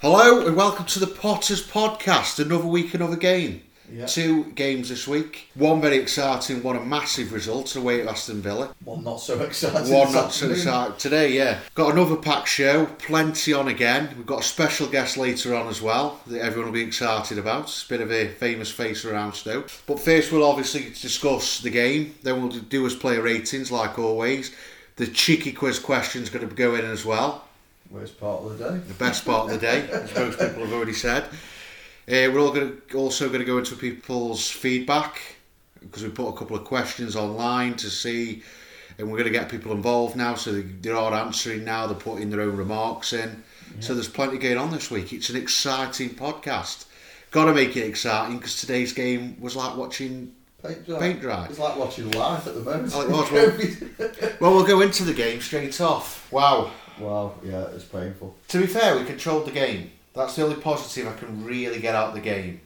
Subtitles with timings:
[0.00, 2.38] Hello and welcome to the Potters Podcast.
[2.38, 3.62] Another week, another game.
[3.90, 4.04] Yeah.
[4.04, 5.48] Two games this week.
[5.54, 8.74] One very exciting, one a massive result away at Aston Villa.
[8.84, 9.90] One not so exciting.
[9.90, 11.60] One not so exciting today, yeah.
[11.74, 14.12] Got another packed show, plenty on again.
[14.16, 17.64] We've got a special guest later on as well that everyone will be excited about.
[17.64, 19.70] It's a bit of a famous face around Stoke.
[19.86, 22.16] But first, we'll obviously discuss the game.
[22.22, 24.54] Then we'll do us player ratings like always.
[24.96, 27.45] The cheeky quiz question's going to go in as well.
[27.90, 28.78] Worst part of the day.
[28.78, 31.24] the best part of the day, as most people have already said.
[32.08, 35.20] Uh, we're all going to, also going to go into people's feedback
[35.80, 38.42] because we put a couple of questions online to see,
[38.98, 40.34] and we're going to get people involved now.
[40.34, 41.86] So they, they are all answering now.
[41.86, 43.42] They're putting their own remarks in.
[43.80, 45.12] So there's plenty going on this week.
[45.12, 46.86] It's an exciting podcast.
[47.30, 50.32] Got to make it exciting because today's game was like watching.
[50.62, 50.98] Paint dry.
[50.98, 51.44] Paint dry.
[51.46, 52.92] It's like watching live at the moment.
[52.94, 56.30] Oh, well- Well, we'll go into the game straight off.
[56.32, 56.70] Wow.
[56.98, 58.36] Wow, yeah, it's painful.
[58.48, 59.90] To be fair, we controlled the game.
[60.14, 62.60] That's the only positive I can really get out of the game.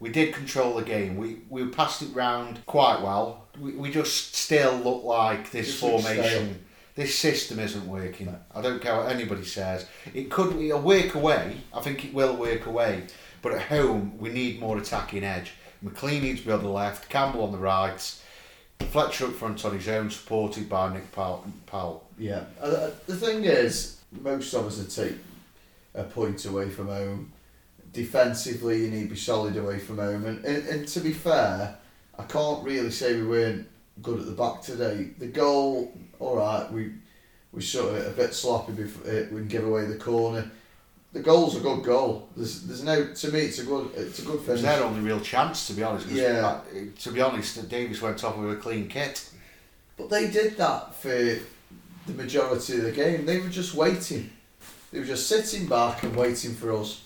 [0.00, 1.16] We did control the game.
[1.16, 3.46] We we passed it round quite well.
[3.60, 6.64] We, we just still look like this look formation.
[6.94, 8.34] This system isn't working.
[8.54, 9.86] I don't care what anybody says.
[10.14, 11.58] It could it'll work away.
[11.74, 13.04] I think it will work away.
[13.42, 15.52] But at home, we need more attacking edge.
[15.84, 17.08] McClean needs to be on the left.
[17.08, 18.14] Campbell on the right.
[18.90, 22.07] Fletcher up front on his own, supported by Nick Powell.
[22.18, 22.44] Yeah.
[22.60, 25.18] Uh, uh, the thing is, most of us would take
[25.94, 27.32] a point away from home.
[27.92, 30.26] Defensively, you need to be solid away from home.
[30.26, 31.76] And, and, and to be fair,
[32.18, 33.68] I can't really say we weren't
[34.02, 35.10] good at the back today.
[35.18, 36.92] The goal, all right, we
[37.52, 40.50] we sort of a bit sloppy before uh, we give away the corner.
[41.12, 42.28] The goal's a good goal.
[42.36, 45.00] There's there's no to me it's a good it's a good It was their only
[45.00, 46.06] real chance, to be honest.
[46.08, 46.60] Yeah.
[46.98, 49.30] to be honest, Davies went off with a clean kit.
[49.96, 51.38] But they did that for
[52.08, 53.26] the majority of the game.
[53.26, 54.30] They were just waiting.
[54.90, 57.02] They were just sitting back and waiting for us.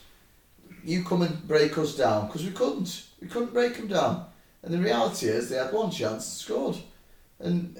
[0.84, 3.04] You come and break us down because we couldn't.
[3.20, 4.26] We couldn't break them down.
[4.62, 6.76] And the reality is, they had one chance and scored.
[7.40, 7.78] And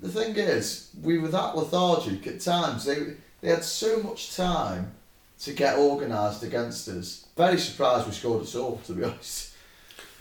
[0.00, 2.84] the thing is, we were that lethargic at times.
[2.84, 4.92] They they had so much time
[5.40, 7.26] to get organised against us.
[7.36, 9.54] Very surprised we scored at all, to be honest.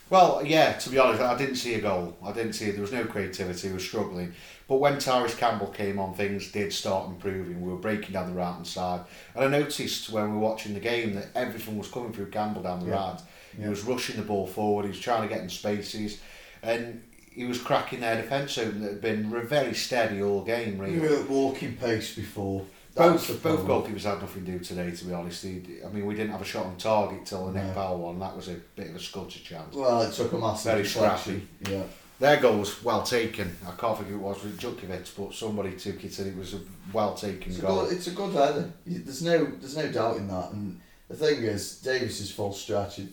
[0.10, 2.16] Well, yeah, to be honest, I didn't see a goal.
[2.24, 3.68] I didn't see There was no creativity.
[3.68, 4.34] We were struggling.
[4.68, 7.62] But when Tyrese Campbell came on, things did start improving.
[7.62, 9.02] We were breaking down the right hand side.
[9.34, 12.64] And I noticed when we were watching the game that everything was coming through Campbell
[12.64, 12.96] down the Yeah.
[13.12, 13.20] right.
[13.56, 13.70] He Yeah.
[13.70, 14.84] was rushing the ball forward.
[14.84, 16.20] He was trying to get in spaces.
[16.62, 17.02] And
[17.32, 21.00] he was cracking their defence open that had been very steady all game, really.
[21.00, 22.66] We were at walking pace before.
[22.94, 25.44] That's Both both goalkeepers had nothing to do today, to be honest.
[25.44, 27.74] He, I mean, we didn't have a shot on target till the Nick No.
[27.74, 28.20] Powell one.
[28.20, 29.76] That was a bit of a scutcher chance.
[29.76, 31.48] Well, it took a massive Very deflection.
[31.70, 31.84] Yeah.
[32.20, 33.56] Their goal was well taken.
[33.68, 36.56] I can't think who it was with Djukovic, but somebody took it and it was
[36.56, 36.60] a
[36.92, 37.84] well taken It's a goal.
[37.86, 38.72] good, it's a good header.
[38.86, 40.52] There's no there's no doubt in that.
[40.52, 40.80] And
[41.10, 43.00] the thing is, Davies's full stretch.
[43.00, 43.10] It,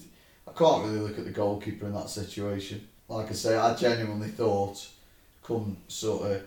[0.49, 2.89] I can't really look at the goalkeeper in that situation.
[3.09, 4.87] Like I say, I genuinely thought,
[5.43, 6.43] come sort of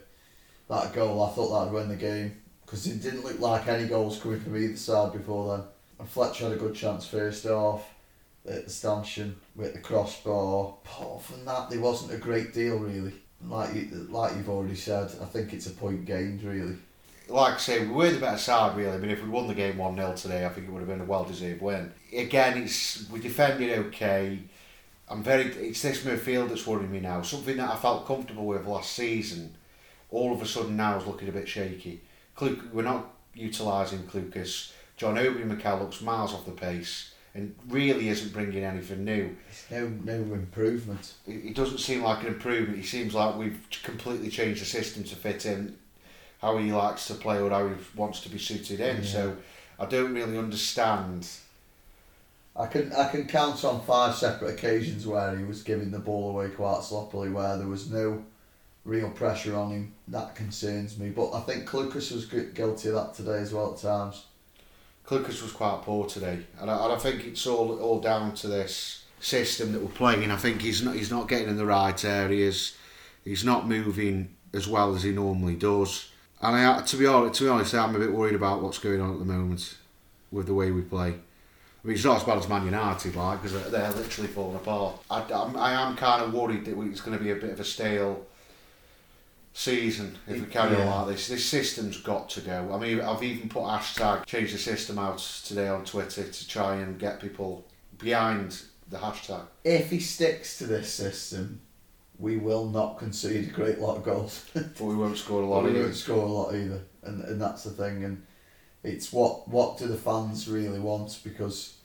[0.70, 2.36] that goal, I thought that'd win the game
[2.66, 5.66] because it didn't look like any goals coming from either side before then.
[6.00, 7.84] And Fletcher had a good chance first half
[8.48, 10.76] at the stanchion with the crossbar.
[10.84, 13.14] Apart from that, there wasn't a great deal really.
[13.46, 16.78] Like you, like you've already said, I think it's a point gained really.
[17.30, 18.92] Like I say, we were the better side really.
[18.92, 20.88] I mean, if we won the game one 0 today, I think it would have
[20.88, 21.92] been a well deserved win.
[22.16, 24.40] Again, it's we defended okay.
[25.10, 25.46] I'm very.
[25.46, 27.22] It's this midfield that's worrying me now.
[27.22, 29.56] Something that I felt comfortable with last season,
[30.10, 32.02] all of a sudden now is looking a bit shaky.
[32.36, 34.72] Kluk, we're not utilising Clucas.
[34.96, 39.38] John Obi Mikel looks miles off the pace and really isn't bringing anything new.
[39.70, 41.14] No, no improvement.
[41.28, 42.80] It it doesn't seem like an improvement.
[42.80, 45.78] It seems like we've completely changed the system to fit in
[46.42, 48.98] how he likes to play or how he wants to be suited in.
[48.98, 49.10] Yeah.
[49.10, 49.38] So
[49.80, 51.28] I don't really understand.
[52.56, 56.32] I can I can count on five separate occasions where he was giving the ball
[56.32, 58.26] away quite sloppily, where there was no
[58.84, 59.94] real pressure on him.
[60.08, 61.10] That concerns me.
[61.12, 64.26] But I think Clucas was guilty of that today as well at times.
[65.08, 68.48] Clucas was quite poor today, and I, and I think it's all all down to
[68.48, 70.30] this system that we're playing.
[70.30, 72.76] I think he's not he's not getting in the right areas.
[73.24, 76.12] He's not moving as well as he normally does.
[76.42, 79.02] And I, to be honest, to be honest, I'm a bit worried about what's going
[79.02, 79.78] on at the moment
[80.32, 81.10] with the way we play.
[81.10, 85.00] I mean, it's not as bad as Man United, like, because they're literally falling apart.
[85.10, 87.60] I, I'm, I am kind of worried that it's going to be a bit of
[87.60, 88.26] a stale
[89.58, 91.28] season if we carry on like this.
[91.28, 92.72] This system's got to go.
[92.72, 96.76] I mean, I've even put hashtag change the system out today on Twitter to try
[96.76, 97.66] and get people
[97.98, 99.42] behind the hashtag.
[99.64, 101.60] If he sticks to this system,
[102.20, 104.46] we will not concede a great lot of goals.
[104.54, 105.82] But we won't score a lot we either.
[105.82, 108.04] won't score a lot either, and and that's the thing.
[108.04, 108.24] And
[108.84, 111.78] it's what what do the fans really want because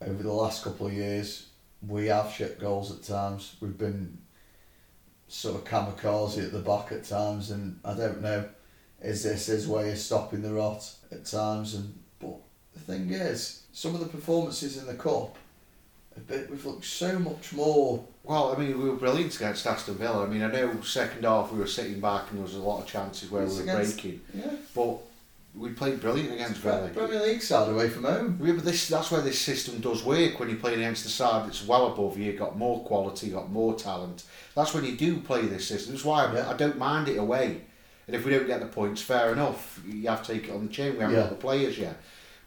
[0.00, 1.48] over the last couple of years
[1.86, 3.56] we have shit goals at times.
[3.60, 4.18] We've been
[5.28, 8.44] sort of kamikaze at the back at times, and I don't know,
[9.02, 11.74] is this his way of stopping the rot at times?
[11.74, 12.36] And but
[12.74, 15.36] the thing is, some of the performances in the cup,
[16.16, 18.04] a bit we've looked so much more.
[18.24, 20.24] Well, I mean, we were brilliant against Aston Villa.
[20.24, 22.80] I mean, I know second half we were sitting back and there was a lot
[22.82, 24.98] of chances where It's we were against- breaking, Yeah, but
[25.54, 26.88] we played brilliant against Villa.
[26.88, 28.38] Premier League side away from home.
[28.42, 31.46] Yeah, but this that's where this system does work when you're playing against the side
[31.46, 34.24] that's well above you, got more quality, got more talent.
[34.54, 35.92] That's when you do play this system.
[35.94, 36.50] That's why I- Yeah.
[36.50, 37.62] I don't mind it away.
[38.06, 39.80] And if we don't get the points, fair enough.
[39.86, 40.94] You have to take it on the chin.
[40.94, 41.22] We haven't Yeah.
[41.24, 41.96] got the players yet.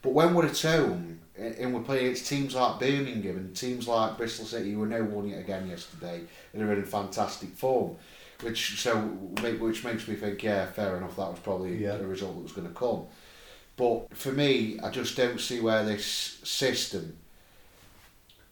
[0.02, 4.18] But when we're at home and we're playing against teams like Birmingham and teams like
[4.18, 6.22] Bristol City, who were no won it again yesterday
[6.54, 7.98] and are in fantastic form,
[8.44, 11.16] which so which makes me think, yeah, fair enough.
[11.16, 11.94] That was probably Yeah.
[11.96, 13.06] a result that was going to come.
[13.78, 16.06] But for me, I just don't see where this
[16.44, 17.18] system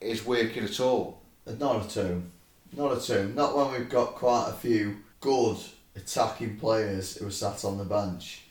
[0.02, 1.22] is working at all.
[1.46, 2.32] Not at home.
[2.76, 3.36] Not at home.
[3.36, 5.58] Not when we've got quite a few good
[5.96, 8.42] attacking players who are sat on the bench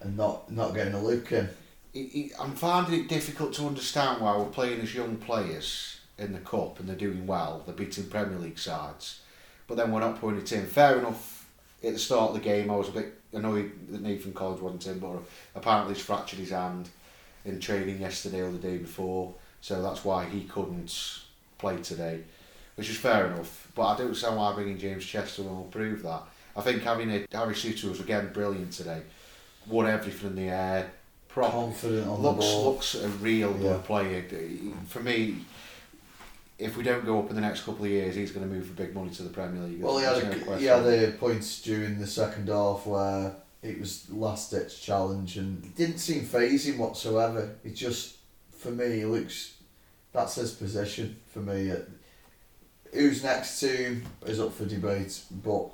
[0.00, 1.48] and not not getting a look in.
[1.94, 6.32] It, it, I'm finding it difficult to understand why we're playing as young players in
[6.34, 7.62] the cup and they're doing well.
[7.64, 9.20] They're beating Premier League sides,
[9.66, 10.66] but then we're not putting it in.
[10.66, 11.46] Fair enough.
[11.84, 14.86] At the start of the game, I was a bit annoyed that Nathan Collins wasn't
[14.86, 15.18] in, but
[15.54, 16.88] apparently he's fractured his hand
[17.44, 21.20] in training yesterday or the day before, so that's why he couldn't
[21.58, 22.22] play today,
[22.76, 23.68] which is fair enough.
[23.74, 26.22] But I don't understand why bringing James Chester will prove that.
[26.56, 29.02] I think having a Harry Souttar was again brilliant today.
[29.68, 30.90] Won everything in the air.
[31.28, 32.72] Proper Confident on looks the ball.
[32.72, 33.76] looks a real Yeah.
[33.84, 34.24] player.
[34.88, 35.44] For me,
[36.58, 38.66] if we don't go up in the next couple of years, he's going to move
[38.66, 39.82] for big money to the Premier League.
[39.82, 43.78] Well, he had, no a, he had a points during the second half where it
[43.78, 47.56] was last ditch challenge and it didn't seem phasing whatsoever.
[47.64, 48.16] It just,
[48.56, 49.56] for me, it looks
[50.16, 51.70] that's his position for me.
[51.70, 51.76] Uh,
[52.92, 55.68] Who's next to him is up for debate, but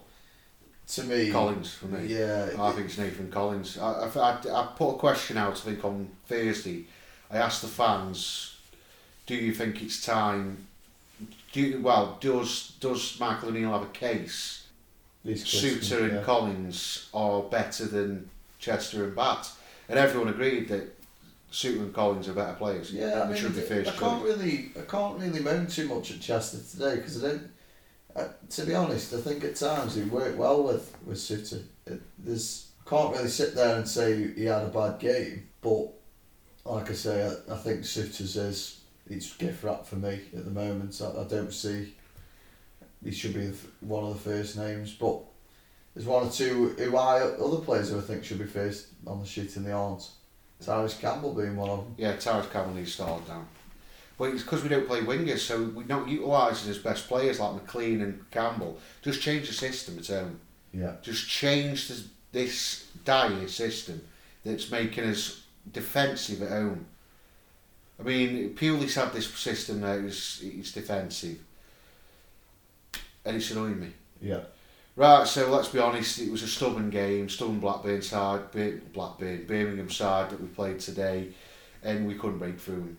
[0.88, 2.06] to me, Collins for me.
[2.06, 3.78] yeah, I think it's Nathan Collins.
[3.78, 6.86] I, I, I, I put a question out, I think, on Thursday.
[7.30, 8.56] I asked the fans,
[9.26, 10.66] do you think it's time?
[11.52, 14.62] Do you, well, does does Michael O'Neill have a case?
[15.24, 16.22] these Souttar and yeah.
[16.22, 18.28] Collins are better than
[18.58, 19.56] Chester and Batth,
[19.88, 20.98] and everyone agreed that
[21.52, 22.92] Souttar and Collins are better players.
[22.92, 24.22] Yeah, I mean, should be I can't choice.
[24.22, 27.50] really, I can't really moan too much at Chester today because I don't.
[28.14, 31.62] Uh, to be honest, I think at times he worked well with with Souttar.
[31.86, 35.88] It, there's I can't really sit there and say he had a bad game, but
[36.64, 40.50] like I say, I, I think Souttar's is it's gift wrap for me at the
[40.50, 41.00] moment.
[41.02, 41.94] I, I don't see
[43.04, 45.20] he should be one of the first names, but
[45.94, 49.20] there's one or two who I other players who I think should be first on
[49.20, 50.08] the sheet and they aren't.
[50.62, 51.94] Tyrese Campbell being one of them.
[51.98, 53.46] Yeah, Tyrese Campbell needs to start down.
[54.16, 57.50] But it's because we don't play wingers, so we're not utilising his best players like
[57.50, 58.78] McClean and Campbell.
[59.02, 60.38] Just change the system at home.
[60.72, 60.92] Yeah.
[61.02, 64.00] Just change this, this dire system
[64.44, 66.86] that's making us defensive at home.
[68.02, 71.38] I mean, Pulis had this system that is it's defensive,
[73.24, 73.90] and it's annoying me.
[74.20, 74.40] Yeah.
[74.96, 78.42] Right, so let's be honest, it was a stubborn game, stubborn Blackburn side,
[78.92, 81.28] Blackburn, Birmingham side that we played today,
[81.82, 82.96] and we couldn't break through them.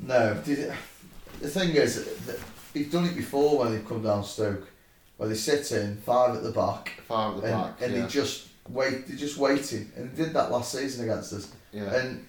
[0.00, 0.72] No, did it,
[1.40, 2.06] the thing is,
[2.74, 4.68] he's done it before when they've come down Stoke,
[5.16, 8.02] where they sit in five at the back, Five at the and, back, and yeah.
[8.02, 9.06] they just wait.
[9.06, 11.50] They're just waiting, and they did that last season against us.
[11.72, 11.94] yeah.
[11.94, 12.26] And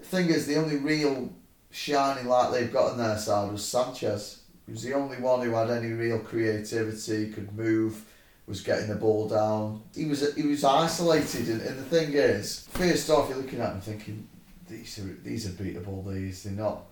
[0.00, 1.32] the thing is, the only real
[1.70, 4.42] shining light they've got on their side was Sanchez.
[4.66, 8.04] He was the only one who had any real creativity, could move,
[8.46, 9.82] was getting the ball down.
[9.94, 13.72] He was he was isolated, and, and the thing is, first off, you're looking at
[13.72, 14.28] him thinking,
[14.68, 16.12] these are these are beatable.
[16.12, 16.82] These they're not.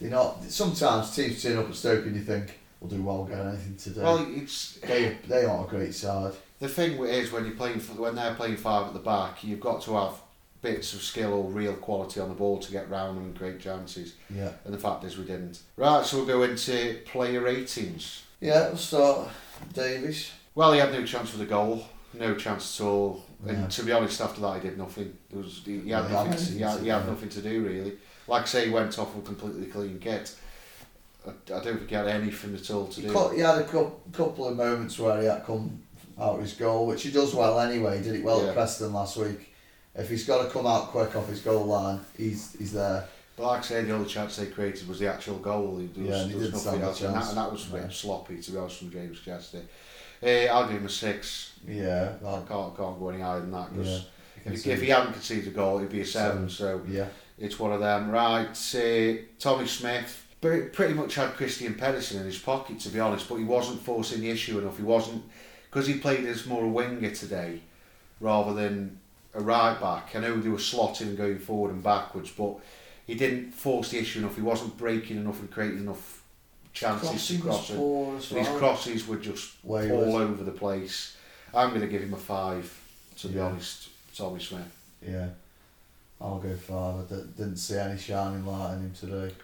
[0.00, 0.42] They're not.
[0.44, 4.02] Sometimes teams turn up at Stoke and you think we'll do well, get anything today.
[4.02, 6.32] well, it's they they aren't a great side.
[6.58, 9.60] the thing is when you're playing for, when they're playing five at the back, you've
[9.60, 10.14] got to have
[10.62, 13.60] bits of skill or real quality on the ball to get round them and create
[13.60, 14.14] chances.
[14.34, 14.52] Yeah.
[14.64, 15.60] And the fact is we didn't.
[15.76, 18.22] Right, so we'll go into player ratings.
[18.40, 19.28] Yeah, we'll start.
[19.74, 20.30] Davies.
[20.54, 23.24] Well, he had no chance for the goal, no chance at all.
[23.46, 25.16] And to be honest, after that, he did nothing.
[25.30, 26.32] There was he, he had Yeah, nothing.
[26.46, 27.92] To, he, had, he had nothing to do really.
[28.28, 30.36] Like I say, he went off with a completely clean kit.
[31.26, 33.12] I, I don't think he had anything at all to He, do.
[33.12, 35.82] cou- he had a cou- couple of moments where he had come
[36.20, 37.98] out of his goal, which he does well anyway.
[37.98, 38.48] He did it well Yeah.
[38.50, 39.51] at Preston last week.
[39.94, 43.06] If he's got to come out quick off his goal line, he's he's there.
[43.36, 45.76] But like I say, the only chance they created was the actual goal.
[45.94, 47.88] There was, Yeah, he did stand else, and that, and that was Yeah.
[47.88, 49.62] sloppy to be honest from James Chester.
[50.22, 51.52] Uh, I'll give him a six.
[51.66, 54.04] Yeah, I can't can't go any higher than that because
[54.66, 54.74] yeah.
[54.74, 56.48] if he hadn't conceded a goal, it'd be a seven.
[56.48, 57.06] So yeah,
[57.38, 58.10] it's one of them.
[58.10, 63.00] Right, uh, Tommy Smith pre- pretty much had Kristian Pedersen in his pocket, to be
[63.00, 64.76] honest, but he wasn't forcing the issue enough.
[64.76, 65.24] He wasn't
[65.70, 67.60] because he played as more a winger today
[68.20, 69.00] rather than
[69.34, 70.14] a right back.
[70.14, 72.56] I know they were slotting and going forward and backwards, but
[73.06, 74.36] he didn't force the issue enough.
[74.36, 76.22] He wasn't breaking enough and creating enough
[76.72, 77.76] chances Crossing to cross it.
[77.76, 80.08] poor as And his crosses were just Wayward.
[80.08, 81.16] all over the place.
[81.54, 82.72] I'm going to give him a five,
[83.18, 83.46] to be Yeah.
[83.46, 84.62] honest, Tommy Smith.
[85.06, 85.28] Yeah,
[86.20, 87.00] I'll go five.
[87.10, 89.34] I d- didn't see any shining light in him today.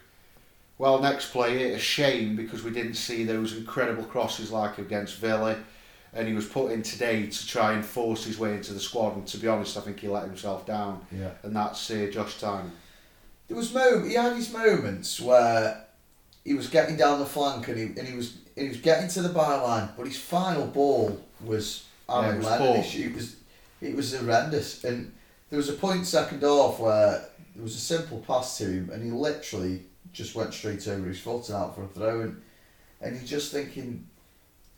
[0.77, 5.57] Well, next player, a shame because we didn't see those incredible crosses like against Villa,
[6.13, 9.15] and he was put in today to try and force his way into the squad.
[9.15, 11.31] And to be honest, I think he let himself down, Yeah.
[11.43, 12.69] and that's uh, Josh Tymon.
[13.47, 15.85] There was mo- he had his moments where
[16.45, 19.07] he was getting down the flank and he and he was and he was getting
[19.09, 22.95] to the byline, but his final ball was Yeah, it Aaron was Lennon-ish.
[22.95, 23.05] poor.
[23.05, 23.35] It was
[23.81, 24.83] it was horrendous.
[24.83, 25.13] And
[25.49, 27.25] there was a point second half where
[27.55, 31.19] there was a simple pass to him and he literally just went straight over his
[31.19, 32.41] foot and out for a throw and
[33.01, 34.05] and you're just thinking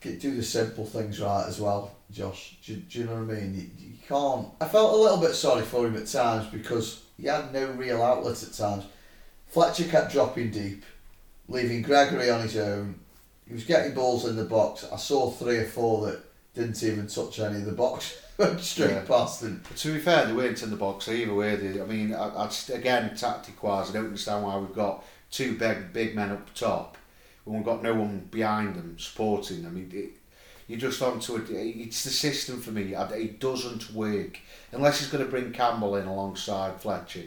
[0.02, 2.56] get- do the simple things right as well, Josh.
[2.64, 3.54] Do, do you know what I mean?
[3.54, 4.48] You, you can't.
[4.60, 8.02] I felt a little bit sorry for him at times because he had no real
[8.02, 8.84] outlet at times.
[9.48, 10.84] Fletcher kept dropping deep,
[11.48, 12.96] leaving Gregory on his own.
[13.46, 14.86] He was getting balls in the box.
[14.90, 16.20] I saw three or four that
[16.54, 18.16] didn't even touch any of the box.
[18.38, 19.02] Went straight Yeah.
[19.06, 19.62] past them.
[19.68, 21.80] But to be fair, they weren't in the box either, were they?
[21.80, 25.92] I mean, I, I'd, st- again, tactic-wise, I don't understand why we've got two big
[25.92, 26.96] big men up top
[27.44, 29.76] when we've got no one behind them supporting them.
[29.76, 30.10] It, it,
[30.68, 31.50] you're just onto it.
[31.50, 32.94] It's the system for me.
[32.94, 34.38] It doesn't work
[34.70, 37.24] unless he's going to bring Campbell in alongside Fletcher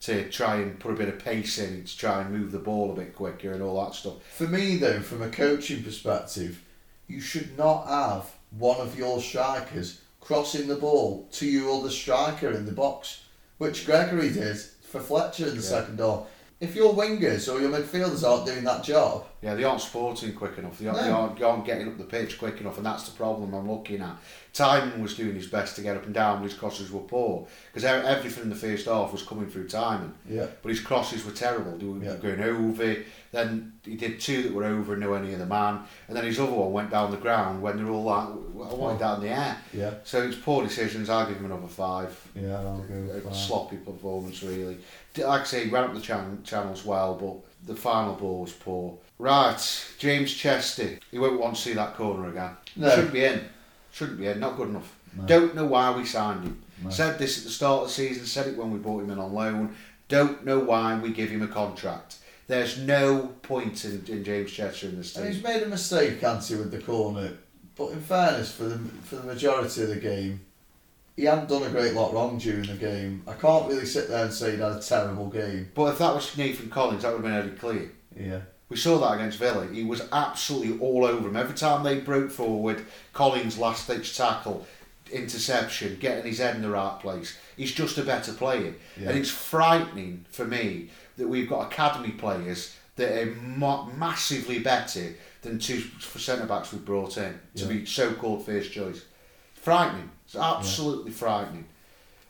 [0.00, 2.90] to try and put a bit of pace in to try and move the ball
[2.90, 4.14] a bit quicker and all that stuff.
[4.34, 6.62] For me, though, from a coaching perspective,
[7.06, 12.50] you should not have one of your strikers crossing the ball to your other striker
[12.50, 13.22] in the box,
[13.58, 15.68] which Gregory did for Fletcher in the Yeah.
[15.68, 16.26] second half.
[16.64, 20.56] If your wingers or your midfielders aren't doing that job, Yeah, they aren't sporting quick
[20.58, 20.78] enough.
[20.78, 23.14] They aren't, they aren't, they aren't getting up the pitch quick enough, and that's the
[23.16, 24.16] problem I'm looking at.
[24.54, 27.46] Tymon was doing his best to get up and down, but his crosses were poor
[27.72, 30.12] because everything in the first half was coming through Tymon.
[30.28, 31.76] yeah, But his crosses were terrible.
[31.76, 32.16] They were Yeah.
[32.16, 32.96] going over.
[33.32, 35.80] Then he did two that were over and no any other man.
[36.06, 38.96] And then his other one went down the ground when they're all like, I want
[38.96, 39.56] it down the air.
[39.72, 41.10] yeah, So it's poor decisions.
[41.10, 42.16] I'll give him another five.
[42.36, 43.34] yeah, I'll go A with that.
[43.34, 44.78] sloppy performance, really.
[45.16, 48.52] Like I say, he ran up the chan- channels well, but the final ball was
[48.52, 48.98] poor.
[49.18, 50.98] Right, James Chester.
[51.10, 52.50] He won't want to see that corner again.
[52.76, 52.90] No.
[52.90, 53.44] Shouldn't be in.
[53.92, 54.40] Shouldn't be in.
[54.40, 54.94] Not good enough.
[55.16, 55.24] No.
[55.24, 56.62] Don't know why we signed him.
[56.82, 56.90] No.
[56.90, 58.26] Said this at the start of the season.
[58.26, 59.76] Said it when we bought him in on loan.
[60.08, 62.16] Don't know why we give him a contract.
[62.46, 65.24] There's no point in, in James Chester in this team.
[65.24, 67.32] And he's made a mistake, can't he, with the corner?
[67.76, 70.43] But in fairness, for the for the majority of the game,
[71.16, 73.22] he hadn't done a great lot wrong during the game.
[73.26, 75.70] I can't really sit there and say he had a terrible game.
[75.74, 77.90] But if that was Nathan Collins, that would have been Eddie Clear.
[78.18, 79.66] Yeah, We saw that against Villa.
[79.66, 81.36] He was absolutely all over him.
[81.36, 84.66] Every time they broke forward, Collins last ditch tackle,
[85.12, 87.36] interception, getting his head in the right place.
[87.56, 88.74] He's just a better player.
[89.00, 89.10] Yeah.
[89.10, 95.14] And it's frightening for me that we've got academy players that are ma- massively better
[95.42, 97.68] than two centre backs we brought in to Yeah.
[97.68, 99.02] be so called first choice.
[99.54, 100.10] Frightening.
[100.34, 101.64] It's absolutely frightening.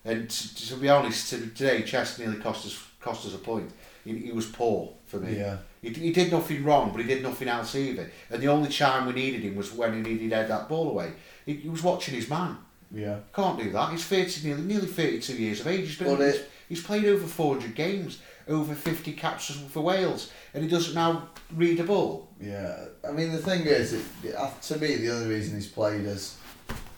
[0.05, 3.71] And to, to be honest, today Chester nearly cost us cost us a point.
[4.05, 5.37] He, he was poor for me.
[5.39, 8.11] yeah, He, he did nothing wrong, but he did nothing else either.
[8.31, 10.91] And the only time we needed him was when he needed to head that ball
[10.91, 11.13] away.
[11.47, 12.57] He, he was watching his man.
[12.93, 13.19] yeah.
[13.35, 13.91] Can't do that.
[13.93, 15.87] He's 30, nearly, nearly 32 years of age.
[15.87, 20.69] He's, been, he's, he's played over 400 games, over 50 caps for Wales, and he
[20.69, 22.29] doesn't now read a ball.
[22.41, 25.67] Yeah, I mean the thing is, it, it- uh, to me, the only reason he's
[25.69, 26.37] played is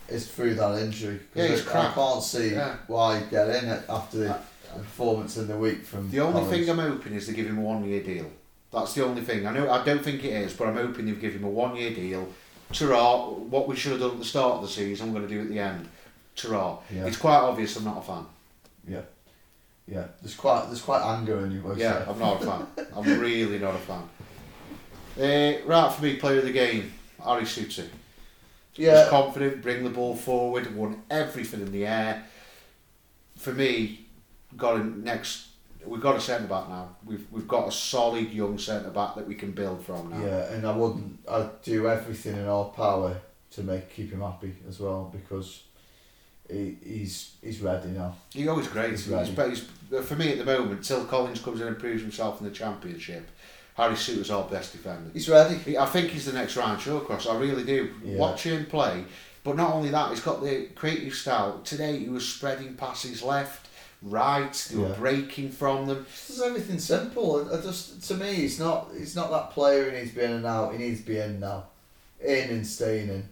[0.08, 1.20] is through that injury.
[1.34, 2.76] Yeah, he's I, I can't see Yeah.
[2.86, 4.38] why he'd get in it after the,
[4.74, 6.10] performance in the week from.
[6.10, 6.50] The only Collins.
[6.50, 8.30] thing I'm hoping is to give him a one year deal.
[8.72, 9.46] That's the only thing.
[9.46, 11.76] I know I don't think it is, but I'm hoping they've given him a one
[11.76, 12.28] year deal.
[12.72, 15.32] Ta-ra, what we should have done at the start of the season, I'm going to
[15.34, 15.88] do at the end.
[16.34, 16.78] Ta-ra.
[16.92, 17.06] Yeah.
[17.06, 18.26] It's quite obvious I'm not a fan.
[18.86, 19.00] Yeah,
[19.86, 20.06] yeah.
[20.20, 21.78] There's quite there's quite anger in your voice.
[21.78, 22.08] Yeah, there.
[22.10, 22.66] I'm not a fan.
[22.96, 24.02] I'm really not a fan.
[25.18, 26.92] Uh, right for me, player of the game,
[27.24, 27.86] Harry Souttar.
[28.76, 29.08] Yeah.
[29.08, 32.24] confident, bring the ball forward, won everything in the air.
[33.36, 34.06] For me,
[34.56, 35.48] got him next.
[35.84, 36.96] We've got a centre back now.
[37.04, 40.24] We've we've got a solid young centre back that we can build from now.
[40.24, 41.20] Yeah, and I wouldn't.
[41.30, 43.16] I'd do everything in our power
[43.52, 45.62] to make keep him happy as well because
[46.50, 48.16] he, he's he's ready now.
[48.32, 48.90] He always great.
[48.90, 49.68] He's He's, he's,
[50.04, 53.28] for me at the moment, till Collins comes in and proves himself in the championship,
[53.76, 55.10] Harry Souttar's our best defender.
[55.12, 55.56] He's ready.
[55.56, 57.30] He- I think he's the next Ryan Shawcross.
[57.30, 57.90] I really do.
[58.04, 58.16] Yeah.
[58.16, 59.04] Watching him play,
[59.44, 61.60] But not only that, he's got the creative style.
[61.62, 63.68] Today he was spreading passes left,
[64.02, 64.52] right.
[64.72, 66.04] They were breaking from them.
[66.10, 67.48] Just does everything simple.
[67.52, 70.24] I I just to me, he's not he's not that player who needs to be
[70.24, 70.72] in and out.
[70.72, 71.64] He needs to be in now,
[72.20, 73.28] in and staying in.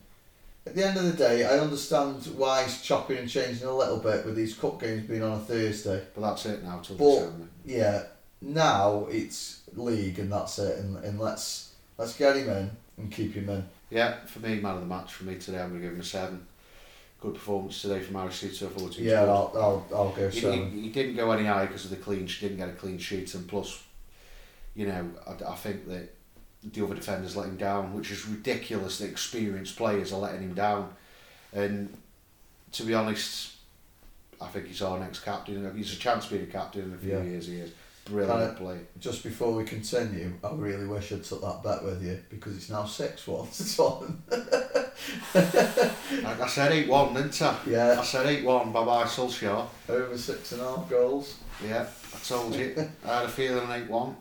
[0.67, 3.99] At the end of the day, I understand why he's chopping and changing a little
[3.99, 6.01] bit with these cup games being on a Thursday.
[6.15, 7.47] But that's it now till But- December.
[7.67, 8.03] Yeah,
[8.41, 10.79] now it's league and that's it.
[10.79, 13.65] And, and let's let's get him in and keep him in.
[13.91, 15.59] Yeah, for me, man of the match for me today.
[15.61, 16.47] I'm going to give him a seven.
[17.21, 18.51] Good performance today from Aristide.
[18.51, 19.23] I thought he was Yeah.
[19.23, 20.71] I'll I'll, I'll go He, seven.
[20.71, 22.27] he, he didn't go any higher because of the clean.
[22.27, 23.83] She didn't get a clean sheet, and plus,
[24.75, 26.13] you know, I, I think that
[26.65, 28.99] the other defenders let him down, which is ridiculous.
[28.99, 30.93] The experienced players are letting him down,
[31.53, 31.97] and
[32.73, 33.53] to be honest,
[34.41, 35.75] I think he's our next captain.
[35.77, 37.23] He's a chance to be the captain in a few Yeah.
[37.23, 37.47] years.
[37.47, 37.71] He is
[38.05, 38.79] brilliant play.
[39.01, 42.71] Just before we continue, I really wish I'd took that bet with you because it's
[42.71, 44.23] now six one to Tottenham.
[46.23, 47.59] Like I said, eight one, didn't I?
[47.67, 48.73] Yeah, I said eight one.
[48.73, 49.67] Bye bye, Solskjaer.
[49.89, 51.39] over six and a half goals.
[51.67, 52.75] Yeah, I told you.
[53.05, 54.17] I had a feeling eight one.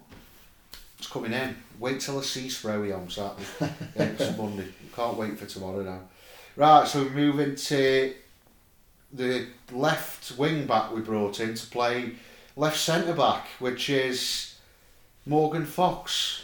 [0.97, 1.55] It's coming in.
[1.79, 3.43] Wait till I see Sprowy on Saturday.
[3.95, 4.67] yeah, it's Monday.
[4.95, 5.99] Can't wait for tomorrow now.
[6.55, 8.13] Right, so we move into
[9.11, 12.13] the left wing back we brought in to play
[12.55, 14.55] left centre back, which is
[15.25, 16.43] Morgan Fox.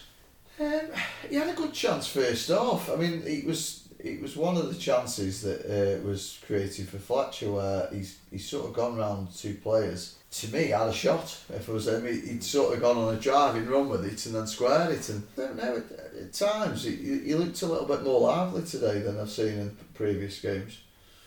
[0.60, 0.82] Um,
[1.30, 2.89] he had a good chance first off.
[2.92, 6.98] I mean, it was it was one of the chances that uh, was created for
[6.98, 10.16] Fletcher where he's he's sort of gone round two players.
[10.32, 11.36] To me, had a shot.
[11.50, 14.24] If it was him, he- he'd sort of gone on a driving run with it
[14.28, 15.10] and then squared it.
[15.10, 18.62] And I don't know, at, at times he he looked a little bit more lively
[18.63, 20.78] today than I've seen in previous games.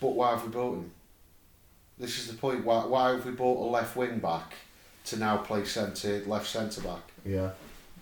[0.01, 0.91] But why have we bought him?
[1.99, 2.65] This is the point.
[2.65, 4.55] Why, why have we bought a left wing back
[5.07, 7.01] to now play centre left centre back?
[7.25, 7.51] Yeah,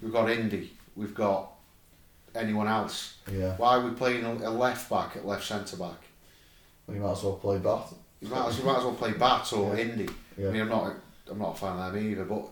[0.03, 0.71] We've got Indi.
[0.97, 1.51] We've got
[2.35, 3.17] anyone else.
[3.31, 3.57] yeah.
[3.57, 5.99] Why are we playing a, left back at left centre back?
[6.87, 7.95] Well, you might as well play Batth.
[8.21, 9.83] You might, as, you might as well play Batth or Yeah.
[9.83, 10.09] Indi.
[10.39, 10.95] I mean, I'm not
[11.31, 12.49] I'm not a fan of them either, but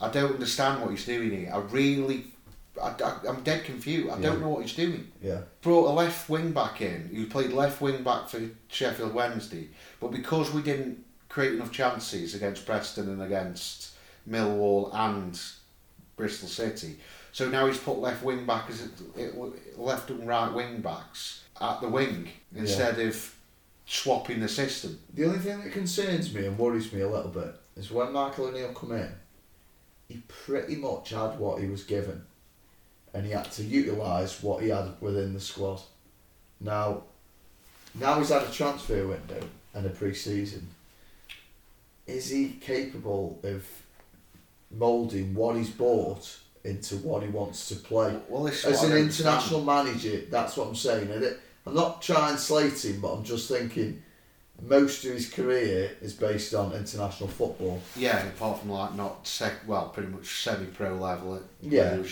[0.00, 1.50] I don't understand what he's doing here.
[1.54, 2.24] I really,
[2.82, 4.10] I, I, I'm dead confused.
[4.10, 5.10] I don't know what he's doing.
[5.22, 5.40] Yeah.
[5.62, 9.68] Brought a left wing back in who played left wing back for Sheffield Wednesday,
[10.00, 11.03] but because we didn't
[11.34, 13.90] create enough chances against Preston and against
[14.30, 15.40] Millwall and
[16.16, 16.96] Bristol City,
[17.32, 19.34] so now he's put left wing back as it,
[19.76, 23.34] left and right wing backs at the wing instead of
[23.84, 25.00] swapping the system.
[25.12, 28.46] The only thing that concerns me and worries me a little bit is when Michael
[28.46, 29.12] O'Neill come in,
[30.08, 32.24] he pretty much had what he was given,
[33.12, 35.80] and he had to utilise what he had within the squad.
[36.60, 37.02] Now,
[37.92, 39.42] now he's had a transfer window
[39.74, 40.68] and a pre-season.
[42.06, 43.64] Is he capable of
[44.70, 48.16] moulding what he's bought into what he wants to play?
[48.28, 49.06] Well, As an I don't understand.
[49.28, 51.10] international manager, that's what I'm saying.
[51.10, 54.02] And it, I'm not trying to slate him, but I'm just thinking
[54.62, 57.80] most of his career is based on international football.
[57.96, 61.42] Yeah, apart from like not sec, well, pretty much semi-pro level.
[61.60, 62.02] Yeah.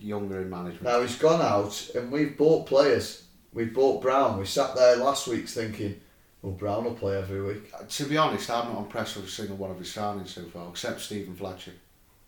[0.00, 0.82] younger in management.
[0.82, 3.22] Now he's gone out and we've bought players.
[3.52, 4.38] We've bought Brown.
[4.38, 5.98] We sat there last week thinking,
[6.46, 7.72] well, Brown will play every week.
[7.74, 10.42] Uh, To be honest, I'm not impressed with a single one of his signings so
[10.44, 11.72] far, except Steven Fletcher.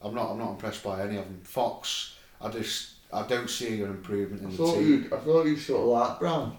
[0.02, 0.32] I'm not.
[0.32, 1.40] I'm not impressed by any of them.
[1.44, 4.82] Fox, I just, I don't see an improvement I in the team.
[5.04, 6.56] you, I thought you sort of like Brown.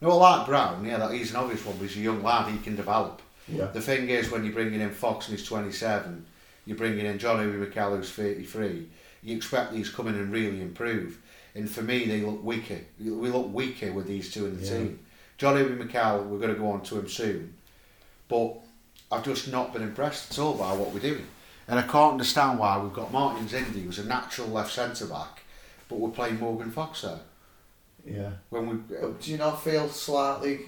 [0.00, 0.82] No, I like Brown.
[0.84, 2.50] Yeah, that he's an obvious one, but he's a young lad.
[2.50, 3.20] He can develop.
[3.48, 3.66] Yeah.
[3.66, 6.24] The thing is, when you're bringing in Fox and he's 27,
[6.64, 8.88] you're bringing in John Obi Mikel who's 33.
[9.22, 11.20] You expect these come in and really improve.
[11.54, 12.78] And for me, they look weaker.
[12.98, 14.72] We look weaker with these two in the Yeah.
[14.78, 14.98] team.
[15.38, 17.54] John Obi Mikel, we're going to go on to him soon,
[18.28, 18.54] but
[19.10, 21.26] I've just not been impressed at all by what we're doing.
[21.66, 25.42] And I can't understand why we've got Martins Indi, who's a natural left centre back,
[25.88, 27.20] but we're playing Morgan Fox there.
[28.04, 28.30] Yeah.
[28.50, 30.60] When we, But do you not feel slightly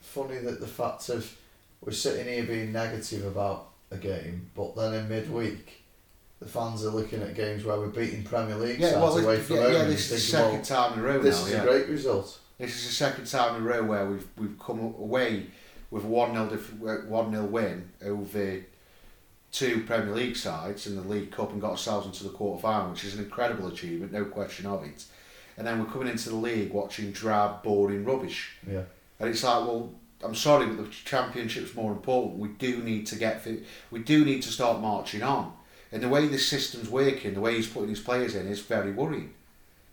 [0.00, 1.34] funny that the fact of
[1.80, 5.82] we're sitting here being negative about a game, but then in midweek,
[6.40, 9.36] the fans are looking at games where we're beating Premier League yeah, sides well, away
[9.36, 11.40] this, from yeah, home yeah, this is the thinking, second time in a row this
[11.40, 11.46] now.
[11.46, 11.62] is yeah.
[11.62, 12.38] a great result.
[12.64, 15.48] This is the second time in a row where we've we've come away
[15.90, 18.60] with one 0 one 0 win over
[19.52, 22.92] two Premier League sides in the League Cup and got ourselves into the quarter final,
[22.92, 25.04] which is an incredible achievement, no question of it.
[25.58, 28.84] And then we're coming into the league watching drab, boring rubbish, Yeah.
[29.20, 29.92] and it's like, well,
[30.24, 32.38] I'm sorry, but the championship's more important.
[32.38, 33.64] We do need to get fit.
[33.90, 35.52] We do need to start marching on.
[35.92, 38.90] And the way this system's working, the way he's putting his players in, is very
[38.90, 39.34] worrying.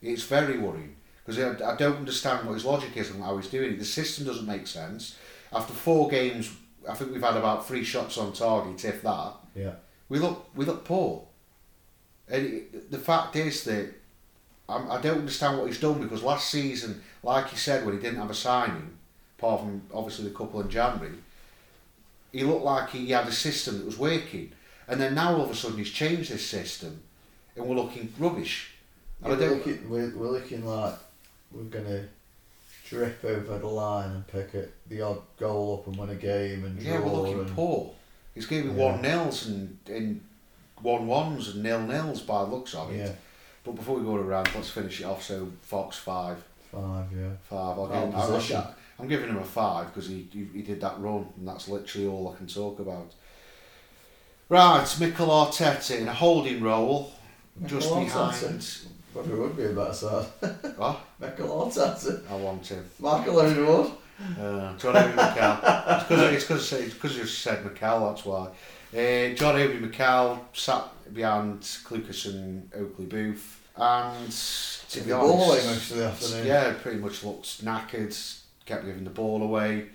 [0.01, 0.95] It's very worrying
[1.35, 3.79] because I, I don't understand what his logic is and how he's doing it.
[3.79, 5.17] The system doesn't make sense.
[5.53, 6.51] After four games,
[6.87, 9.33] I think we've had about three shots on target, if that.
[9.55, 9.73] Yeah.
[10.09, 11.25] We look we look poor.
[12.27, 13.93] And it, the fact is that
[14.67, 18.01] I'm, I don't understand what he's done because last season, like he said, when he
[18.01, 18.97] didn't have a signing,
[19.37, 21.15] apart from obviously the couple in January,
[22.31, 24.51] he looked like he had a system that was working.
[24.87, 27.01] And then now all of a sudden he's changed this system
[27.55, 28.71] and we're looking rubbish.
[29.21, 30.95] Yeah, I we're, looking, we're, we're looking like
[31.53, 32.03] we're going to
[32.87, 36.65] drip over the line and pick it, the odd goal up and win a game
[36.65, 37.05] and yeah, draw.
[37.07, 37.91] we're looking and, poor.
[38.35, 38.91] He's giving Yeah.
[38.91, 40.21] one nils and, and
[40.81, 42.97] one ones and nil nils by the looks of it.
[42.97, 43.11] Yeah,
[43.63, 45.23] But before we go around, let's finish it off.
[45.23, 47.29] So Fox five, five, yeah.
[47.49, 47.77] five.
[47.77, 48.15] I'll Well give,
[48.55, 48.61] I'm.
[48.61, 51.67] I'm- I'm giving him a five because he, he he did that run, and that's
[51.67, 53.11] literally all I can talk about.
[54.47, 57.11] Right, Mikel Arteta in a holding role,
[57.65, 58.11] just behind.
[58.11, 58.85] Arteta.
[59.13, 60.25] Probably would be a better side.
[60.79, 62.21] Oh, Michael Arteta.
[62.31, 62.85] I want him.
[62.99, 63.91] Michael Owen
[64.39, 66.27] Uh, John Mikel.
[66.33, 68.07] It's because it's because you said Mikel.
[68.07, 68.47] That's why.
[68.93, 73.41] Uh, John Obi Mikel sat behind Clucas and Oakley-Boothe,
[73.77, 76.47] and to be honest, most of the afternoon.
[76.47, 78.37] yeah, pretty much looked knackered.
[78.65, 79.87] Kept giving the ball away.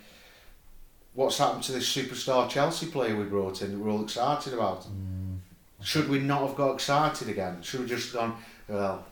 [1.14, 4.82] What's happened to this superstar Chelsea player we brought in that we're all excited about?
[4.82, 5.38] Mm,
[5.82, 7.62] Should we not have got excited again?
[7.62, 8.36] Should we just gone?
[8.68, 9.04] Well,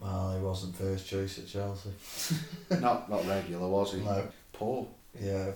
[0.00, 1.90] well, he wasn't first choice at Chelsea.
[2.80, 4.00] not not regular, was he?
[4.00, 4.26] No.
[4.52, 4.86] Poor.
[5.20, 5.50] Yeah,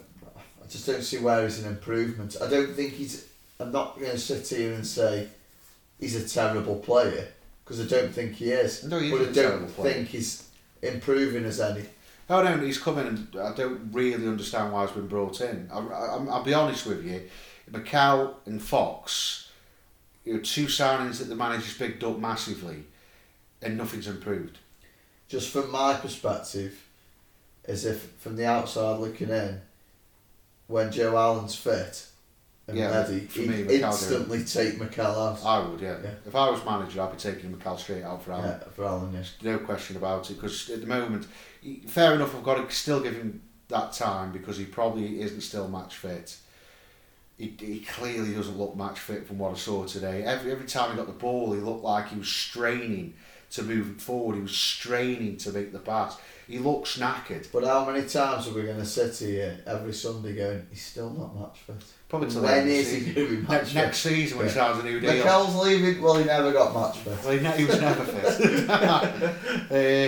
[0.62, 2.37] I just don't see where he's an improvement.
[2.40, 3.29] I don't think he's.
[3.61, 5.29] I'm not going to sit here and say
[5.98, 7.29] he's a terrible player
[7.64, 8.85] because I don't think he is.
[8.85, 9.94] No, he but I a don't terrible player.
[9.94, 10.48] think he's
[10.83, 11.85] improving as any.
[12.31, 15.68] No, no, he's coming and I don't really understand why he's been brought in.
[15.72, 17.22] I, I, I'll be honest with you,
[17.70, 19.51] Mikel and Fox,
[20.24, 22.85] you know, two signings that the manager's picked up massively
[23.62, 24.58] and nothing's improved.
[25.28, 26.88] Just from my perspective,
[27.66, 29.60] as if from the outside looking in,
[30.66, 32.06] when Joe Allen's fit
[32.66, 35.44] and Yeah, ready, for he'd me, instantly take Mikel out.
[35.44, 35.96] I would, yeah.
[36.02, 36.10] Yeah.
[36.26, 38.58] If I was manager, I'd be taking Mikel straight out for Allen.
[38.60, 39.34] Yeah, for Allen, yes.
[39.42, 41.26] No question about it, because at the moment,
[41.86, 45.68] fair enough, I've got to still give him that time because he probably isn't still
[45.68, 46.36] match fit.
[47.36, 50.24] He, he clearly doesn't look match fit from what I saw today.
[50.24, 53.14] Every every time he got the ball, he looked like he was straining
[53.50, 54.37] to move forward.
[54.37, 56.16] He was straining to make the pass.
[56.46, 57.46] He looks knackered.
[57.52, 61.11] But how many times are we going to sit here every Sunday going, he's still
[61.11, 61.76] not match fit?
[62.08, 63.74] Probably till the when is he going to be match Next, fit?
[63.74, 64.72] next season when he Yeah.
[64.72, 65.12] signs a new deal.
[65.12, 66.00] McCall's leaving.
[66.02, 67.18] Well, he never got match fit.
[67.24, 68.70] Well, he, ne- he was never fit.
[68.70, 69.00] uh,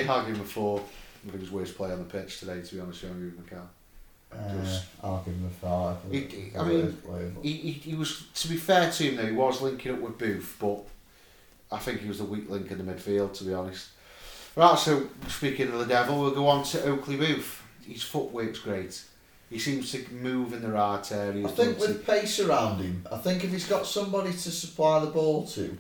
[0.13, 0.81] I'll give him a four.
[0.81, 0.83] I
[1.31, 3.69] think he was worst player on the pitch today, to be honest with you, Mikel.
[4.33, 5.97] Uh, Just- I'll give him a five.
[6.11, 6.95] He- he- I mean, his
[7.43, 10.17] He, he, he was, to be fair to him though, he was linking up with
[10.17, 10.85] Boothe, but
[11.73, 13.89] I think he was the weak link in the midfield, to be honest.
[14.57, 17.47] Right, so speaking of the devil, we'll go on to Oakley-Boothe.
[17.87, 19.03] His footwork's great.
[19.49, 21.47] He seems to move in the right areas.
[21.47, 25.11] I think with pace around him, I think if he's got somebody to supply the
[25.11, 25.77] ball to,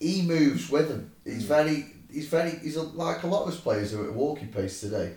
[0.00, 1.10] he moves with him.
[1.24, 1.48] He's Mm.
[1.48, 4.48] very, he's very, he's a, like a lot of his players who are at walking
[4.48, 5.14] pace today.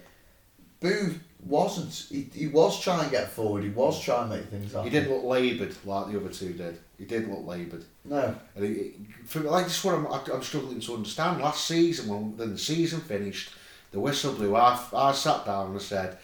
[0.79, 1.93] Boothe wasn't.
[2.09, 3.63] He, he was trying to get forward.
[3.63, 4.83] He was trying to make things happen.
[4.83, 6.79] he didn't look laboured like the other two did.
[6.97, 7.85] He didn't look laboured.
[8.05, 8.35] No.
[8.55, 8.93] And he, he-
[9.25, 11.41] for, like this is what I'm, I'm struggling to understand.
[11.41, 13.51] Last season, when, when the season finished,
[13.91, 14.55] the whistle blew.
[14.55, 16.17] I, I sat down and I said,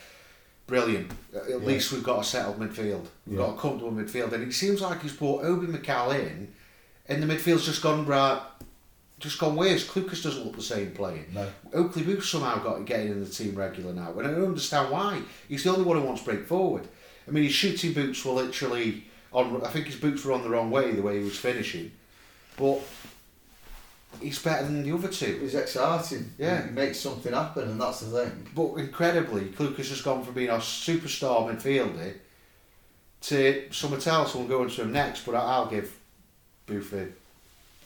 [0.68, 1.12] "Brilliant!
[1.36, 1.56] At Yeah.
[1.58, 3.06] least we've got a settled midfield.
[3.28, 3.46] We've Yeah.
[3.46, 6.54] got a comfortable midfield." And it seems like he's brought Obi Mikel in,
[7.08, 8.42] and the midfield's just gone right,
[9.20, 9.88] just gone worse.
[9.88, 11.26] Clucas doesn't look the same playing.
[11.34, 11.48] No.
[11.74, 15.22] Oakley-Boothe somehow got getting in the team regular now, and I don't understand why.
[15.48, 16.88] He's the only one who wants to break forward.
[17.28, 19.64] I mean, his shooting boots were literally on.
[19.64, 21.92] I think his boots were on the wrong way the way he was finishing,
[22.58, 22.80] but
[24.22, 25.40] he's better than the other two.
[25.42, 26.32] He's exciting.
[26.38, 26.66] Yeah.
[26.66, 28.48] He makes something happen, and that's the thing.
[28.56, 32.16] But incredibly, Clucas has gone from being a superstar midfielder
[33.22, 34.36] to someone else.
[34.36, 35.98] We'll go into him next, but I'll give
[36.70, 36.82] a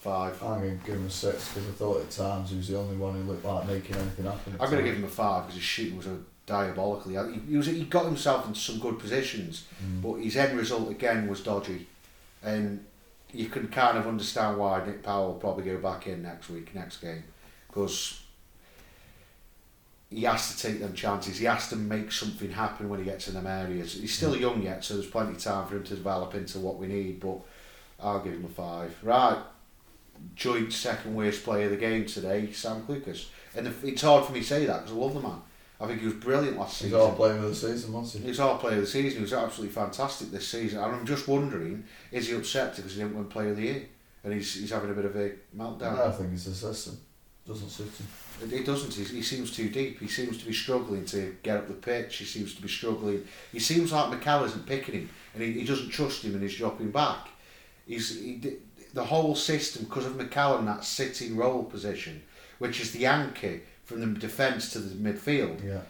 [0.00, 0.42] five.
[0.42, 2.78] I'm going to give him a six because I thought at times he was the
[2.78, 4.56] only one who looked like making anything happen.
[4.60, 7.14] I'm going to give him a five because his shooting was a diabolically.
[7.32, 10.02] He, he was he got himself into some good positions, Mm.
[10.02, 11.86] but his end result again was dodgy,
[12.42, 12.84] and
[13.32, 16.74] you can kind of understand why Nick Powell will probably go back in next week,
[16.74, 17.22] next game,
[17.68, 18.22] because
[20.10, 21.38] he has to take them chances.
[21.38, 23.92] He has to make something happen when he gets in them areas.
[23.92, 26.78] He's still young yet, so there's plenty of time for him to develop into what
[26.78, 27.20] we need.
[27.20, 27.38] But
[28.00, 28.96] I'll give him a five.
[29.02, 29.38] Right,
[30.34, 33.26] joint second worst player of the game today, Sam Clucas.
[33.54, 35.42] And if, it's hard for me to say that because I love the man.
[35.80, 36.90] I think he was brilliant last season.
[36.90, 38.30] He's all playing of the season, wasn't he?
[38.30, 39.18] He's our player of the season.
[39.18, 40.80] He was absolutely fantastic this season.
[40.80, 43.82] And I'm just wondering, is he upset because he didn't win player of the year?
[44.24, 46.00] And he's, he's having a bit of a meltdown.
[46.00, 46.98] I think it's a system.
[47.46, 48.06] Doesn't suit him.
[48.42, 48.92] It, it doesn't.
[48.92, 50.00] He, he seems too deep.
[50.00, 52.16] He seems to be struggling to get up the pitch.
[52.16, 53.24] He seems to be struggling.
[53.52, 56.56] He seems like Mikel isn't picking him, and he, he doesn't trust him, and he's
[56.56, 57.28] dropping back.
[57.86, 58.58] He's he,
[58.92, 62.22] the whole system because of Mikel in that sitting role position,
[62.58, 65.64] which is the anchor from the defence to the midfield.
[65.66, 65.80] Yeah.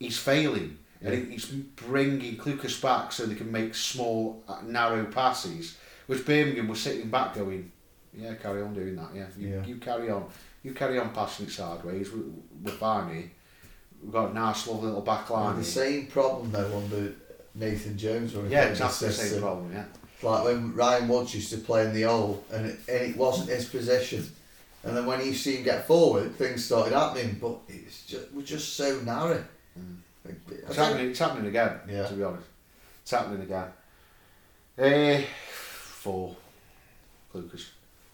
[0.00, 0.78] He's failing.
[1.00, 5.76] and he's bringing Clucas back so they can make small, uh, narrow passes.
[6.06, 7.70] Which Birmingham was sitting back going,
[8.12, 9.10] yeah, carry on doing that.
[9.14, 9.64] Yeah, you, Yeah.
[9.66, 10.26] you carry on,
[10.62, 12.10] you carry on passing it sideways.
[12.10, 12.20] We,
[12.62, 13.30] we're fine here.
[14.02, 15.56] We've got a nice, lovely little back line.
[15.56, 17.12] the same problem though under
[17.54, 19.72] Nathan Jones we Yeah, exactly the same problem.
[19.72, 19.84] Yeah.
[20.22, 23.50] Like when Ryan Woods used to play in the hole and it, and it wasn't
[23.50, 24.26] his position.
[24.84, 28.42] And then when you see him get forward, things started happening, but it's just, we're
[28.42, 29.42] just so narrow.
[29.78, 29.96] Mm.
[30.48, 31.10] It's happening.
[31.10, 31.78] It's happening again.
[31.88, 32.06] Yeah.
[32.06, 32.46] To be honest,
[33.02, 33.68] it's happening again.
[34.78, 36.36] Eh, four.
[37.32, 37.66] Clucas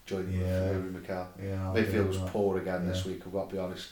[0.05, 0.71] joining Yeah.
[0.71, 1.27] Rory McCall.
[1.41, 3.21] Yeah, Midfield was poor again this week.
[3.25, 3.89] I've got to be honest.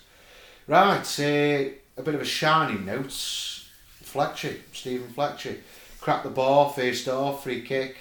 [0.68, 3.12] Right, eh, a bit of a shining note.
[3.12, 5.58] Fletcher, Steven Fletcher,
[6.02, 7.98] cracked the ball faced off, free kick.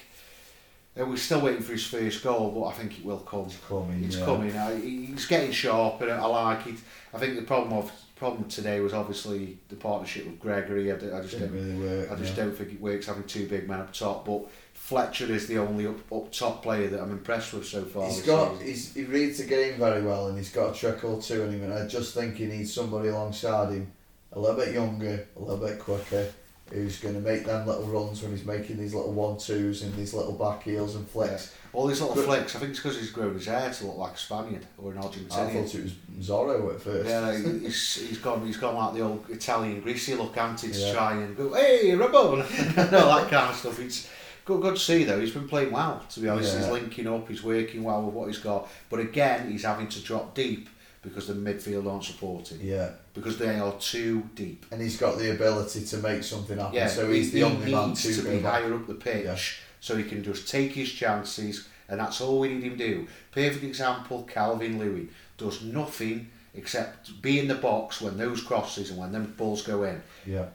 [0.98, 3.44] Uh, we're still waiting for his first goal, but I think it will come.
[3.46, 4.04] It's coming.
[4.04, 4.24] It's yeah.
[4.24, 4.56] coming.
[4.56, 6.76] I, he's getting sharp, and I like it.
[7.14, 10.90] I think the problem of problem today was obviously the partnership with Gregory.
[10.92, 11.54] I just Didn't don't.
[11.54, 12.10] really work.
[12.10, 12.44] I just yeah.
[12.44, 14.26] don't think it works having two big men up top.
[14.26, 18.08] But Fletcher is the only up, up top player that I'm impressed with so far.
[18.08, 18.66] He's got season.
[18.66, 21.52] he's, he reads the game very well and he's got a trick or two in
[21.52, 23.92] him and I just think he needs somebody alongside him
[24.32, 26.32] a little bit younger, a little bit quicker,
[26.70, 29.94] who's going to make them little runs when he's making these little one twos and
[29.96, 31.54] these little back heels and flicks.
[31.72, 32.56] All these little But- flicks.
[32.56, 34.98] I think it's because he's grown his hair to look like a Spaniard or an
[34.98, 35.32] Argentinian.
[35.32, 37.08] I thought it was Zorro at first.
[37.08, 40.92] Yeah, he's, he's gone he's gone like the old Italian greasy look, anti to Yeah.
[40.92, 43.78] try and go, hey, Ramon, no, that kind of stuff.
[43.80, 44.08] It's
[44.44, 45.20] good, good to see though.
[45.20, 46.56] He's been playing well, to be honest.
[46.56, 48.68] He's linking up, he's working well with what he's got.
[48.88, 50.68] But again, he's having to drop deep
[51.08, 54.64] because the midfield aren't supporting yeah, because they are too deep.
[54.70, 56.74] and he's got the ability to make something happen.
[56.74, 58.62] Yeah, so he's he, the he only man to, to be back.
[58.62, 59.36] higher up the pitch Yeah.
[59.80, 63.08] so he can just take his chances, and that's all we need him to do.
[63.32, 68.98] Perfect example: Calvin Louis does nothing except be in the box when those crosses and
[68.98, 70.02] when them balls go in.
[70.26, 70.46] Yeah,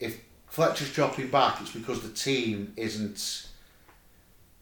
[0.00, 3.45] If Fletcher's dropping back, it's because the team isn't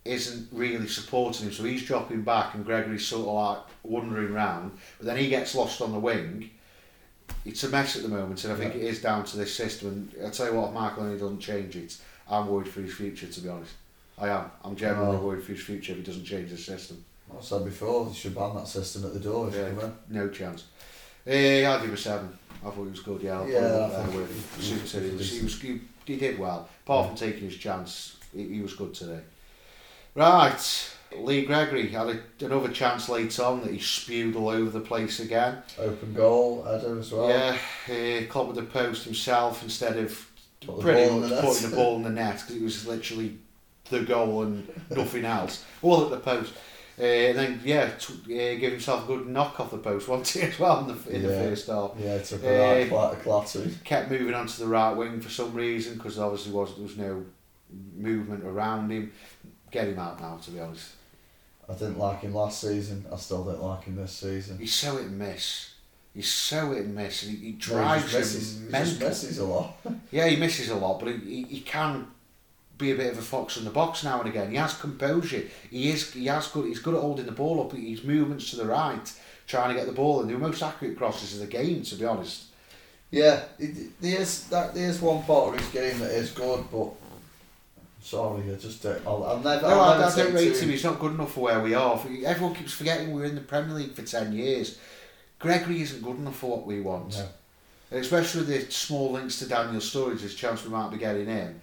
[0.08, 4.72] isn't really supporting him, so he's dropping back, and Gregory's sort of like wandering round.
[4.98, 6.50] But then he gets lost on the wing.
[7.46, 8.80] It's a mess at the moment, and I think Yeah.
[8.82, 10.10] it is down to this system.
[10.18, 11.96] And I tell you what, if Michael O'Neill doesn't change it,
[12.30, 13.26] I'm worried for his future.
[13.26, 13.72] To be honest,
[14.18, 14.50] I am.
[14.62, 15.20] I'm generally Oh.
[15.26, 17.02] worried for his future if he doesn't change the system.
[17.36, 19.48] I said before, you should ban that system at the door.
[19.48, 19.68] if Yeah.
[19.70, 19.92] you.
[20.10, 20.64] No chance.
[21.26, 22.38] Eh, I'll give him a seven.
[22.62, 23.22] I thought he was good.
[23.22, 26.16] Yeah, I'll Yeah, I think with he- he- He, was, he- he was he, he
[26.16, 26.68] did well.
[26.84, 29.20] Apart from taking his chance, he, he was good today.
[30.14, 34.80] Right, Lee Gregory had a, another chance late on that he spewed all over the
[34.80, 35.58] place again.
[35.78, 37.28] Open goal, header as well.
[37.28, 37.56] Yeah,
[37.88, 40.30] uh, clocked with the post himself instead of
[40.64, 43.38] Put pretty much the putting the ball in the net because it was literally
[43.90, 45.64] the goal and nothing else.
[45.82, 46.54] All at the post.
[46.96, 50.28] Uh, and then, yeah, t- uh, give himself a good knock off the post, wasn't
[50.28, 51.90] he, as well in the, in the first half.
[51.98, 53.68] Yeah, it took a right clat- clatter.
[53.82, 57.24] Kept moving onto the right wing for some reason because obviously was, there was no
[57.96, 59.12] movement around him.
[59.74, 60.92] Get him out now, to be honest.
[61.68, 63.04] I didn't like him last season.
[63.12, 64.56] I still don't like him this season.
[64.56, 65.70] He's so hit and miss.
[66.14, 67.24] He's so hit and miss.
[67.24, 69.76] And he, he No, drives he misses, him he just misses a lot.
[70.12, 72.06] Yeah, he misses a lot, but he, he, he can
[72.78, 74.48] be a bit of a fox in the box now and again.
[74.48, 75.42] He has composure.
[75.68, 76.66] He is he has good.
[76.66, 77.72] He's good at holding the ball up.
[77.72, 79.12] His movements to the right,
[79.48, 80.28] trying to get the ball in.
[80.28, 82.44] The most accurate crosses of the game, to be honest.
[83.10, 83.42] Yeah,
[84.00, 84.72] there's that.
[84.72, 86.92] There's one part of his game that is good, but
[88.04, 89.04] sorry, I just don't.
[89.06, 89.62] I'll, I'll never.
[89.62, 90.68] No, I'll I, never I don't rate two- him.
[90.70, 92.00] He's not good enough for where we are.
[92.24, 94.78] Everyone keeps forgetting we're in the Premier League for ten years.
[95.38, 97.16] Gregory isn't good enough for what we want.
[97.16, 97.28] No.
[97.90, 101.28] And especially with the small links to Daniel Sturridge, there's chance we might be getting
[101.28, 101.60] in.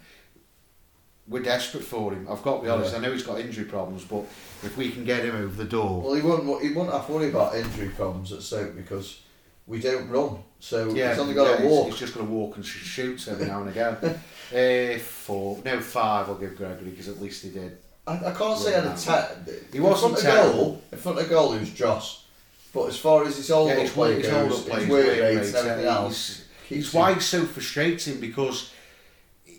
[1.28, 2.26] We're desperate for him.
[2.30, 2.92] I've got to be honest.
[2.92, 2.98] Yeah.
[2.98, 4.22] I know he's got injury problems, but
[4.62, 6.62] if we can get him over the door, Well, he wouldn't.
[6.62, 9.20] He wouldn't have to worry about injury problems at Stoke because
[9.66, 10.38] we don't run.
[10.60, 11.86] So yeah, he's only got yeah, to he's- walk.
[11.90, 13.96] He's, just going to walk and sh- shoot every now and again.
[13.96, 16.28] uh, four, no five.
[16.28, 17.78] I'll give Gregory because at least he did.
[18.06, 20.82] I, I can't say I had a te- He in wasn't front of goal.
[20.92, 22.26] In front of goal, he was Joss.
[22.74, 25.06] But as far as his hold yeah, his, play goes, play, his his work work
[25.18, 28.72] rate rate, and everything else, he's- It's why he's so frustrating because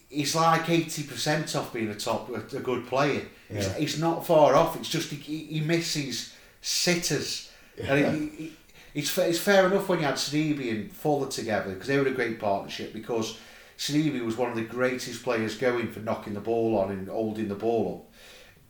[0.10, 3.22] he's like eighty percent off being a top, a, good player.
[3.50, 3.74] He's, Yeah.
[3.76, 4.76] he's not far off.
[4.78, 8.54] It's just he, he misses sitters, and he, he,
[8.94, 12.08] it's fa- it's fair enough when you had Sneeby and Fuller together because they were
[12.08, 13.38] a great partnership because
[13.78, 17.48] Sneeby was one of the greatest players going for knocking the ball on and holding
[17.48, 18.14] the ball up.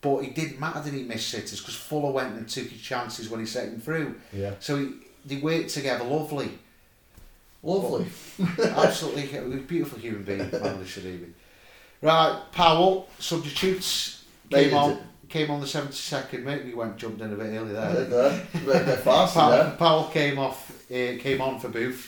[0.00, 3.28] But it didn't matter that he missed sitters because Fuller went and took his chances
[3.30, 4.16] when he set him through.
[4.32, 4.54] Yeah.
[4.60, 4.92] So he,
[5.24, 6.50] they worked together lovely.
[7.62, 8.06] Lovely.
[8.62, 11.30] Absolutely, beautiful human being, Mamady Sidibe.
[12.02, 14.98] Right, Powell, substitutes, came on,
[15.34, 16.64] came on the 72nd minute.
[16.64, 17.92] We went jumped in a bit early there.
[17.92, 18.44] did that.
[18.54, 19.72] A bit, bit fast Powell.
[19.72, 22.00] Powell came off, uh, came on for Boothe.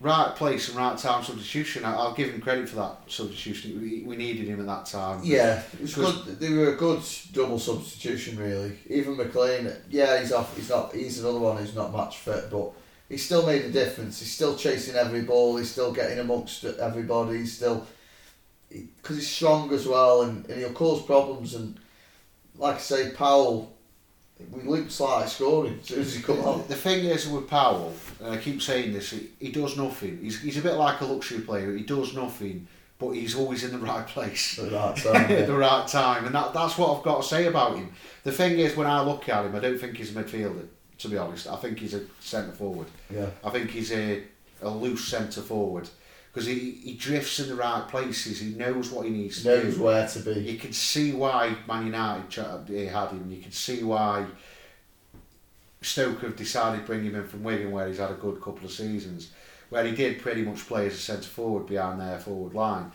[0.00, 1.84] right place and right time substitution.
[1.84, 3.80] I, I'll give him credit for that substitution.
[3.80, 5.20] We, we needed him at that time.
[5.22, 6.40] Yeah, it was good.
[6.40, 7.00] They were a good
[7.32, 8.76] double substitution, really.
[8.88, 10.56] Even McClean, yeah, he's off.
[10.56, 10.92] He's not.
[10.92, 12.72] He's another one who's not match fit, but
[13.08, 14.18] he still made a difference.
[14.18, 15.56] He's still chasing every ball.
[15.56, 17.38] He's still getting amongst everybody.
[17.38, 17.86] He's still
[18.70, 21.54] because he's strong as well, and, and he'll cause problems.
[21.54, 21.78] And
[22.56, 23.74] like I say, Powell,
[24.50, 26.64] we looked slightly scoring as soon as he come on.
[26.68, 30.18] The thing is with Powell, and I keep saying this, he, he does nothing.
[30.22, 31.74] He's, he's a bit like a luxury player.
[31.74, 34.58] He does nothing, but he's always in the right place.
[34.58, 35.44] At that time, at yeah.
[35.44, 37.90] the right time, and that, that's what I've got to say about him.
[38.24, 40.66] The thing is, when I look at him, I don't think he's a midfielder.
[40.98, 42.88] To be honest, I think he's a centre forward.
[43.08, 43.30] yeah.
[43.44, 44.24] I think he's a,
[44.62, 45.88] a loose centre forward
[46.38, 48.38] because he, he drifts in the right places.
[48.38, 49.82] He knows what he needs to knows do.
[49.82, 50.34] where to be.
[50.34, 53.28] You can see why Man United uh, had him.
[53.28, 54.24] You can see why
[55.82, 58.64] Stoke have decided to bring him in from Wigan, where he's had a good couple
[58.64, 59.32] of seasons,
[59.70, 62.92] where he did pretty much play as a centre forward behind their forward line.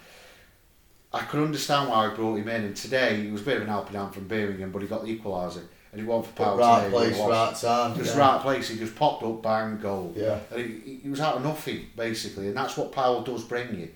[1.11, 3.63] I could understand why I brought him in, and today he was a bit of
[3.63, 6.57] an helping hand from Birmingham, but he got the equaliser, and he won for power
[6.57, 7.95] right place, right time.
[7.95, 8.33] Just yeah.
[8.33, 8.67] right place.
[8.67, 10.11] He just popped up, bang, goal.
[10.17, 10.39] Yeah.
[10.49, 13.89] And he, he was out of nothing basically, and that's what Powell does bring you.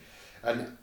[0.44, 0.78] And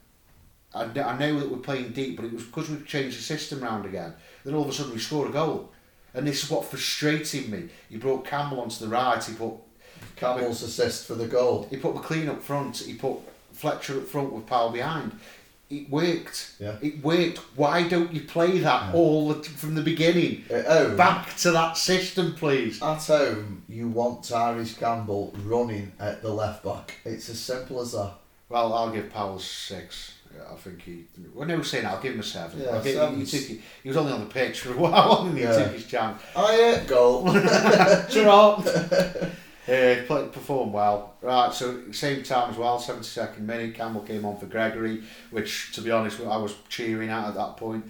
[0.75, 3.61] I, I know that we're playing deep, but it was because we've changed the system
[3.61, 4.13] round again.
[4.45, 5.73] Then all of a sudden we scored a goal,
[6.15, 7.69] and this is what frustrated me.
[7.89, 9.23] He brought Campbell onto the right.
[9.23, 9.55] He put
[10.17, 11.69] Campbell's assist for the goal.
[11.71, 12.79] he put McClean up front.
[12.79, 13.19] He put
[13.53, 15.13] Fletcher up front with Powell behind.
[15.75, 16.53] It worked.
[16.61, 16.77] Yeah.
[16.81, 17.39] It worked.
[17.57, 18.93] Why don't you play that Yeah.
[18.95, 20.45] all the, from the beginning?
[20.51, 22.81] Home, Back to that system, please.
[22.83, 26.95] at home, you want Tyrese Campbell running at the left back.
[27.05, 28.13] It's as simple as that.
[28.49, 30.13] Well, I'll give Powell six.
[30.51, 31.05] I think he.
[31.33, 32.61] Well, no, saying I'll give him a seven.
[32.61, 33.41] Yeah, give, he, took,
[33.85, 35.53] he was only on the pitch for a while, and he Yeah.
[35.65, 36.21] took his chance.
[36.35, 37.33] Oh yeah, goal.
[38.11, 38.65] Gerard.
[38.67, 39.29] Yeah,
[39.67, 41.15] Uh, he played, performed well.
[41.23, 45.81] Right, so same time as well, 72nd minute, Campbell came on for Gregory, which, to
[45.81, 47.85] be honest, I was cheering at at that point.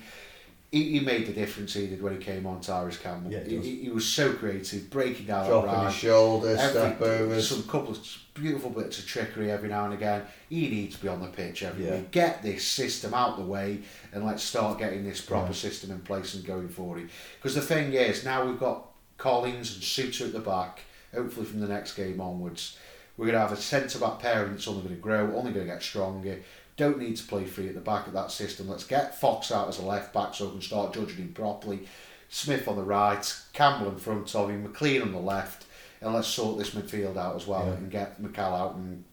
[0.71, 3.31] He, he made the difference he did when he came on, Tyrese Campbell.
[3.31, 5.87] Yeah, he he, he, he was so creative, breaking down Dropping right.
[5.87, 7.49] his shoulder, Every- step overs.
[7.49, 7.99] Some couple of
[8.35, 10.23] beautiful bits of trickery every now and again.
[10.49, 11.97] He needs to be on the pitch every Yeah.
[11.97, 12.11] week.
[12.11, 13.83] Get this system out the way
[14.13, 15.59] and let's start getting this proper Yeah.
[15.59, 17.07] system in place and going for it.
[17.37, 20.81] Because the thing is, now we've got Collins and Souttar at the back,
[21.15, 22.79] hopefully from the next game onwards.
[23.17, 25.67] We're going to have a centre back pairing that's only going to grow, only going
[25.67, 26.41] to get stronger.
[26.77, 28.69] Don't need to play free at the back of that system.
[28.69, 31.87] Let's get Fox out as a left back so we can start judging him properly.
[32.29, 35.67] Smith on the right, Campbell in front of him, McClean on the left,
[36.01, 37.75] and let's sort this midfield out as well Yeah.
[37.75, 39.05] and get Mikel out and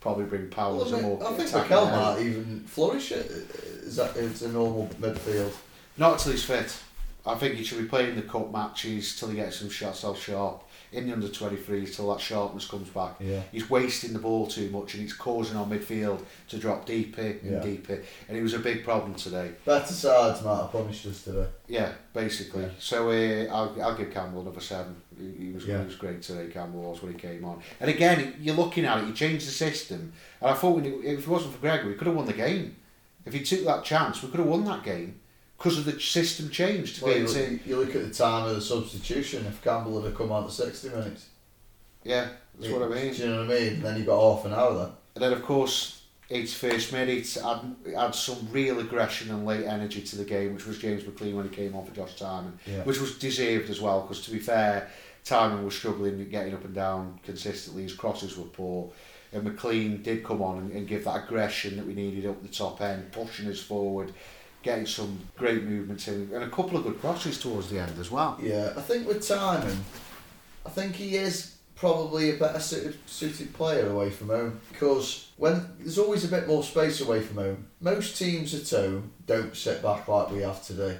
[0.00, 1.96] probably bring Powell as a Well, more I think attacking Mikel area.
[2.00, 3.26] might even flourish it.
[3.30, 5.52] Is that it's a normal midfield?
[5.96, 6.76] Not until he's fit.
[7.24, 10.20] I think he should be playing the cup matches till he gets some shots self
[10.22, 13.14] sharp in the under 23s till that sharpness comes back.
[13.20, 13.42] Yeah.
[13.52, 17.40] He's wasting the ball too much and it's causing our midfield to drop deeper and
[17.52, 17.60] Yeah.
[17.60, 18.00] deeper.
[18.28, 19.52] And it was a big problem today.
[19.64, 21.46] Better sides might have punished us today.
[21.68, 22.62] Yeah, basically.
[22.62, 22.68] Yeah.
[22.78, 24.96] So uh, I'll, I'll give Campbell another seven.
[25.18, 25.80] He, he was Yeah.
[25.80, 26.46] he was great today.
[26.52, 27.60] Campbell was when he came on.
[27.80, 29.06] And again, you're looking at it.
[29.06, 31.94] He changed the system, and I thought when it, if it wasn't for Gregory, we
[31.98, 32.76] could have won the game.
[33.24, 35.20] If he took that chance, we could have won that game
[35.56, 38.46] because of the system change to Well, be you, look, you look at the time
[38.48, 39.46] of the substitution.
[39.46, 41.26] If Campbell had come on at sixty minutes,
[42.04, 43.12] Yeah, that's what I mean.
[43.12, 43.82] Do you know what I mean?
[43.82, 44.90] Then you got half an hour then.
[45.14, 50.16] And then, of course, 81st minute, had, add some real aggression and late energy to
[50.16, 52.82] the game, which was James McClean when he came on for Josh Tymon, Yeah.
[52.82, 54.90] which was deserved as well, because to be fair,
[55.24, 58.90] Tymon was struggling getting up and down consistently, his crosses were poor.
[59.32, 62.48] And McClean did come on and, and give that aggression that we needed up the
[62.48, 64.12] top end, pushing us forward,
[64.66, 68.10] getting some great movements in, and a couple of good crosses towards the end as
[68.10, 68.36] well.
[68.42, 69.78] Yeah, I think with Tymon,
[70.66, 75.64] I think he is probably a better suited, suited player away from home because when
[75.78, 77.66] there's always a bit more space away from home.
[77.80, 80.98] Most teams at home don't sit back like we have today.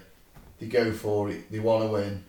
[0.61, 1.51] They go for it.
[1.51, 2.25] They want to win.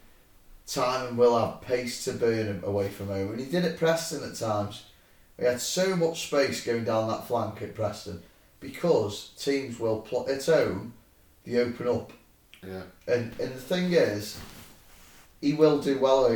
[0.65, 4.29] Tymon will have pace to burn him away from home, and he did at Preston
[4.29, 4.85] at times.
[5.37, 8.23] We had so much space going down that flank at Preston
[8.59, 10.93] because teams will pl- at home.
[11.47, 12.11] They open up
[12.65, 12.81] Yeah.
[13.07, 14.37] and and the thing is,
[15.41, 16.29] he will do well.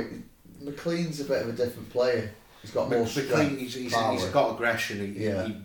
[0.63, 2.31] McClean's a bit of a different player.
[2.61, 3.03] He's got more.
[3.05, 4.13] McClean, he's, he's, power.
[4.13, 5.13] he's got aggression.
[5.15, 5.47] He, Yeah.
[5.47, 5.57] he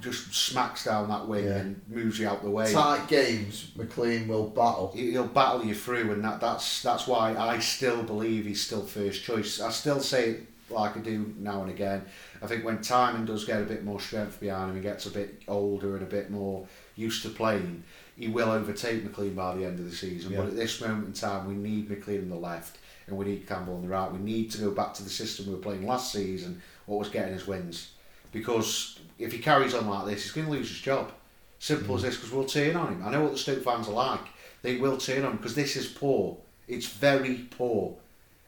[0.00, 1.58] just smacks down that wing Yeah.
[1.58, 2.72] and moves you out the way.
[2.72, 4.90] Tight games, McClean will battle.
[4.94, 8.82] He- He'll battle you through, and that, that's that's why I still believe he's still
[8.84, 9.60] first choice.
[9.60, 12.02] I still say it like I do now and again.
[12.42, 15.10] I think when Tymon does get a bit more strength behind him, he gets a
[15.10, 17.82] bit older and a bit more used to playing.
[18.20, 20.32] He will overtake McClean by the end of the season.
[20.32, 20.38] Yeah.
[20.38, 23.48] But at this moment in time, we need McClean on the left and we need
[23.48, 24.12] Campbell on the right.
[24.12, 27.08] We need to go back to the system we were playing last season, what was
[27.08, 27.92] getting us wins.
[28.30, 31.12] because if he carries on like this, he's going to lose his job.
[31.58, 32.04] Simple as mm.
[32.04, 33.02] this, because we'll turn on him.
[33.04, 34.20] I know what the Stoke fans are like.
[34.62, 36.36] They will turn on him because this is poor.
[36.68, 37.96] It's very poor.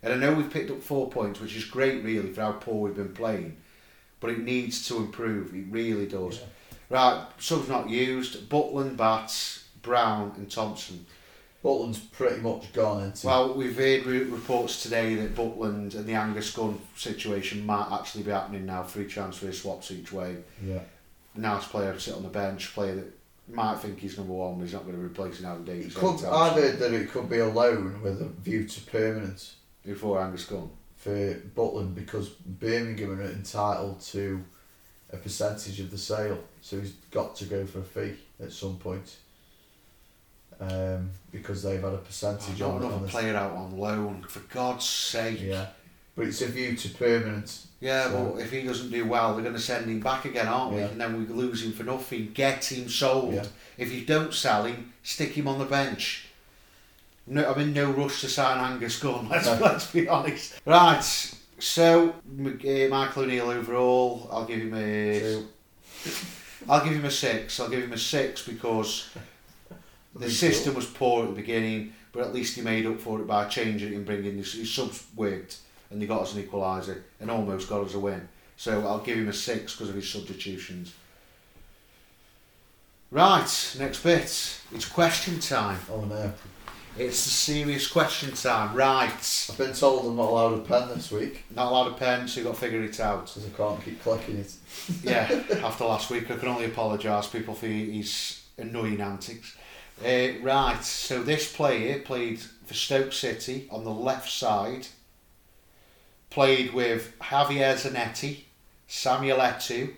[0.03, 2.83] And I know we've picked up four points, which is great, really, for how poor
[2.83, 3.57] we've been playing.
[4.21, 5.55] But it needs to improve.
[5.55, 6.41] It really does.
[6.89, 8.49] Right, subs not used.
[8.49, 11.05] Butland, Batth, Brown, and Thompson.
[11.63, 13.27] Butland's pretty much gone into.
[13.27, 18.25] Well, we've heard re- reports today that Butland and the Angus Gunn situation might actually
[18.25, 18.83] be happening now.
[18.83, 20.39] Free transfer swaps each way.
[20.65, 20.81] yeah.
[21.35, 23.19] Nice player to sit on the bench, player that
[23.49, 25.95] might think he's number one, but he's not going to replace him Adam Davies.
[25.95, 29.55] Could, I've heard that it could be a loan with a view to permanence
[29.85, 30.69] Before Angus Gunn.
[30.97, 34.45] for Butland because Birmingham are entitled to
[35.11, 38.77] a percentage of the sale, so he's got to go for a fee at some
[38.77, 39.17] point.
[40.61, 42.87] Um, because they've had a Oh, percentage not on it.
[42.87, 45.41] another player out on loan, for God's sake.
[45.41, 45.67] Yeah,
[46.15, 47.67] but it's a view to permanence.
[47.81, 50.47] Yeah, So- but if he doesn't do well, they're going to send him back again,
[50.47, 50.83] aren't we?
[50.83, 52.31] And then we lose him for nothing.
[52.33, 53.35] Get him sold.
[53.35, 53.47] Yeah.
[53.77, 56.27] If you don't sell him, stick him on the bench.
[57.27, 59.29] No, I'm in no rush to sign Angus Gunn.
[59.31, 59.59] Let's No.
[59.61, 60.61] let's be honest.
[60.65, 61.03] Right.
[61.59, 65.21] So uh, Michael O'Neill overall, I'll give him a.
[65.21, 65.45] So,
[66.69, 67.59] will give him a six.
[67.61, 69.09] I'll give him a six because
[70.15, 73.27] the system was poor at the beginning, but at least he made up for it
[73.27, 75.59] by changing it and bringing his, his subs worked,
[75.91, 78.29] and he got us an equaliser and almost got us a win.
[78.57, 80.93] So I'll give him a six because of his substitutions.
[83.11, 84.61] Right, next bit.
[84.73, 85.79] It's question time.
[85.91, 86.33] oh no,
[86.99, 88.75] It's the serious question time.
[88.75, 89.47] Right.
[89.51, 92.41] I've been told I'm not allowed a pen this week Not allowed a pen, so
[92.41, 93.27] you've got to figure it out.
[93.27, 94.53] because I can't keep clicking it.
[95.03, 99.57] yeah, after last week, I can only apologise, people, for his annoying antics.
[100.01, 104.89] Uh, right, so this player played for Stoke City on the left side,
[106.31, 108.45] played with Javier Zanetti,
[108.89, 109.95] Samuel Eto'o,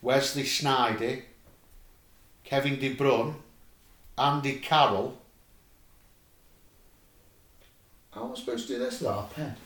[0.00, 1.22] Wesley Sneijder,
[2.44, 3.34] Kevin De Bruyne,
[4.16, 5.18] Andy Carroll.
[8.12, 9.56] How am I supposed to do this without a pen?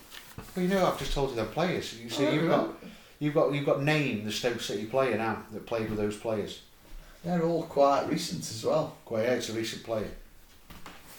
[0.56, 1.98] Well, you know, I've just told you the players.
[2.00, 2.74] You see, I you've got
[3.18, 6.62] you've got you've got named the Stoke City player now that played with those players.
[7.24, 8.96] They're all quite recent as well.
[9.04, 10.10] Quite a recent player.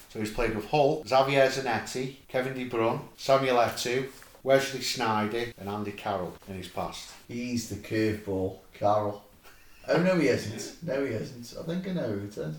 [0.10, 4.06] So he's played with Hull, Javier Zanetti, Kevin De Bruyne, Samuel Eto'o,
[4.44, 7.10] Wesley Sneijder, and Andy Carroll in his past.
[7.28, 9.24] He's the curveball, Carroll.
[9.88, 10.84] Oh no, he isn't.
[10.84, 11.60] No, he isn't.
[11.60, 12.56] I think I know who it is.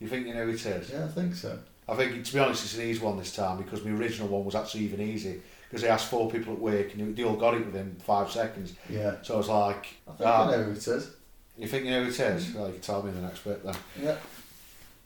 [0.00, 0.90] You think you know who it is?
[0.90, 1.58] Yeah, I think so.
[1.88, 4.44] I think, to be honest, it's an easy one this time because my original one
[4.44, 5.40] was actually even easy
[5.70, 8.74] because I asked four people at work and they all got it within five seconds.
[8.90, 11.10] Yeah, So I was like, I think ah, I know who it is.
[11.58, 12.52] You think you know who it is?
[12.54, 13.74] Well, you can tell me in the next bit then.
[14.02, 14.16] Yeah.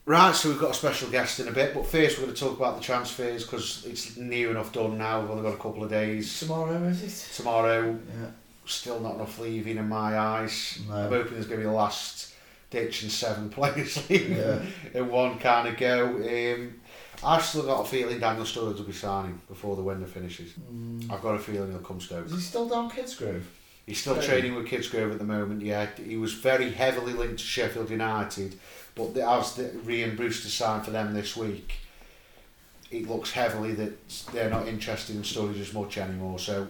[0.06, 2.40] Right, so we've got a special guest in a bit, but first we're going to
[2.40, 5.20] talk about the transfers because it's near enough done now.
[5.20, 6.40] We've only got a couple of days.
[6.40, 7.34] Tomorrow is it?
[7.36, 7.90] Tomorrow,
[8.20, 8.26] Yeah.
[8.66, 10.80] still not enough leaving in my eyes.
[10.88, 10.94] No.
[10.96, 12.32] I'm hoping there's going to be the last
[12.70, 14.62] ditch and seven players leaving Yeah.
[14.94, 16.06] in one kind of go.
[16.16, 16.80] Um,
[17.22, 20.52] I've still got a feeling Daniel Sturridge will be signing before the window finishes.
[20.72, 21.12] Mm.
[21.12, 22.26] I've got a feeling he'll come Stoke.
[22.26, 23.42] Is he still down Kidsgrove?
[23.90, 25.88] He's still training with Kidsgrove at the moment, yeah.
[25.96, 28.54] He was very heavily linked to Sheffield United,
[28.94, 31.74] but as Rhian Brewster signed for them this week,
[32.92, 36.38] it looks heavily that they're not interested in Sturridge as much anymore.
[36.38, 36.68] So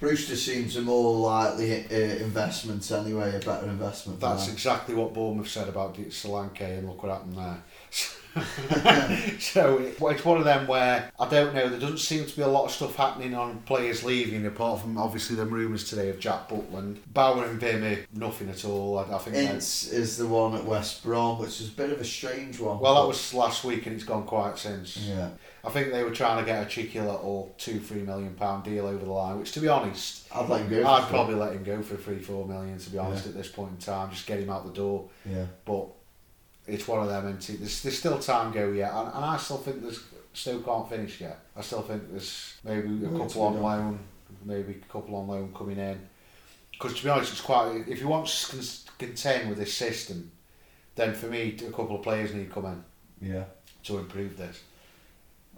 [0.00, 4.18] Brewster seems a more likely uh, investment anyway, a better investment.
[4.18, 4.54] that's them.
[4.54, 7.62] exactly what Bournemouth said about Solanke, and look what happened there.
[9.38, 11.68] so it, it's one of them where I don't know.
[11.68, 14.98] There doesn't seem to be a lot of stuff happening on players leaving, apart from
[14.98, 18.98] obviously the rumours today of Jack Butland, Bauer and Bimmy, nothing at all.
[18.98, 19.36] I, I think.
[19.36, 22.78] Ince is the one at West Brom, which is a bit of a strange one.
[22.78, 24.96] Well, that was last week, and it's gone quiet since.
[24.96, 25.30] Yeah.
[25.64, 28.86] I think they were trying to get a cheeky little two, three million pound deal
[28.86, 29.38] over the line.
[29.38, 30.84] Which, to be honest, I'd let him go.
[30.86, 32.78] I'd probably let him go for three, four million.
[32.78, 33.30] To be honest, Yeah.
[33.30, 35.08] at this point in time, just get him out the door.
[35.24, 35.44] Yeah.
[35.64, 35.86] But
[36.66, 37.26] it's one of them.
[37.26, 40.02] And there's, there's still time go yet, and, and I still think there's
[40.34, 41.38] still can't finish yet.
[41.56, 43.98] I still think there's maybe a Well, couple on loan,
[44.44, 46.00] maybe a couple on loan coming in.
[46.72, 47.84] Because to be honest, it's quite.
[47.88, 48.66] If you want to con-
[48.98, 50.30] contend with this system,
[50.94, 52.66] then for me, a couple of players need to come
[53.20, 53.44] in Yeah.
[53.84, 54.60] to improve this.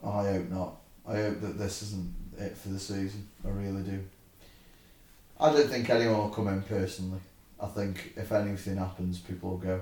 [0.04, 0.74] I hope not.
[1.06, 3.28] I hope that this isn't it for the season.
[3.44, 4.04] I really do.
[5.40, 7.20] I don't think anyone will come in personally.
[7.60, 9.80] I think if anything happens, people will go.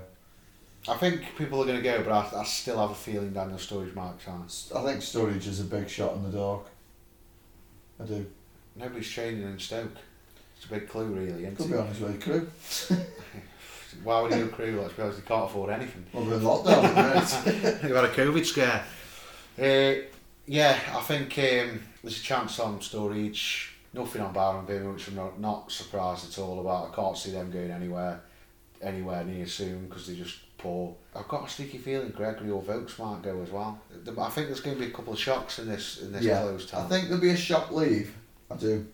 [0.89, 3.59] I think people are going to go, but I, I still have a feeling Daniel
[3.59, 4.43] Sturridge might sign.
[4.77, 6.67] I think Sturridge is a big shot in the dark.
[8.01, 8.27] I do.
[8.75, 9.97] Nobody's training in Stoke.
[10.57, 11.73] It's a big clue, really, isn't Could it?
[11.73, 12.51] be on his way crew.
[14.03, 14.81] Why would you crew?
[14.81, 16.05] Let's be honest, they can't afford anything.
[16.13, 17.81] Well, we're in lockdown minute.
[17.83, 18.85] They've had a COVID scare.
[19.59, 20.03] Uh,
[20.47, 23.69] yeah, I think um, there's a chance on Sturridge.
[23.93, 26.91] Nothing on Byron Bimmer, which I'm not, not surprised at all about.
[26.91, 28.23] I can't see them going anywhere
[28.81, 30.52] anywhere near soon because they're just
[31.15, 33.81] I've got a sneaky feeling Gregory or Vokes might go as well.
[34.19, 36.41] I think there's going to be a couple of shocks in this in this yeah,
[36.43, 36.87] close time.
[36.87, 38.15] I think there'll be a shock leave.
[38.51, 38.87] I do.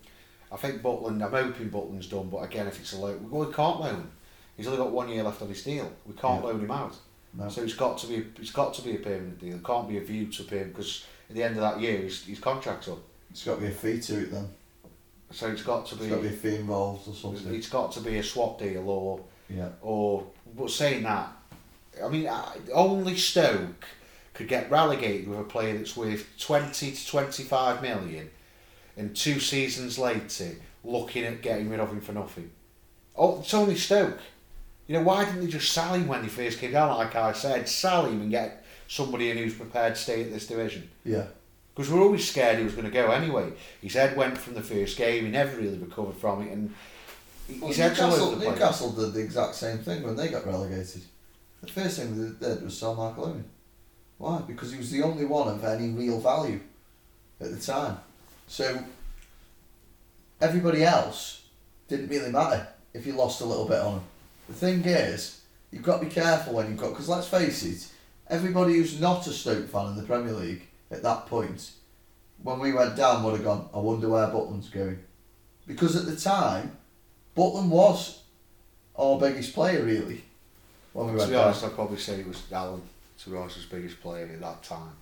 [0.51, 1.23] I think Butland.
[1.23, 4.09] I'm hoping Butland's done, but again, if it's a loan, we can't loan.
[4.57, 5.91] He's only got one year left on his deal.
[6.05, 6.49] We can't Yeah.
[6.49, 6.95] loan him out.
[7.33, 7.47] No.
[7.47, 9.55] So it's got to be it's got to be a permanent deal.
[9.55, 11.97] It can't be a view to pay him because at the end of that year
[11.99, 12.97] his, his contract's up.
[13.29, 14.49] It's got to be a fee to it then.
[15.31, 17.53] So it's got to be got to be a fee involved or something.
[17.53, 19.69] it's got to be a swap deal or Yeah.
[19.81, 20.25] or
[20.57, 21.29] but saying that,
[22.03, 22.29] I mean
[22.73, 23.85] only Stoke
[24.33, 28.29] could get relegated with a player that's worth twenty to twenty five million,
[28.97, 32.51] and two seasons later looking at getting rid of him for nothing.
[33.15, 34.19] Oh, it's only Stoke.
[34.87, 36.97] You know why didn't they just sell him when they first came down?
[36.97, 40.47] Like I said, sell him and get somebody in who's prepared to stay at this
[40.47, 40.89] division.
[41.03, 41.25] Yeah.
[41.75, 43.53] Because we're always scared he was going to go anyway.
[43.81, 45.25] His head went from the first game.
[45.25, 46.73] He never really recovered from it, and
[47.59, 48.59] Well, his head's all Newcastle, over the place.
[48.59, 51.03] Newcastle did the exact same thing when they got relegated.
[51.61, 53.43] The first thing they did was sell Mark Looney.
[54.17, 54.41] Why?
[54.47, 56.59] Because he was the only one of any real value
[57.39, 57.97] at the time.
[58.47, 58.83] So
[60.41, 61.43] everybody else
[61.87, 64.03] didn't really matter if you lost a little bit on him.
[64.47, 65.41] The thing is,
[65.71, 67.87] you've got to be careful when you've got because let's face it,
[68.27, 71.71] everybody who's not a Stoke fan in the Premier League at that point,
[72.41, 73.69] when we went down, would have gone.
[73.73, 74.99] I wonder where Butland's going,
[75.67, 76.77] because at the time,
[77.35, 78.23] Butland was
[78.97, 80.23] our biggest player really.
[80.93, 81.45] When we To went be down.
[81.45, 82.81] honest, I'd probably say it was Alan
[83.23, 84.93] to Ross's biggest player at that time.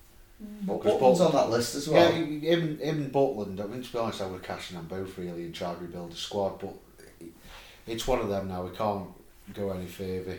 [0.42, 0.66] Mm.
[0.66, 2.12] But Because Butland's Butland- on that list as well.
[2.12, 4.70] Yeah, he- him, him and Butland, I mean, to be honest, I would have cashed
[4.70, 6.74] in on both really and tried to rebuild the squad, but
[7.86, 8.64] it's one of them now.
[8.64, 9.08] We can't
[9.54, 10.36] go any further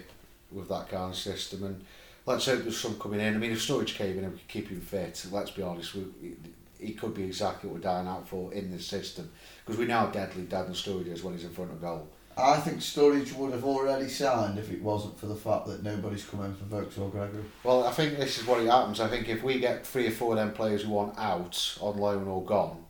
[0.52, 1.64] with that kind of system.
[1.64, 1.84] And
[2.26, 3.34] let's hope there's some coming in.
[3.36, 5.96] I mean, if Sturridge came in and we could keep him fit, let's be honest,
[5.96, 6.06] we,
[6.80, 9.30] he could be exactly what we're dying out for in this system.
[9.66, 12.08] Because we know how deadly Daniel Sturridge is when he's in front of goal.
[12.42, 16.26] I think Sturridge would have already signed if it wasn't for the fact that nobody's
[16.26, 17.44] come in for Vokes or Gregory.
[17.64, 19.00] Well, I think this is what it happens.
[19.00, 21.98] I think if we get three or four of them players who want out on
[21.98, 22.84] loan or gone,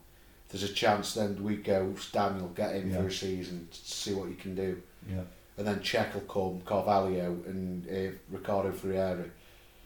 [0.50, 2.98] there's a chance then we go Daniel get him Yeah.
[3.02, 5.22] for a season see what he can do, Yeah.
[5.58, 9.26] and then Cech will come, Carvalho and uh, Ricardo Ferreira,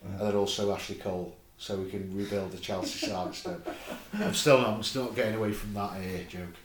[0.03, 0.09] Yeah.
[0.11, 3.35] and then also Ashley Cole, so we can rebuild the Chelsea side.
[3.35, 3.59] So
[4.13, 6.55] I'm still I'm still not getting away from that uh, joke,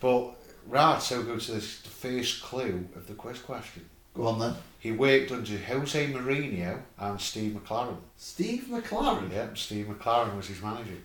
[0.00, 0.34] but
[0.66, 1.00] right.
[1.00, 3.88] So go to this, the first clue of the quiz question.
[4.14, 4.54] Go on then.
[4.78, 7.96] He worked under Jose Mourinho and Steve McClaren.
[8.16, 9.32] Steve McClaren.
[9.32, 10.98] Yeah, Steve McClaren was his manager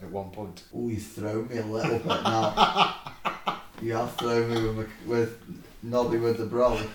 [0.00, 0.62] at one point.
[0.74, 2.96] Oh, you throw me a little bit now.
[3.82, 5.38] you have thrown me with, with
[5.82, 6.88] Nobby with the brolly.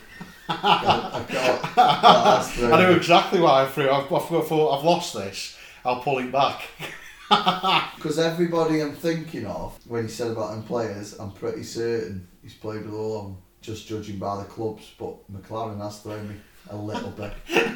[0.49, 2.45] I can't.
[2.45, 3.89] Thrown I know exactly why I threw.
[3.89, 5.57] I've, I've, I've lost this.
[5.85, 6.63] I'll pull it back.
[7.97, 12.53] Because everybody I'm thinking of, when he said about them players, I'm pretty certain he's
[12.53, 14.91] played with all of them, just judging by the clubs.
[14.97, 16.35] But McClaren has thrown me
[16.69, 17.33] a little bit.
[17.47, 17.75] Can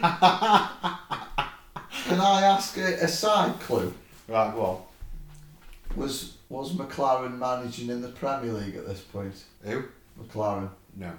[2.20, 3.94] I ask a, a side clue?
[4.28, 4.82] Right, on.
[5.96, 9.34] Was was McClaren managing in the Premier League at this point?
[9.64, 9.84] Who?
[10.22, 10.70] McClaren.
[10.96, 11.12] No.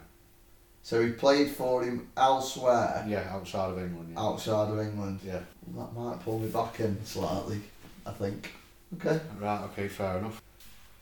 [0.82, 4.10] So he played for him elsewhere, Yeah, outside of England.
[4.14, 4.20] Yeah.
[4.20, 5.20] outside of England.
[5.24, 5.40] Yeah.
[5.76, 7.60] That might pull me back in slightly,
[8.06, 8.52] I think.
[8.96, 9.20] Okay.
[9.40, 9.62] Right.
[9.64, 9.88] Okay.
[9.88, 10.40] Fair enough.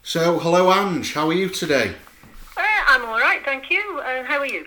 [0.03, 1.13] So, hello, Ange.
[1.13, 1.93] How are you today?
[2.57, 4.01] Uh, I'm all right, thank you.
[4.03, 4.65] Uh, how are you?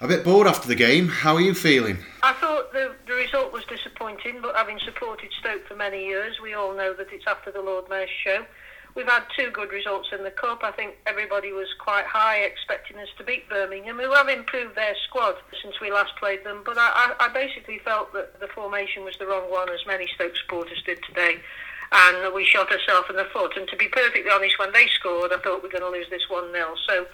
[0.00, 1.08] A bit bored after the game.
[1.08, 1.98] How are you feeling?
[2.22, 6.54] I thought the, the result was disappointing, but having supported Stoke for many years, we
[6.54, 8.44] all know that it's after the Lord Mayor's show.
[8.98, 10.64] We've had two good results in the Cup.
[10.64, 14.96] I think everybody was quite high expecting us to beat Birmingham, who have improved their
[15.06, 16.62] squad since we last played them.
[16.64, 20.34] But I, I, basically felt that the formation was the wrong one, as many Stoke
[20.36, 21.36] supporters did today.
[21.92, 23.56] And we shot ourselves in the foot.
[23.56, 26.10] And to be perfectly honest, when they scored, I thought we were going to lose
[26.10, 26.74] this 1 0.
[26.88, 27.06] So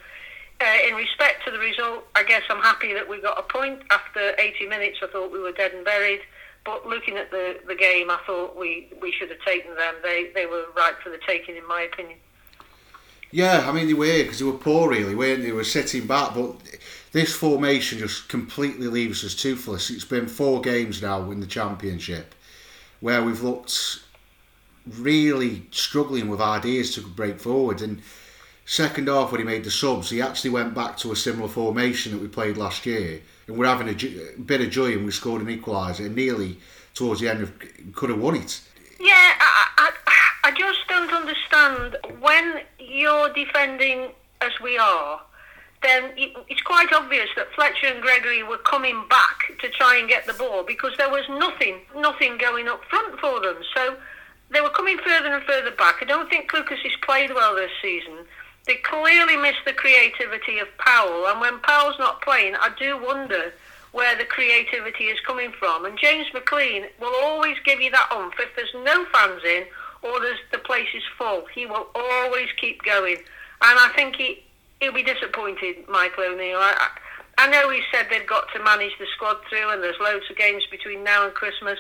[0.61, 3.83] Uh, in respect to the result, I guess I'm happy that we got a point.
[3.91, 6.21] After 80 minutes, I thought we were dead and buried.
[6.65, 9.95] But looking at the, the game, I thought we, we should have taken them.
[10.03, 12.19] They they were right for the taking, in my opinion.
[13.31, 15.47] Yeah, I mean they were because they were poor, really, weren't they?
[15.47, 16.57] They were sitting back, but
[17.13, 19.91] this formation just completely leaves us toothless.
[19.91, 22.35] It's been four games now in the championship
[23.01, 24.01] where we've looked
[24.99, 27.83] really struggling with ideas to break forward.
[27.83, 28.03] And
[28.65, 32.13] second half, when he made the subs, he actually went back to a similar formation
[32.13, 34.09] that we played last year, and we're having a jo-
[34.45, 36.59] bit of joy, and we scored an equaliser, and nearly
[36.95, 37.53] towards the end of
[37.93, 38.61] could have won it.
[39.01, 39.91] Yeah, I, I,
[40.45, 44.11] I just don't understand when you're defending
[44.41, 45.21] as we are.
[45.83, 50.27] Then it's quite obvious that Fletcher and Gregory were coming back to try and get
[50.27, 53.57] the ball because there was nothing, nothing going up front for them.
[53.75, 53.97] So
[54.51, 55.97] they were coming further and further back.
[56.01, 58.15] I don't think Clucas has played well this season.
[58.67, 63.53] They clearly miss the creativity of Powell, and when Powell's not playing, I do wonder
[63.93, 65.85] where the creativity is coming from.
[65.85, 69.65] And James McClean will always give you that oomph if there's no fans in
[70.03, 71.45] or there's, the place is full.
[71.55, 74.43] He will always keep going, and I think he
[74.81, 76.59] he'll be disappointed, Michael O'Neill.
[76.59, 76.89] I,
[77.39, 80.37] I know he said they've got to manage the squad through, and there's loads of
[80.37, 81.79] games between now and Christmas.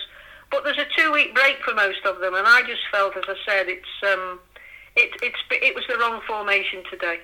[0.50, 3.34] But there's a two-week break for most of them, and I just felt, as I
[3.46, 4.38] said, it's um,
[4.96, 7.20] it, it's it was the wrong formation today.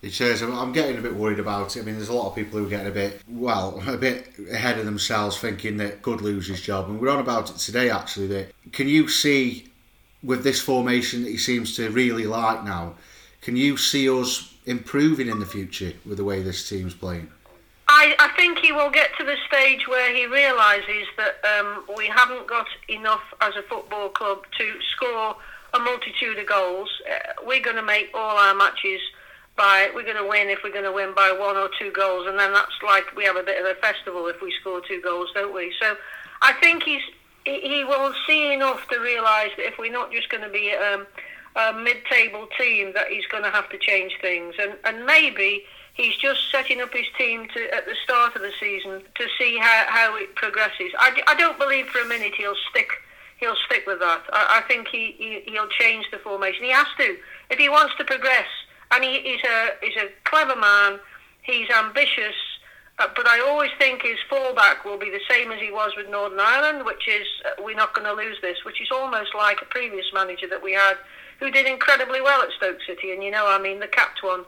[0.00, 1.80] It says I'm getting a bit worried about it.
[1.80, 4.28] I mean, there's a lot of people who are getting a bit, well, a bit
[4.52, 6.88] ahead of themselves, thinking that could lose his job.
[6.88, 8.28] And we're on about it today, actually.
[8.28, 9.72] That can you see
[10.22, 12.94] with this formation that he seems to really like now?
[13.40, 17.28] Can you see us improving in the future with the way this team's playing?
[17.88, 22.06] I, I think he will get to the stage where he realises that um, we
[22.06, 25.36] haven't got enough as a football club to score
[25.74, 26.88] a multitude of goals.
[27.10, 29.00] Uh, we're going to make all our matches
[29.56, 32.26] by we're going to win if we're going to win by one or two goals,
[32.26, 35.00] and then that's like we have a bit of a festival if we score two
[35.02, 35.74] goals, don't we?
[35.80, 35.96] So
[36.40, 37.02] I think he's
[37.44, 41.06] he, will see enough to realise that if we're not just going to be um,
[41.56, 45.64] a mid-table team, that he's going to have to change things, and and maybe
[45.94, 49.58] he's just setting up his team to at the start of the season to see
[49.58, 50.92] how, how it progresses.
[50.98, 52.90] I, I don't believe for a minute he'll stick
[53.38, 54.22] he'll stick with that.
[54.32, 56.64] I, I think he, he he'll change the formation.
[56.64, 57.16] He has to
[57.50, 58.46] if he wants to progress.
[58.90, 61.00] And he, he's a he's a clever man.
[61.42, 62.34] He's ambitious.
[62.98, 66.10] Uh, but I always think his fallback will be the same as he was with
[66.10, 69.62] Northern Ireland, which is uh, we're not going to lose this, which is almost like
[69.62, 70.94] a previous manager that we had
[71.38, 74.44] who did incredibly well at Stoke City, and you know, I mean, the capped one.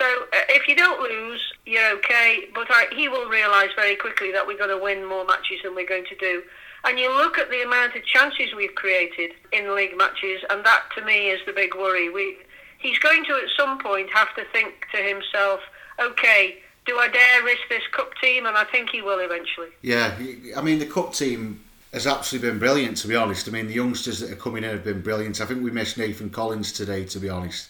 [0.00, 2.48] So uh, if you don't lose, you're okay.
[2.52, 5.74] But I, he will realise very quickly that we're going to win more matches than
[5.74, 6.42] we're going to do.
[6.84, 10.82] And you look at the amount of chances we've created in league matches, and that
[10.96, 12.10] to me is the big worry.
[12.10, 12.38] We,
[12.80, 15.60] he's going to at some point have to think to himself,
[16.00, 18.46] okay, do I dare risk this cup team?
[18.46, 19.68] And I think he will eventually.
[19.82, 20.16] Yeah,
[20.56, 21.62] I mean the cup team
[21.92, 23.48] has absolutely been brilliant to be honest.
[23.48, 25.40] I mean the youngsters that are coming in have been brilliant.
[25.40, 27.68] I think we missed Nathan Collins today to be honest.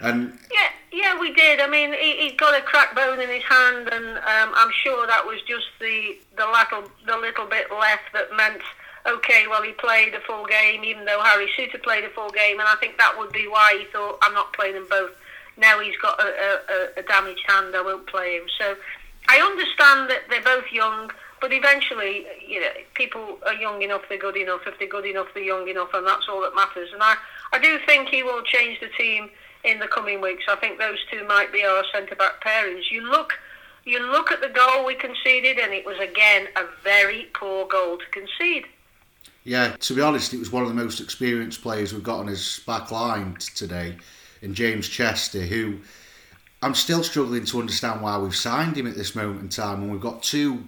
[0.00, 1.60] And yeah, yeah, we did.
[1.60, 5.06] I mean, he, he got a cracked bone in his hand, and um, I'm sure
[5.06, 8.62] that was just the the little the little bit left that meant
[9.06, 9.46] okay.
[9.48, 12.68] Well, he played a full game, even though Harry Souttar played a full game, and
[12.68, 15.12] I think that would be why he thought I'm not playing them both.
[15.56, 18.44] Now he's got a, a, a damaged hand, I won't play him.
[18.58, 18.76] So
[19.28, 21.10] I understand that they're both young.
[21.40, 24.60] But eventually, you know, people are young enough, they're good enough.
[24.66, 26.90] If they're good enough, they're young enough, and that's all that matters.
[26.92, 27.16] And I,
[27.52, 29.30] I do think he will change the team
[29.64, 30.44] in the coming weeks.
[30.48, 32.90] I think those two might be our centre back pairings.
[32.90, 33.34] You look
[33.84, 37.96] you look at the goal we conceded and it was again a very poor goal
[37.96, 38.66] to concede.
[39.44, 42.26] Yeah, to be honest, it was one of the most experienced players we've got on
[42.26, 43.96] his back line today
[44.42, 45.78] in James Chester, who
[46.62, 49.90] I'm still struggling to understand why we've signed him at this moment in time when
[49.90, 50.64] we've got two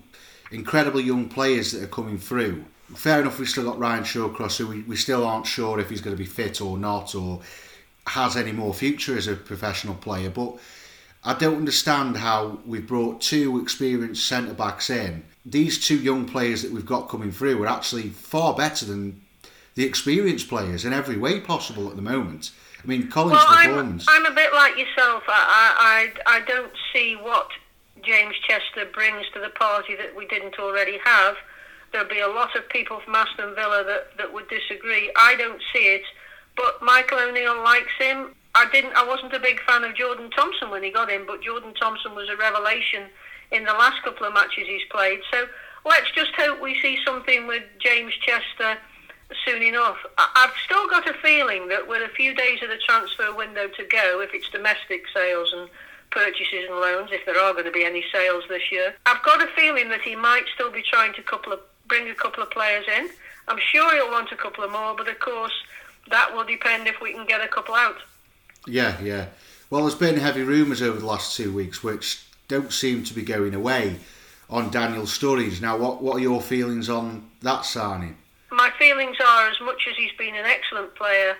[0.51, 2.65] incredible young players that are coming through.
[2.95, 6.01] Fair enough, we've still got Ryan Shawcross, who we, we still aren't sure if he's
[6.01, 7.41] going to be fit or not, or
[8.07, 10.31] has any more future as a professional player.
[10.31, 10.59] But
[11.25, 15.25] I don't understand how we've brought two experienced centre backs in.
[15.45, 19.23] These two young players that we've got coming through are actually far better than
[19.75, 22.51] the experienced players in every way possible at the moment.
[22.83, 24.07] I mean, Collins' well, performance.
[24.09, 25.23] I'm, I'm a bit like yourself.
[25.29, 27.49] I, I, I don't see what
[28.03, 31.37] James Chester brings to the party that we didn't already have.
[31.93, 35.13] There'll be a lot of people from Aston Villa that, that would disagree.
[35.17, 36.03] I don't see it
[36.57, 38.35] but Michael O'Neill likes him.
[38.55, 38.95] I didn't.
[38.95, 42.15] I wasn't a big fan of Jordan Thompson when he got in, but Jordan Thompson
[42.15, 43.05] was a revelation
[43.51, 45.21] in the last couple of matches he's played.
[45.31, 45.47] So
[45.85, 48.77] let's just hope we see something with James Chester
[49.47, 49.97] soon enough.
[50.19, 53.85] I've still got a feeling that with a few days of the transfer window to
[53.85, 55.69] go, if it's domestic sales and
[56.11, 59.43] purchases and loans, if there are going to be any sales this year, I've got
[59.43, 62.51] a feeling that he might still be trying to couple of, bring a couple of
[62.51, 63.09] players in.
[63.49, 65.55] I'm sure he'll want a couple of more, but of course
[66.11, 67.97] that will depend if we can get a couple out.
[68.67, 69.27] Yeah, yeah.
[69.71, 73.23] Well, there's been heavy rumours over the last two weeks which don't seem to be
[73.23, 73.97] going away
[74.51, 75.61] on Daniel Sturridge.
[75.61, 78.17] Now, what, what are your feelings on that signing?
[78.51, 81.37] My feelings are as much as he's been an excellent player,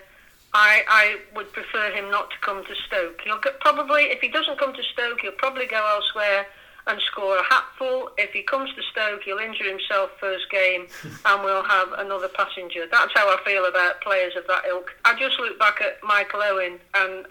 [0.53, 3.21] I, I would prefer him not to come to Stoke.
[3.23, 6.47] He'll get, probably, if he doesn't come to Stoke, he'll probably go elsewhere
[6.87, 8.11] and score a hatful.
[8.17, 10.87] If he comes to Stoke, he'll injure himself first game
[11.25, 12.85] and we'll have another passenger.
[12.91, 14.91] That's how I feel about players of that ilk.
[15.05, 17.25] I just look back at Michael Owen and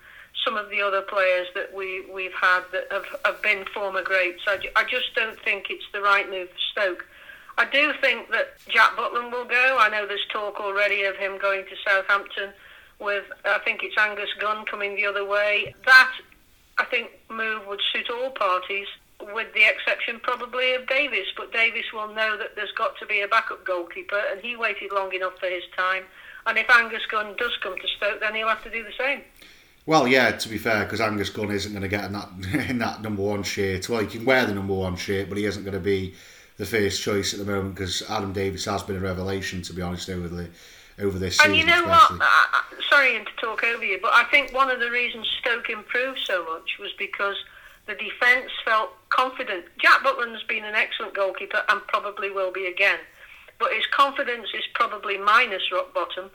[0.45, 4.43] some of the other players that we, we've had that have, have been former greats.
[4.47, 7.07] I, I just don't think it's the right move for Stoke.
[7.59, 9.77] I do think that Jack Butland will go.
[9.79, 12.53] I know there's talk already of him going to Southampton
[12.99, 15.75] with, I think it's Angus Gunn coming the other way.
[15.85, 16.13] That,
[16.79, 18.87] I think, move would suit all parties,
[19.35, 21.27] with the exception probably of Davies.
[21.37, 24.93] But Davies will know that there's got to be a backup goalkeeper, and he waited
[24.93, 26.05] long enough for his time.
[26.47, 29.23] And if Angus Gunn does come to Stoke, then he'll have to do the same.
[29.85, 32.29] Well, yeah, to be fair, because Angus Gunn isn't going to get in that
[32.71, 33.89] in that number one shirt.
[33.89, 36.15] Well, he can wear the number one shirt, but he isn't going to be
[36.57, 39.83] the first choice at the moment because Adam Davies has been a revelation, to be
[39.83, 40.49] honest, over the
[41.01, 41.53] over this and season.
[41.53, 42.19] And you know especially.
[42.19, 42.29] what?
[42.29, 45.71] I, I, sorry to talk over you, but I think one of the reasons Stoke
[45.71, 47.37] improved so much was because
[47.87, 49.65] the defence felt confident.
[49.79, 52.99] Jack Butland's been an excellent goalkeeper and probably will be again,
[53.59, 56.31] but his confidence is probably minus rock bottom,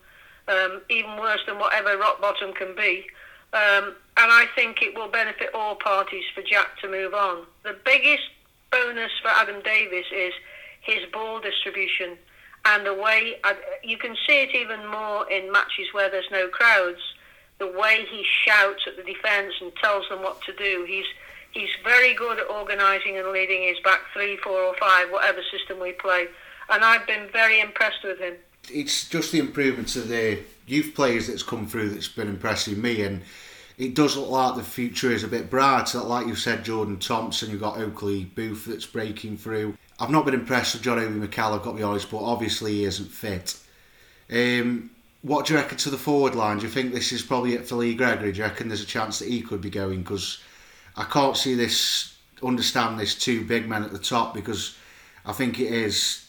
[0.48, 3.06] um, even worse than whatever rock bottom can be.
[3.54, 7.46] Um, and I think it will benefit all parties for Jack to move on.
[7.64, 8.24] The biggest
[8.72, 10.34] bonus for Adam Davies is
[10.82, 12.18] his ball distribution
[12.66, 13.36] and the way
[13.84, 17.00] you can see it even more in matches where there's no crowds.
[17.60, 20.86] The way he shouts at the defence and tells them what to do.
[20.88, 21.06] He's
[21.52, 25.80] he's very good at organising and leading his back three, four, or five, whatever system
[25.80, 26.28] we play.
[26.70, 28.36] And I've been very impressed with him.
[28.72, 33.04] It's just the improvements of the youth players that's come through that's been impressing me
[33.04, 33.22] and
[33.78, 35.88] it does look like the future is a bit bright.
[35.88, 39.78] So like you said, Jordan Thompson, you've got Oakley-Boothe that's breaking through.
[40.00, 42.74] I've not been impressed with John Obi Mikel, I've got to be honest, but obviously
[42.74, 43.56] he isn't fit.
[44.32, 44.90] Um,
[45.22, 46.58] what do you reckon to the forward line?
[46.58, 48.32] Do you think this is probably it for Lee Gregory?
[48.32, 50.02] Do you reckon there's a chance that he could be going?
[50.02, 50.40] Because
[50.98, 54.76] I can't see this, understand this two big men at the top because
[55.26, 56.28] I think it is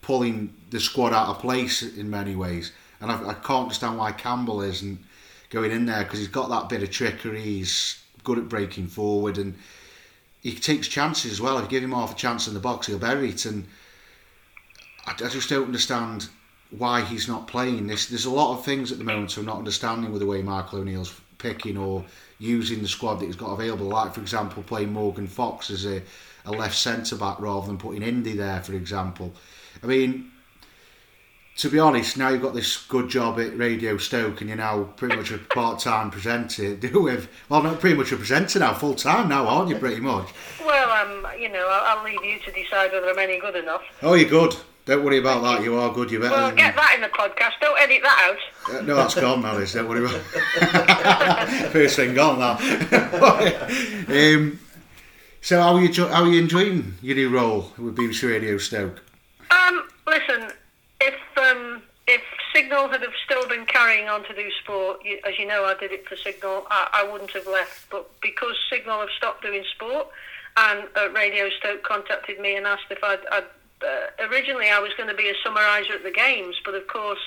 [0.00, 2.72] pulling the squad out of place in many ways.
[3.00, 4.98] And I, I can't understand why Campbell isn't
[5.50, 7.42] going in there because he's got that bit of trickery.
[7.42, 9.54] He's good at breaking forward and
[10.42, 11.58] he takes chances as well.
[11.58, 13.44] If you give him half a chance in the box, he'll bury it.
[13.44, 13.66] And
[15.06, 16.28] I, I just don't understand
[16.70, 17.86] why he's not playing.
[17.86, 20.42] There's, there's a lot of things at the moment I'm not understanding with the way
[20.42, 22.04] Michael O'Neill's picking or
[22.38, 23.86] using the squad that he's got available.
[23.86, 26.02] Like, for example, playing Morgan Fox as a,
[26.44, 29.32] a left centre back rather than putting Indi there, for example.
[29.82, 30.30] I mean,
[31.58, 34.84] to be honest, now you've got this good job at Radio Stoke and you're now
[34.96, 36.76] pretty much a part-time presenter.
[36.76, 39.76] Do with well, not pretty much a presenter now, full-time now, aren't you?
[39.76, 40.28] Pretty much.
[40.64, 43.82] Well, um, you know, I'll leave you to decide whether I'm any good enough.
[44.02, 44.54] Oh, you're good.
[44.86, 45.64] Don't worry about that.
[45.64, 46.12] You are good.
[46.12, 46.36] You're better.
[46.36, 47.54] Well, get that in the podcast.
[47.60, 48.72] Don't edit that out.
[48.72, 49.56] Uh, no, that's gone now.
[49.56, 50.20] Liz, Don't worry about.
[51.72, 52.52] First thing gone now.
[54.08, 54.60] um,
[55.40, 56.06] so, how are you?
[56.06, 59.02] How are you enjoying your new role with BBC Radio Stoke?
[59.50, 60.52] Um, listen,
[61.00, 62.22] if um, if
[62.54, 65.74] Signal had have still been carrying on to do sport, you, as you know, I
[65.74, 66.64] did it for Signal.
[66.70, 70.06] I, I wouldn't have left, but because Signal have stopped doing sport,
[70.56, 73.26] and uh, Radio Stoke contacted me and asked if I'd.
[73.32, 73.46] I'd
[73.82, 77.20] uh, originally, I was going to be a summariser at the games, but of course.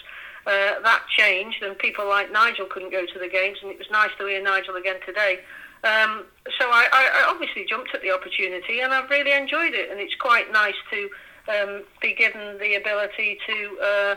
[0.47, 3.91] Uh, that changed, and people like Nigel couldn't go to the games, and it was
[3.91, 5.41] nice to hear Nigel again today.
[5.83, 6.25] Um,
[6.57, 9.89] so I, I, obviously jumped at the opportunity, and I've really enjoyed it.
[9.89, 11.09] And it's quite nice to
[11.47, 14.15] um, be given the ability to uh,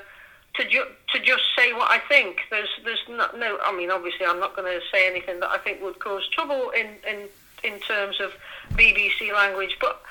[0.55, 2.39] to ju- to just say what I think.
[2.51, 3.59] There's there's not, no.
[3.63, 6.71] I mean, obviously, I'm not going to say anything that I think would cause trouble
[6.71, 7.29] in in
[7.63, 8.33] in terms of
[8.73, 10.03] BBC language, but.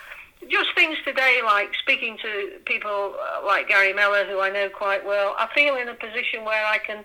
[0.50, 5.06] Just things today, like speaking to people uh, like Gary Mellor, who I know quite
[5.06, 5.36] well.
[5.38, 7.04] I feel in a position where I can,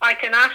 [0.00, 0.54] I can ask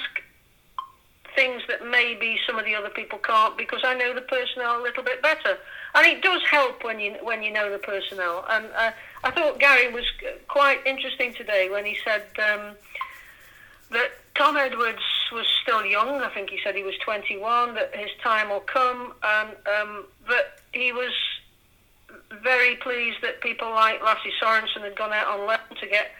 [1.36, 4.84] things that maybe some of the other people can't because I know the personnel a
[4.84, 5.57] little bit better.
[5.93, 8.45] And it does help when you when you know the personnel.
[8.49, 8.91] And uh,
[9.23, 10.05] I thought Gary was
[10.47, 12.75] quite interesting today when he said um,
[13.91, 15.03] that Tom Edwards
[15.34, 16.21] was still young.
[16.21, 17.75] I think he said he was 21.
[17.75, 21.11] That his time will come, and um, that he was
[22.43, 26.11] very pleased that people like Lasse Sorensen had gone out on loan to get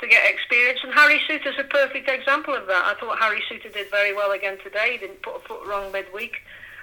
[0.00, 0.80] to get experience.
[0.84, 2.84] And Harry Souttar's a perfect example of that.
[2.84, 4.92] I thought Harry Souttar did very well again today.
[4.92, 6.36] He didn't put a foot wrong midweek.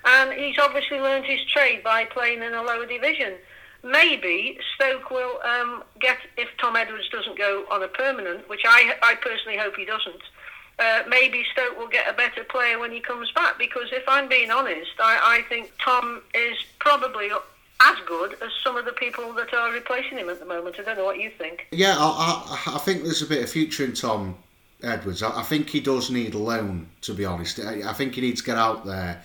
[0.05, 3.33] And he's obviously learned his trade by playing in a lower division.
[3.83, 8.95] Maybe Stoke will um, get, if Tom Edwards doesn't go on a permanent, which I,
[9.03, 10.21] I personally hope he doesn't,
[10.79, 13.59] uh, maybe Stoke will get a better player when he comes back.
[13.59, 17.29] Because if I'm being honest, I, I think Tom is probably
[17.81, 20.75] as good as some of the people that are replacing him at the moment.
[20.79, 21.67] I don't know what you think.
[21.71, 24.35] Yeah, I, I, I think there's a bit of future in Tom
[24.81, 25.23] Edwards.
[25.23, 27.59] I, I think he does need a loan, to be honest.
[27.59, 29.21] I, I think he needs to get out there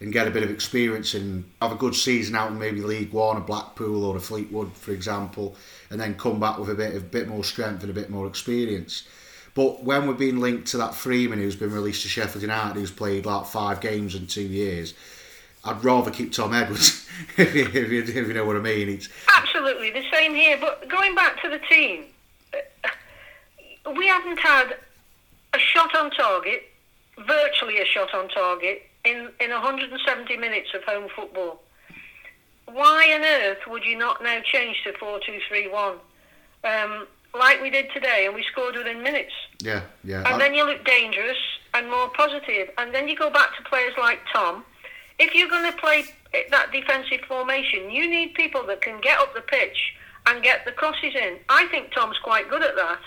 [0.00, 3.12] and get a bit of experience and have a good season out in maybe League
[3.12, 5.56] One, a Blackpool or a Fleetwood, for example,
[5.90, 8.26] and then come back with a bit of bit more strength and a bit more
[8.26, 9.08] experience.
[9.54, 12.92] But when we're being linked to that Freeman who's been released to Sheffield United, who's
[12.92, 14.94] played like five games in two years,
[15.64, 17.06] I'd rather keep Tom Edwards,
[17.36, 18.88] if, you, if, you, if you know what I mean.
[18.88, 20.56] It's Absolutely, the same here.
[20.60, 22.04] But going back to the team,
[22.54, 22.88] uh,
[23.96, 24.76] we haven't had
[25.54, 26.68] a shot on target,
[27.26, 31.60] virtually a shot on target, in, in 170 minutes of home football.
[32.66, 35.96] Why on earth would you not now change to 4 2 3 1?
[36.64, 39.32] Um, like we did today, and we scored within minutes.
[39.60, 40.18] yeah, yeah.
[40.18, 41.36] And I- then you look dangerous
[41.74, 42.70] and more positive.
[42.78, 44.64] And then you go back to players like Tom.
[45.18, 46.04] If you're going to play
[46.50, 49.94] that defensive formation, you need people that can get up the pitch
[50.26, 51.38] and get the crosses in.
[51.48, 53.00] I think Tom's quite good at that.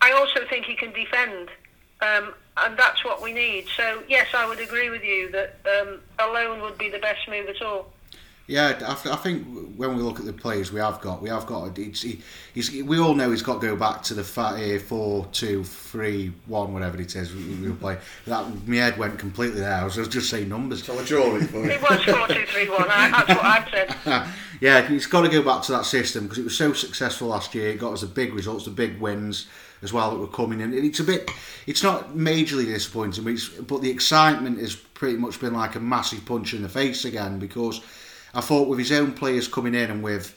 [0.00, 1.48] I also think he can defend.
[2.00, 3.66] Um, and that's what we need.
[3.76, 7.48] So, yes, I would agree with you that um, alone would be the best move
[7.48, 7.92] at all.
[8.48, 11.46] Yeah, I, I think when we look at the players we have got, we have
[11.46, 11.78] got.
[11.78, 12.20] It's, he,
[12.52, 15.62] he's, we all know he's got to go back to the fa- uh, four, two,
[15.62, 17.98] three, one, whatever it is we, we were playing.
[18.26, 19.72] That my head went completely there.
[19.74, 20.84] I was just saying numbers.
[20.84, 22.82] Shall I draw it for was 4 2 3 1.
[22.90, 24.28] I- That's what I've said.
[24.60, 27.54] yeah, he's got to go back to that system because it was so successful last
[27.54, 27.68] year.
[27.70, 29.46] It got us the big results, the big wins
[29.82, 30.72] as well that were coming in.
[30.72, 31.30] And it's a bit,
[31.66, 35.80] it's not majorly disappointing, but, it's, but the excitement has pretty much been like a
[35.80, 37.80] massive punch in the face again because
[38.34, 40.36] I thought with his own players coming in and with,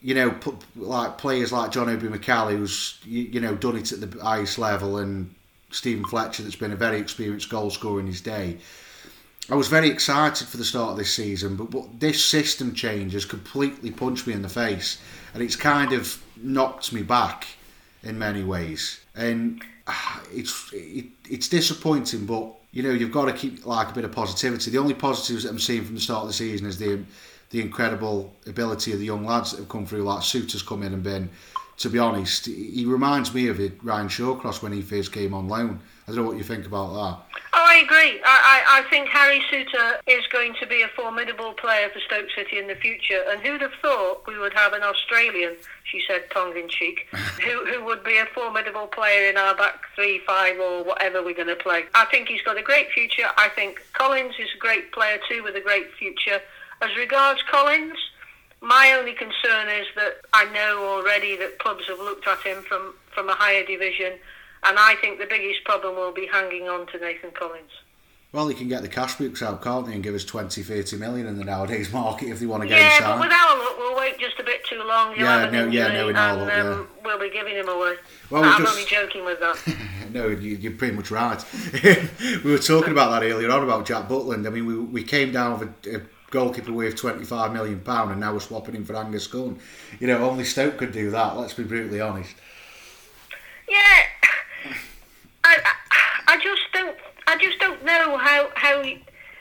[0.00, 0.34] you know,
[0.76, 4.58] like players like John Obi Mikel, who's you, you know done it at the highest
[4.58, 5.34] level, and
[5.70, 8.58] Steven Fletcher, that's been a very experienced goal scorer in his day.
[9.50, 13.12] I was very excited for the start of this season, but, but this system change
[13.12, 15.00] has completely punched me in the face,
[15.34, 17.46] and it's kind of knocked me back
[18.02, 19.00] in many ways.
[19.14, 23.92] And ah, it's it, it's disappointing, but you know you've got to keep like a
[23.92, 24.70] bit of positivity.
[24.70, 27.04] The only positives that I'm seeing from the start of the season is the
[27.50, 30.02] the incredible ability of the young lads that have come through.
[30.02, 31.28] Like Souttar's come in and been,
[31.76, 35.48] to be honest, he reminds me of it, Ryan Shawcross when he first came on
[35.48, 35.80] loan.
[36.06, 37.38] I don't know what you think about that.
[37.54, 38.20] Oh, I agree.
[38.24, 42.28] I, I, I think Harry Souttar is going to be a formidable player for Stoke
[42.34, 43.22] City in the future.
[43.28, 47.66] And who'd have thought we would have an Australian, she said tongue in cheek, who,
[47.66, 51.48] who would be a formidable player in our back three, five, or whatever we're going
[51.48, 51.84] to play.
[51.94, 53.28] I think he's got a great future.
[53.36, 56.40] I think Collins is a great player too with a great future.
[56.80, 57.98] As regards Collins,
[58.62, 62.94] my only concern is that I know already that clubs have looked at him from,
[63.12, 64.14] from a higher division,
[64.64, 67.70] and I think the biggest problem will be hanging on to Nathan Collins.
[68.32, 70.96] Well, he can get the cash books out, can't he, and give us 20, 30
[70.96, 73.58] million in the nowadays market if they want to get Yeah, him but with our
[73.58, 75.14] luck, we'll wait just a bit too long.
[75.14, 77.96] He'll Yeah, no, yeah, no, in our luck, um, we'll be giving him away.
[78.30, 79.58] Well, I'm just- only joking with that.
[80.12, 81.42] No, you, you're pretty much right.
[82.44, 84.46] we were talking about that earlier on about Jack Butland.
[84.46, 86.00] I mean, we, we came down with a, a
[86.30, 89.58] goalkeeper worth twenty five million pound, and now we're swapping him for Angus Gunn.
[90.00, 91.38] You know, only Stoke could do that.
[91.38, 92.34] Let's be brutally honest.
[93.66, 94.02] yeah,
[95.44, 95.58] I,
[96.28, 98.82] I, just don't, I just don't know how how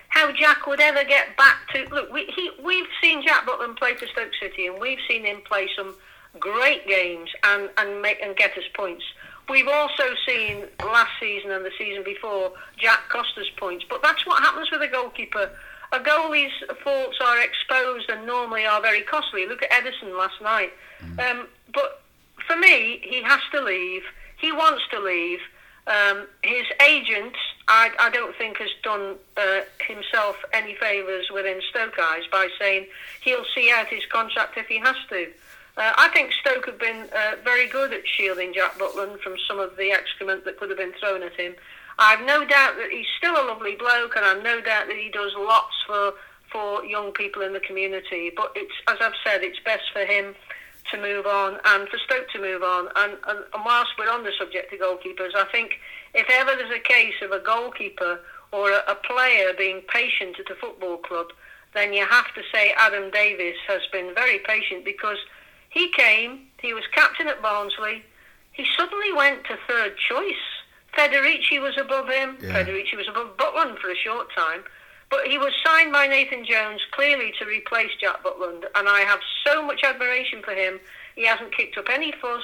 [0.10, 1.86] how Jack would ever get back to.
[1.94, 5.42] Look, we he we've seen Jack Butland play for Stoke City, and we've seen him
[5.46, 5.96] play some
[6.40, 9.04] great games and and make and get us points.
[9.50, 14.26] We've also seen last season and the season before Jack cost us points, but that's
[14.26, 15.52] what happens with a goalkeeper.
[15.94, 19.46] A goalie's faults are exposed and normally are very costly.
[19.46, 20.72] Look at Ederson last night.
[21.20, 22.02] Um, but
[22.48, 24.04] for me, he has to leave.
[24.38, 25.40] He wants to leave.
[25.88, 27.36] Um, his agent,
[27.68, 32.88] I, I don't think, has done uh, himself any favours within Stoke eyes by saying
[33.22, 35.28] he'll see out his contract if he has to.
[35.78, 39.60] Uh, I think Stoke have been uh, very good at shielding Jack Butland from some
[39.60, 41.56] of the excrement that could have been thrown at him.
[41.98, 45.10] I've no doubt that he's still a lovely bloke, and I've no doubt that he
[45.10, 46.14] does lots for
[46.52, 48.32] for young people in the community.
[48.36, 50.36] But it's as I've said, it's best for him
[50.92, 52.88] to move on and for Stoke to move on.
[52.96, 55.80] And, and, and whilst we're on the subject of goalkeepers, I think
[56.14, 58.20] if ever there's a case of a goalkeeper
[58.52, 61.28] or a, a player being patient at a football club,
[61.74, 65.18] then you have to say Adam Davies has been very patient because
[65.70, 68.04] he came, he was captain at Barnsley,
[68.52, 70.34] he suddenly went to third choice.
[70.98, 72.38] Federici was above him.
[72.42, 72.54] Yeah.
[72.54, 74.64] Federici was above Butland for a short time.
[75.12, 79.20] But he was signed by Nathan Jones clearly to replace Jack Butland, and I have
[79.46, 80.80] so much admiration for him.
[81.16, 82.42] He hasn't kicked up any fuss.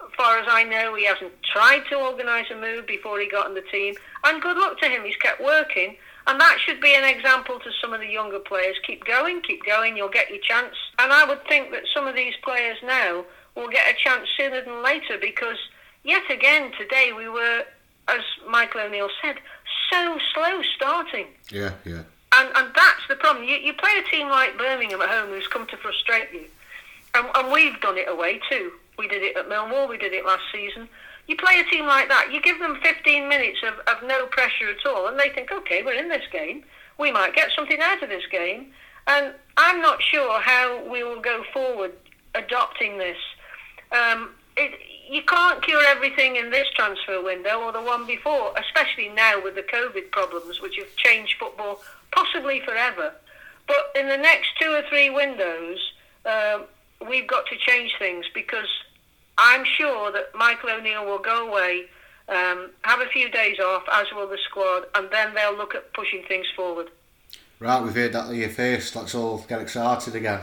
[0.00, 3.48] As far as I know, he hasn't tried to organise a move before he got
[3.48, 3.94] in the team.
[4.22, 5.04] And good luck to him.
[5.04, 5.96] He's kept working.
[6.28, 8.76] And that should be an example to some of the younger players.
[8.86, 10.74] Keep going, keep going, you'll get your chance.
[10.98, 13.24] And I would think that some of these players now
[13.56, 15.58] will get a chance sooner than later because,
[16.04, 17.64] yet again, today we were,
[18.08, 19.36] as Michael O'Neill said,
[19.90, 21.26] so slow starting.
[21.50, 22.02] Yeah, yeah.
[22.32, 23.44] And, and that's the problem.
[23.44, 26.46] You, you play a team like Birmingham at home who's come to frustrate you.
[27.14, 28.72] And, and we've done it away too.
[28.98, 30.88] We did it at Millwall, we did it last season.
[31.26, 34.68] You play a team like that, you give them 15 minutes of, of no pressure
[34.68, 36.64] at all, and they think, okay, we're in this game.
[36.98, 38.72] We might get something out of this game.
[39.06, 41.92] And I'm not sure how we will go forward
[42.34, 43.16] adopting this.
[43.92, 44.78] Um, it,
[45.08, 49.54] you can't cure everything in this transfer window or the one before, especially now with
[49.54, 51.82] the COVID problems, which have changed football
[52.12, 53.12] possibly forever.
[53.66, 55.78] But in the next two or three windows,
[56.24, 56.60] uh,
[57.08, 58.68] we've got to change things because
[59.38, 61.86] I'm sure that Michael O'Neill will go away,
[62.28, 65.92] um, have a few days off, as will the squad, and then they'll look at
[65.92, 66.90] pushing things forward.
[67.58, 68.96] Right, we've heard that here first.
[68.96, 70.40] Let's all get excited again.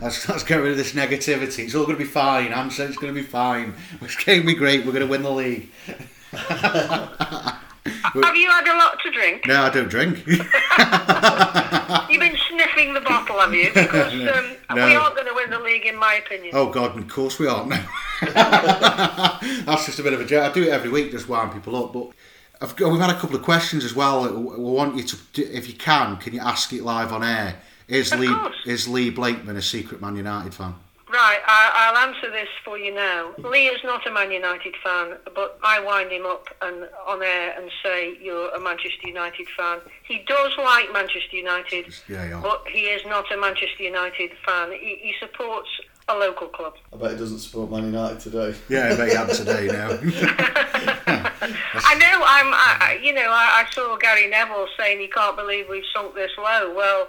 [0.00, 1.64] Let's, let's get rid of this negativity.
[1.64, 2.52] It's all going to be fine.
[2.52, 3.74] I'm saying it's going to be fine.
[4.00, 4.84] It's going to be great.
[4.84, 5.70] We're going to win the league.
[8.12, 9.46] Have you had a lot to drink?
[9.46, 10.18] No, I don't drink.
[10.26, 13.70] You've been sniffing the bottle, have you?
[13.72, 14.86] Because um, No.
[14.86, 16.52] we aren't going to win the league, in my opinion.
[16.54, 17.70] oh God, of course we aren't.
[17.70, 17.78] No.
[18.34, 20.50] That's just a bit of a joke.
[20.50, 21.92] I do it every week, just wind people up.
[21.92, 22.10] But
[22.60, 24.30] I've got, we've had a couple of questions as well.
[24.30, 27.56] We want you to, if you can, can you ask it live on air?
[27.90, 28.56] Is Of Lee course.
[28.66, 30.74] is Lee Blakeman a secret Man United fan?
[31.12, 33.32] Right, I, I'll answer this for you now.
[33.38, 37.52] Lee is not a Man United fan, but I wind him up and on air
[37.60, 39.78] and say you're a Manchester United fan.
[40.04, 42.40] He does like Manchester United, Yeah, yeah.
[42.40, 44.70] but he is not a Manchester United fan.
[44.70, 45.68] He, he supports
[46.08, 46.74] a local club.
[46.92, 48.54] I bet he doesn't support Man United today.
[48.68, 49.88] Yeah, I bet you have today now.
[51.06, 52.22] I know.
[52.24, 52.54] I'm.
[52.54, 56.14] I, I- you know, I, I saw Gary Neville saying he can't believe we've sunk
[56.14, 56.72] this low.
[56.74, 57.08] Well,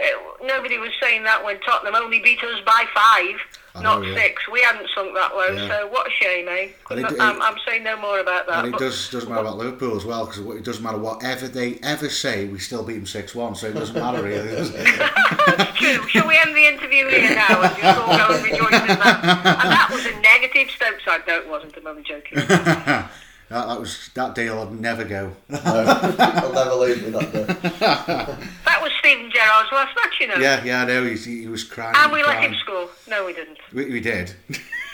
[0.00, 3.36] it, nobody was saying that when Tottenham only beat us by five,
[3.74, 4.14] I not know, yeah.
[4.16, 4.48] six.
[4.50, 5.48] We hadn't sunk that low.
[5.48, 5.68] Yeah.
[5.68, 6.68] So what a shame, eh?
[6.90, 8.64] It- I'm, I'm saying no more about that.
[8.64, 11.78] And it does doesn't matter about Liverpool as well because it doesn't matter whatever they
[11.82, 14.48] ever say, we still beat them six one, so it doesn't matter really.
[14.48, 14.84] does it?
[15.56, 16.08] That's true.
[16.08, 19.20] Shall we end the interview here now and just all go and rejoice in that?
[19.24, 21.22] And that was a negative Stoke side.
[21.28, 21.76] No, it wasn't.
[21.76, 22.38] I'm only joking.
[23.50, 25.32] that, that was that deal I'd never go.
[25.50, 27.46] No, I'll never leave me that day.
[28.64, 30.36] That was Steven Gerrard's last match, you know.
[30.36, 31.04] yeah, yeah, I know.
[31.04, 31.94] He, he was crying.
[31.98, 32.52] And we let crying.
[32.52, 32.88] him score.
[33.08, 33.58] No, we didn't.
[33.74, 34.32] We, we did.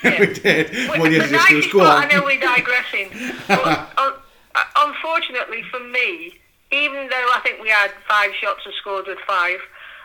[0.03, 0.21] Yeah.
[0.21, 0.71] we did.
[0.89, 2.11] Well, Well, you the just nicest go part, on.
[2.11, 3.11] I know we're digressing,
[3.47, 3.67] but
[3.99, 4.15] un-
[4.55, 6.33] uh, unfortunately for me,
[6.73, 9.59] even though I think we had five shots and scored with five,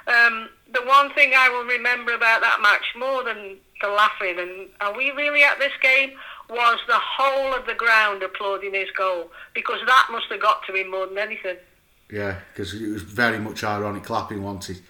[0.08, 4.70] um, the one thing I will remember about that match more than the laughing and
[4.80, 6.12] are we really at this game
[6.52, 10.74] was the whole of the ground applauding his goal because that must have got to
[10.74, 11.56] him more than anything.
[12.12, 14.82] Yeah, because it was very much ironic clapping, wasn't?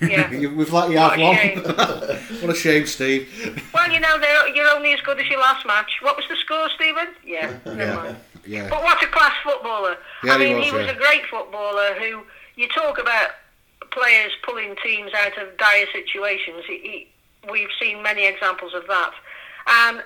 [0.00, 0.30] Yeah.
[0.30, 2.40] We've let you What have a one.
[2.40, 3.28] what a shame, Steve.
[3.74, 4.16] Well, you know,
[4.54, 5.98] you're only as good as your last match.
[6.00, 7.08] What was the score, Steven?
[7.26, 7.94] Yeah, never Yeah.
[7.94, 8.16] mind.
[8.46, 8.68] Yeah.
[8.70, 9.96] But what a class footballer.
[10.24, 10.92] Yeah, I he mean, was, he was yeah.
[10.92, 12.22] a great footballer who,
[12.56, 13.30] you talk about
[13.90, 16.64] players pulling teams out of dire situations.
[16.66, 17.08] He, he,
[17.50, 19.12] we've seen many examples of that.
[19.66, 20.02] And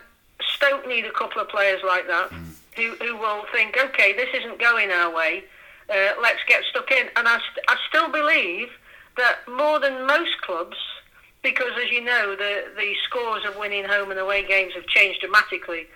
[0.55, 2.45] Stoke need a couple of players like that Mm.
[2.77, 5.45] who, who will think, okay, this isn't going our way.
[5.89, 7.07] Uh, let's get stuck in.
[7.17, 8.69] And I, st- I still believe
[9.17, 10.77] that more than most clubs,
[11.43, 15.21] because as you know, the, the scores of winning home and away games have changed
[15.21, 15.87] dramatically.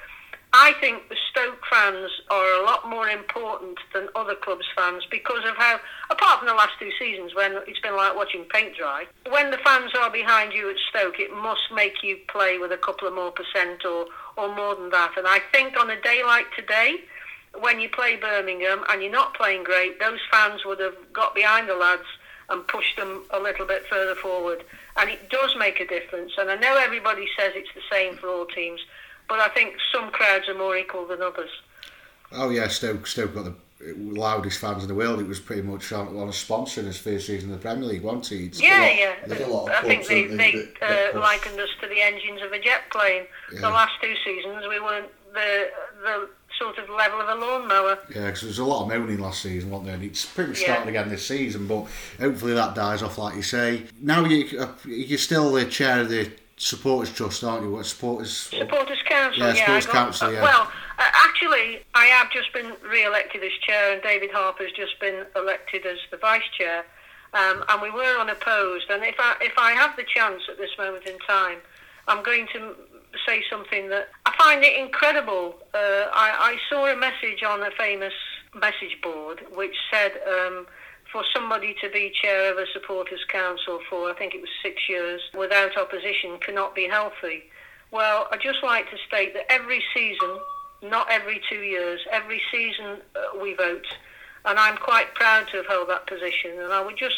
[0.52, 5.44] I think the Stoke fans are a lot more important than other clubs' fans because
[5.48, 5.78] of how,
[6.10, 9.58] apart from the last two seasons when it's been like watching paint dry, when the
[9.58, 13.14] fans are behind you at Stoke, it must make you play with a couple of
[13.14, 15.16] more percent or, or more than that.
[15.16, 16.96] And I think on a day like today,
[17.60, 21.68] when you play Birmingham and you're not playing great, those fans would have got behind
[21.68, 22.06] the lads
[22.48, 24.64] and pushed them a little bit further forward.
[24.96, 26.32] And it does make a difference.
[26.38, 28.80] And I know everybody says it's the same for all teams,
[29.30, 31.48] but I think some crowds are more equal than others.
[32.32, 33.54] Oh yeah, Stoke Stoke got the
[33.96, 35.20] loudest fans in the world.
[35.20, 37.88] It was pretty much on, on a sponsor in his first season in the Premier
[37.88, 38.46] League, wasn't he?
[38.46, 39.14] It's- Yeah, lot- yeah.
[39.26, 42.42] there's a lot of I think they, they that uh, likened us to the engines
[42.42, 43.22] of a jet plane.
[43.54, 43.60] Yeah.
[43.62, 45.68] The last two seasons, we weren't the
[46.02, 46.28] the
[46.58, 47.98] sort of level of a lawnmower.
[48.14, 49.94] Yeah, because there was a lot of moaning last season, wasn't there?
[49.94, 50.74] And it's pretty much Yeah.
[50.74, 51.86] starting again this season, but
[52.20, 53.84] hopefully that dies off, like you say.
[54.02, 57.70] Now you, uh, you're still the chair of the supporters trust, aren't you?
[57.72, 58.32] What supporters?
[58.32, 59.54] Supporters Council, Yeah, yeah.
[59.54, 60.42] Supporters got, Council, yeah.
[60.42, 65.24] Well, uh, actually, I have just been re-elected as chair, and David Harper's just been
[65.34, 66.84] elected as the vice chair.
[67.32, 68.90] Um, and we were unopposed.
[68.90, 71.58] And if I if I have the chance at this moment in time,
[72.08, 72.74] I'm going to
[73.26, 75.54] say something that I find it incredible.
[75.72, 78.12] Uh, I, I saw a message on a famous
[78.54, 80.12] message board which said.
[80.28, 80.66] Um,
[81.12, 84.88] for somebody to be chair of a supporters council for I think it was six
[84.88, 87.44] years without opposition cannot be healthy.
[87.90, 90.38] Well, I'd just like to state that every season,
[90.82, 93.86] not every two years, every season uh, we vote,
[94.44, 96.52] and I'm quite proud to have held that position.
[96.60, 97.16] And I would just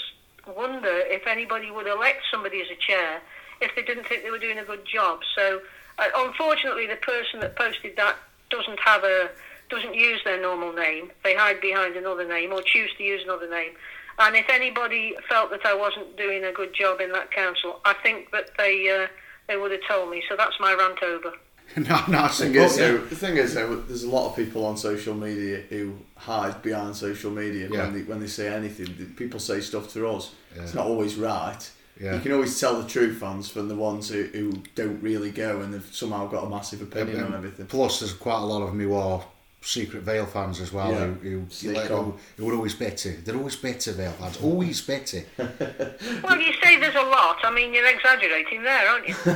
[0.56, 3.20] wonder if anybody would elect somebody as a chair
[3.60, 5.20] if they didn't think they were doing a good job.
[5.36, 5.60] So,
[5.98, 8.16] uh, unfortunately, the person that posted that
[8.50, 9.30] doesn't have a
[9.72, 11.10] doesn't use their normal name.
[11.24, 13.72] They hide behind another name or choose to use another name.
[14.18, 17.94] And if anybody felt that I wasn't doing a good job in that council, I
[18.02, 19.08] think that they uh,
[19.48, 20.22] they would have told me.
[20.28, 21.32] So that's my rant over.
[21.76, 24.36] no, no, I The thing is, though, the thing is, though, there's a lot of
[24.36, 27.84] people on social media who hide behind social media Yeah.
[27.84, 29.14] when they when they say anything.
[29.16, 30.32] People say stuff to us.
[30.54, 31.70] It's not always right.
[31.98, 32.14] Yeah.
[32.14, 35.60] You can always tell the true fans from the ones who, who don't really go
[35.60, 37.66] and they've somehow got a massive opinion Um, on everything.
[37.66, 39.22] Plus, there's quite a lot of them who are
[39.64, 41.06] secret Vale fans as well, Yeah.
[41.06, 42.04] who, who, Sneak like, on.
[42.04, 43.12] who, who are always bitter.
[43.24, 44.36] They're always bitter, Vale fans.
[44.42, 45.24] Always bitter.
[45.38, 47.38] Well, you say there's a lot.
[47.44, 49.14] I mean, you're exaggerating there, aren't you?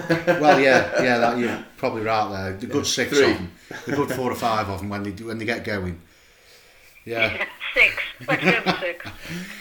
[0.41, 2.57] well, yeah, yeah, that, you're probably right there.
[2.57, 3.31] The good six Three.
[3.33, 3.53] of them.
[3.87, 6.01] The good four or five of them when they do- when they get going.
[7.05, 7.45] Yeah.
[7.73, 8.03] six.
[8.27, 9.07] Let's go six.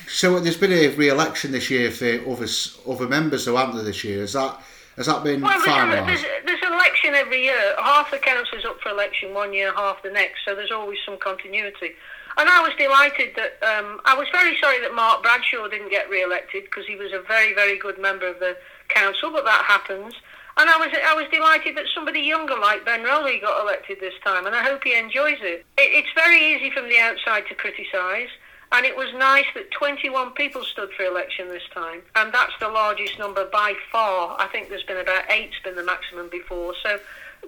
[0.07, 2.47] So uh, there's been a re-election this year for other
[2.89, 3.86] other members, though, haven't there?
[3.86, 4.59] This year is that
[4.97, 6.23] has that been Well, there's, finalised?
[6.45, 7.75] there's, election every year.
[7.81, 10.45] Half the council's up for election one year, half the next.
[10.45, 11.91] So there's always some continuity.
[12.37, 16.09] And I was delighted that um, I was very sorry that Mark Bradshaw didn't get
[16.09, 18.57] re-elected because he was a very, very good member of the
[18.89, 19.31] council.
[19.31, 20.13] But that happens.
[20.57, 24.13] And I was I was delighted that somebody younger like Ben Rowley got elected this
[24.23, 25.65] time, and I hope he enjoys it.
[25.77, 28.29] it it's very easy from the outside to criticise.
[28.76, 32.67] And it was nice that 21 people stood for election this time, and that's the
[32.67, 34.36] largest number by far.
[34.38, 36.73] I think there's been about eight's been the maximum before.
[36.84, 36.99] So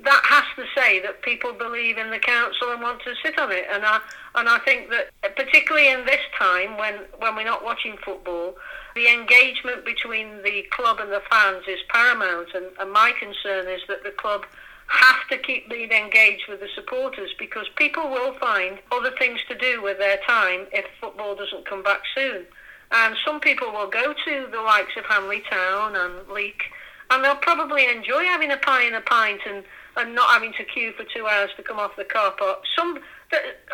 [0.06, 3.52] that has to say that people believe in the council and want to sit on
[3.52, 3.66] it.
[3.70, 4.00] And I
[4.36, 8.56] and I think that particularly in this time when when we're not watching football,
[8.96, 12.50] the engagement between the club and the fans is paramount.
[12.54, 14.46] And, and my concern is that the club
[14.88, 19.56] have to keep being engaged with the supporters because people will find other things to
[19.56, 22.46] do with their time if football doesn't come back soon.
[22.92, 26.64] And some people will go to the likes of Hanley Town and Leek
[27.10, 29.64] and they'll probably enjoy having a pie and a pint and,
[29.96, 32.60] and not having to queue for two hours to come off the car park.
[32.78, 33.00] Some,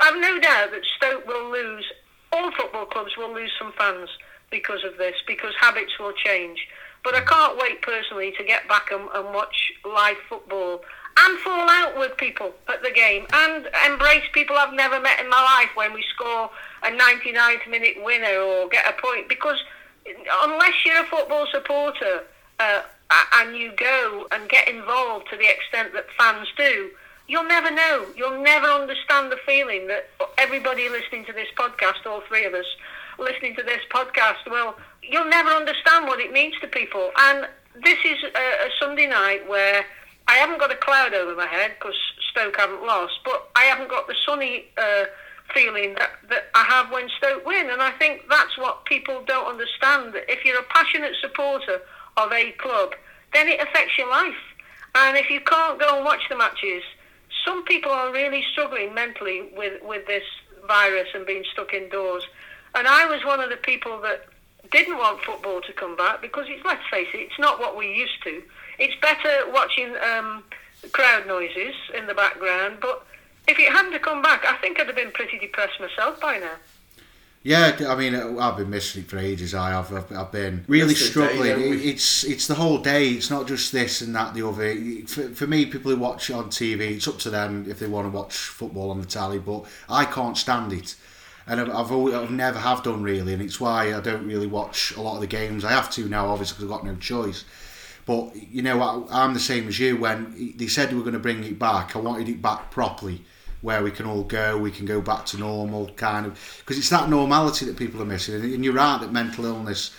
[0.02, 1.86] I've no doubt that Stoke will lose,
[2.32, 4.10] all football clubs will lose some fans
[4.52, 6.68] because of this, because habits will change.
[7.04, 10.82] But I can't wait personally to get back and, and watch live football
[11.18, 15.30] and fall out with people at the game and embrace people I've never met in
[15.30, 16.50] my life when we score
[16.84, 19.30] a 99th minute winner or get a point.
[19.30, 19.58] Because
[20.44, 22.24] unless you're a football supporter
[22.60, 22.82] uh,
[23.36, 26.90] and you go and get involved to the extent that fans do,
[27.28, 28.06] you'll never know.
[28.16, 32.66] You'll never understand the feeling that everybody listening to this podcast, all three of us
[33.20, 37.12] listening to this podcast, well, you'll never understand what it means to people.
[37.18, 37.48] And
[37.84, 39.86] this is a, a Sunday night where
[40.28, 41.96] I haven't got a cloud over my head because
[42.32, 45.06] Stoke haven't lost, but I haven't got the sunny uh,
[45.54, 47.70] feeling that, that I have when Stoke win.
[47.70, 50.14] And I think that's what people don't understand.
[50.14, 51.82] That if you're a passionate supporter
[52.18, 52.94] of a club,
[53.34, 54.36] then it affects your life.
[54.96, 56.84] And if you can't go and watch the matches,
[57.46, 60.24] some people are really struggling mentally with, with this
[60.68, 62.26] virus and being stuck indoors.
[62.76, 64.26] And I was one of the people that
[64.72, 67.94] didn't want football to come back because it's, let's face it, it's not what we
[67.94, 68.42] used to.
[68.80, 70.44] It's better watching um,
[70.92, 73.06] crowd noises in the background, but
[73.48, 76.56] if it hadn't come back, I think I'd have been pretty depressed myself by now.
[77.46, 79.54] Yeah, I mean, I've been missing it for ages.
[79.54, 79.94] I have.
[79.94, 81.74] I've, I've been really It's the day, struggling.
[81.74, 83.10] It- it's it's the whole day.
[83.10, 84.74] It's not just this and that, the other.
[85.08, 88.06] For, for me, people who watch on TV, it's up to them if they want
[88.10, 89.40] to watch football on the telly.
[89.40, 90.96] But I can't stand it,
[91.46, 94.48] and I've I've, always, I've never have done really, and it's why I don't really
[94.48, 95.66] watch a lot of the games.
[95.66, 97.44] I have to now, obviously, because I've got no choice.
[98.06, 99.98] But you know, I, I'm the same as you.
[99.98, 103.22] When they said they were going to bring it back, I wanted it back properly,
[103.62, 106.90] where we can all go, we can go back to normal, kind of, because it's
[106.90, 108.36] that normality that people are missing.
[108.36, 109.96] And, you're right that mental illness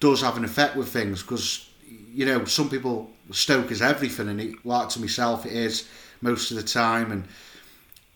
[0.00, 1.68] does have an effect with things, because
[2.14, 5.88] you know some people Stoke is everything, and it, like to myself, it is
[6.20, 7.24] most of the time, and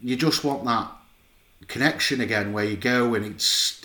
[0.00, 0.90] you just want that
[1.68, 3.84] connection again, where you go and it's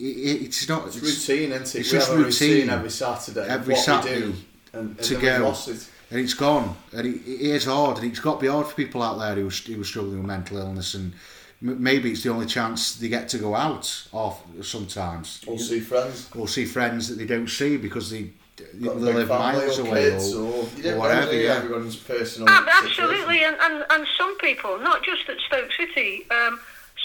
[0.00, 1.80] it's not It's routine, isn't it?
[1.80, 2.70] It's we just routine routine.
[2.70, 3.46] every Saturday.
[3.48, 4.38] Every what Saturday we do,
[4.72, 5.38] and, and to go.
[5.44, 5.88] lost it.
[6.10, 8.74] and it's gone, and it, it is hard, and it's got to be hard for
[8.74, 11.12] people out there who, who are struggling with mental illness, and
[11.62, 15.80] m- maybe it's the only chance they get to go out off sometimes, Or see
[15.80, 16.30] friends.
[16.36, 20.10] or see friends that they don't see because they, they got live miles or away,
[20.10, 20.48] kids or, or,
[20.92, 21.26] or whatever.
[21.26, 21.44] know, do you?
[21.46, 22.48] Yeah, Everyone's personal.
[22.48, 26.58] Absolutely, and, and, and some people, not just at Stoke City, um,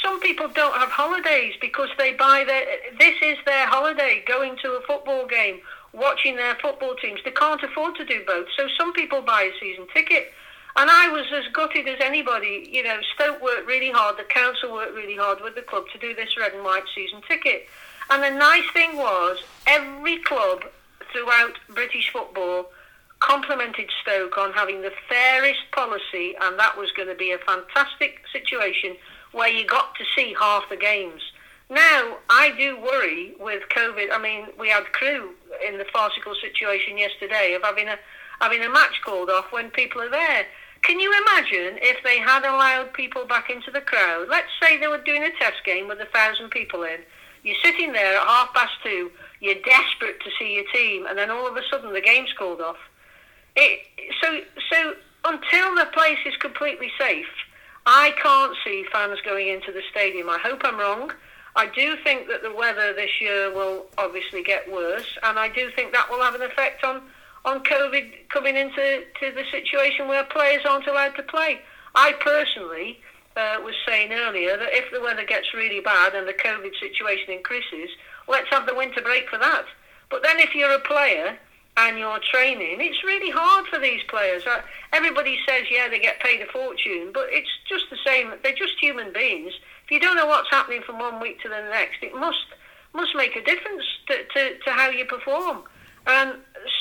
[0.04, 2.66] some people don't have holidays because they buy their.
[3.00, 5.62] This is their holiday, going to a football game,
[5.94, 7.20] watching their football teams.
[7.24, 10.32] They can't afford to do both, so some people buy a season ticket.
[10.76, 12.68] And I was as gutted as anybody.
[12.72, 16.00] You know, Stoke worked really hard, the council worked really hard with the club to
[16.00, 17.68] do this red and white season ticket.
[18.10, 19.38] And the nice thing was,
[19.68, 20.66] every club
[21.12, 22.72] throughout British football
[23.20, 28.22] complimented Stoke on having the fairest policy, and that was going to be a fantastic
[28.32, 28.98] situation
[29.32, 31.22] where you got to see half the games.
[31.74, 34.10] Now, I do worry with COVID.
[34.14, 35.32] I mean, we had Crewe
[35.68, 37.98] in the farcical situation yesterday of having a
[38.40, 40.46] having a match called off when people are there.
[40.84, 44.28] Can you imagine if they had allowed people back into the crowd?
[44.30, 47.00] Let's say they were doing a test game with a thousand people in.
[47.42, 49.10] You're sitting there at half past two.
[49.40, 52.62] You're desperate to see your team, and then all of a sudden the game's called
[52.62, 52.78] off.
[53.56, 53.80] It,
[54.22, 54.42] so,
[54.72, 54.94] so
[55.26, 57.34] until the place is completely safe,
[57.88, 60.30] I can't see fans going into the stadium.
[60.30, 61.12] I hope I'm wrong.
[61.56, 65.70] I do think that the weather this year will obviously get worse, and I do
[65.76, 67.04] think that will have an effect on,
[67.46, 71.60] on COVID coming into to the situation where players aren't allowed to play.
[71.96, 73.00] I personally
[73.38, 77.32] uh, was saying earlier that if the weather gets really bad and the COVID situation
[77.32, 77.90] increases,
[78.28, 79.66] let's have the winter break for that.
[80.10, 81.38] But then if you're a player
[81.78, 84.46] and you're training, it's really hard for these players.
[84.46, 84.62] Uh,
[84.92, 88.32] everybody says, yeah, they get paid a fortune, but it's just the same.
[88.44, 89.54] They're just human beings.
[89.86, 92.38] If you don't know what's happening from one week to the next, it must
[92.94, 95.64] must make a difference to, to, to how you perform.
[96.06, 96.34] And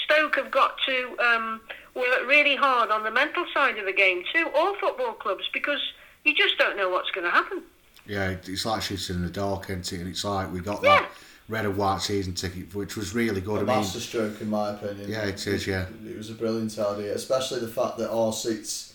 [0.05, 1.61] Stoke have got to um,
[1.95, 5.81] work really hard on the mental side of the game too, all football clubs, because
[6.25, 7.63] you just don't know what's going to happen.
[8.07, 10.01] Yeah, it's like shooting in the dark, isn't it?
[10.01, 11.01] And it's like we got Yeah.
[11.01, 11.11] that
[11.49, 13.59] red and white season ticket, which was really good.
[13.59, 15.09] A I mean, masterstroke, in my opinion.
[15.11, 15.87] Yeah, it is, yeah.
[16.07, 18.92] It was a brilliant idea, especially the fact that our seats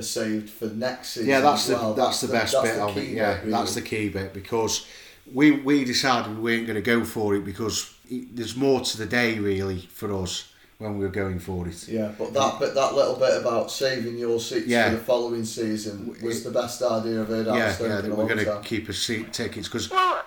[0.00, 1.28] are saved for next season.
[1.28, 1.94] yeah, that's as the well.
[1.94, 3.00] that's, the best that's bit the of it.
[3.06, 3.52] key Yeah, bit, really.
[3.52, 4.86] that's the key bit because
[5.32, 8.98] we we decided we weren't going to go for it because it, there's more to
[8.98, 11.86] the day really for us when we were going for it.
[11.88, 14.90] Yeah, but that but that little bit about saving your seats Yeah.
[14.90, 18.16] for the following season was the best idea I've heard of Yeah, Stoke yeah, that
[18.16, 20.22] we're going to keep a seat tickets because Well,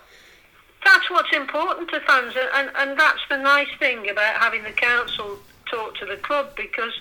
[0.85, 4.71] that's what's important to fans, and, and, and that's the nice thing about having the
[4.71, 6.93] council talk to the club because,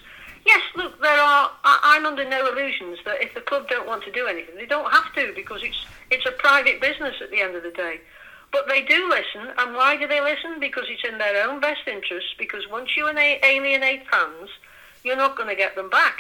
[0.45, 1.51] yes, look, there are.
[1.65, 4.67] I, I'm under no illusions that if the club don't want to do anything, they
[4.67, 8.01] don't have to because it's it's a private business at the end of the day.
[8.53, 10.61] But they do listen, and why do they listen?
[10.61, 12.27] Because it's in their own best interest.
[12.39, 14.51] Because once you alienate fans,
[15.05, 16.19] you're not going to get them back.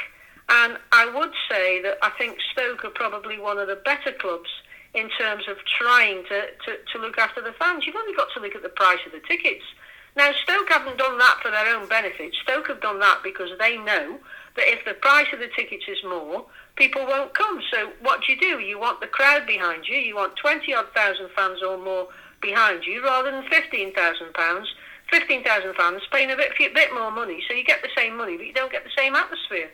[0.48, 4.48] And I would say that I think Stoke are probably one of the better clubs
[4.94, 7.86] in terms of trying to, to, to look after the fans.
[7.86, 9.64] You've only got to look at the price of the tickets.
[10.14, 12.34] Now, Stoke haven't done that for their own benefit.
[12.43, 14.18] Stoke have done that because they know
[14.56, 16.44] that if the price of the tickets is more,
[16.76, 17.60] people won't come.
[17.72, 18.60] So what do you do?
[18.60, 19.97] You want the crowd behind you.
[19.97, 22.09] You want 20 odd thousand fans or more
[22.43, 24.68] behind you rather than 15,000 pounds.
[25.10, 28.36] 15,000 fans paying a bit, few, bit more money, so you get the same money,
[28.36, 29.68] but you don't get the same atmosphere.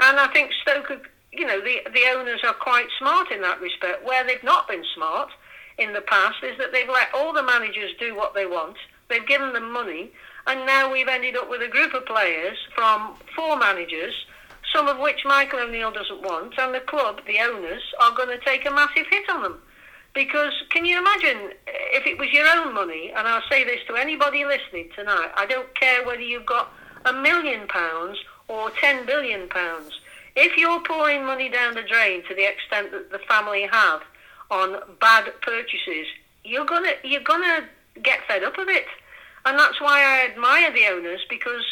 [0.00, 4.04] And I think Stoke, you know, the the owners are quite smart in that respect.
[4.04, 5.30] Where they've not been smart
[5.78, 8.76] in the past is that they've let all the managers do what they want.
[9.10, 10.12] They've given them money,
[10.46, 14.14] and now we've ended up with a group of players from four managers,
[14.72, 18.44] some of which Michael O'Neill doesn't want, and the club, the owners, are going to
[18.44, 19.60] take a massive hit on them.
[20.14, 23.80] Because can you imagine eh, if it was your own money, and I'll say this
[23.88, 26.72] to anybody listening tonight, I don't care whether you've got
[27.04, 28.18] a million pounds
[28.48, 30.00] or ten billion pounds.
[30.36, 34.02] If you're pouring money down the drain to the extent that the family have
[34.50, 36.06] on bad purchases,
[36.44, 37.68] you're gonna you're gonna
[38.02, 38.86] get fed up of it,
[39.44, 41.64] and that's why I admire the owners because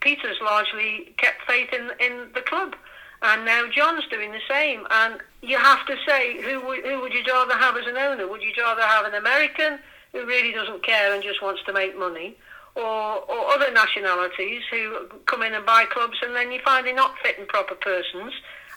[0.00, 2.76] Peter's largely kept faith in in the club,
[3.22, 4.86] and now John's doing the same.
[4.90, 8.28] And you have to say, who would who would you rather have as an owner?
[8.28, 9.78] Would you rather have an American
[10.12, 12.36] who really doesn't care and just wants to make money,
[12.74, 16.94] or or other nationalities who come in and buy clubs, and then you find they're
[16.94, 18.32] not fit and proper persons,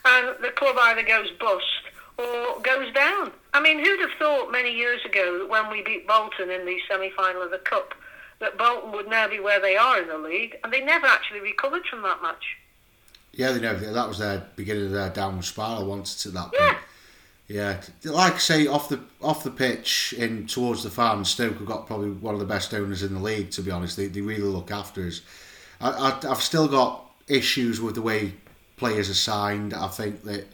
[0.06, 1.66] and the club either goes bust
[2.18, 3.32] or goes down.
[3.54, 6.78] I mean, who'd have thought many years ago that when we beat Bolton in the
[6.90, 7.94] semi-final of the cup,
[8.40, 11.40] that Bolton would now be where they are in the league, and they never actually
[11.40, 12.58] recovered from that match.
[13.34, 15.86] yeah, they know that was their beginning of their downward spiral.
[15.86, 16.68] Wanted to that Yeah.
[16.74, 16.84] point.
[17.50, 21.66] Yeah, like I say, off the off the pitch in towards the fans, Stoke have
[21.66, 23.52] got probably one of the best owners in the league.
[23.52, 25.22] To be honest, they, they really look after us.
[25.80, 28.34] I, I, I've still got issues with the way
[28.76, 29.74] players are signed.
[29.74, 30.46] I think that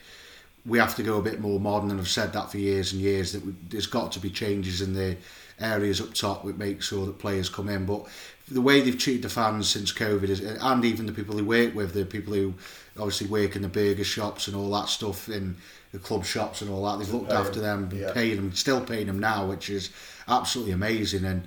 [0.65, 3.01] we have to go a bit more modern, and I've said that for years and
[3.01, 3.33] years.
[3.33, 5.17] That we, there's got to be changes in the
[5.59, 7.85] areas up top that make sure that players come in.
[7.85, 8.07] But
[8.49, 11.75] the way they've treated the fans since COVID is, and even the people who work
[11.75, 12.53] with, the people who
[12.97, 15.55] obviously work in the burger shops and all that stuff in
[15.91, 18.11] the club shops and all that, they've looked after them, them, yeah.
[18.13, 19.89] paying them, still paying them now, which is
[20.27, 21.25] absolutely amazing.
[21.25, 21.43] And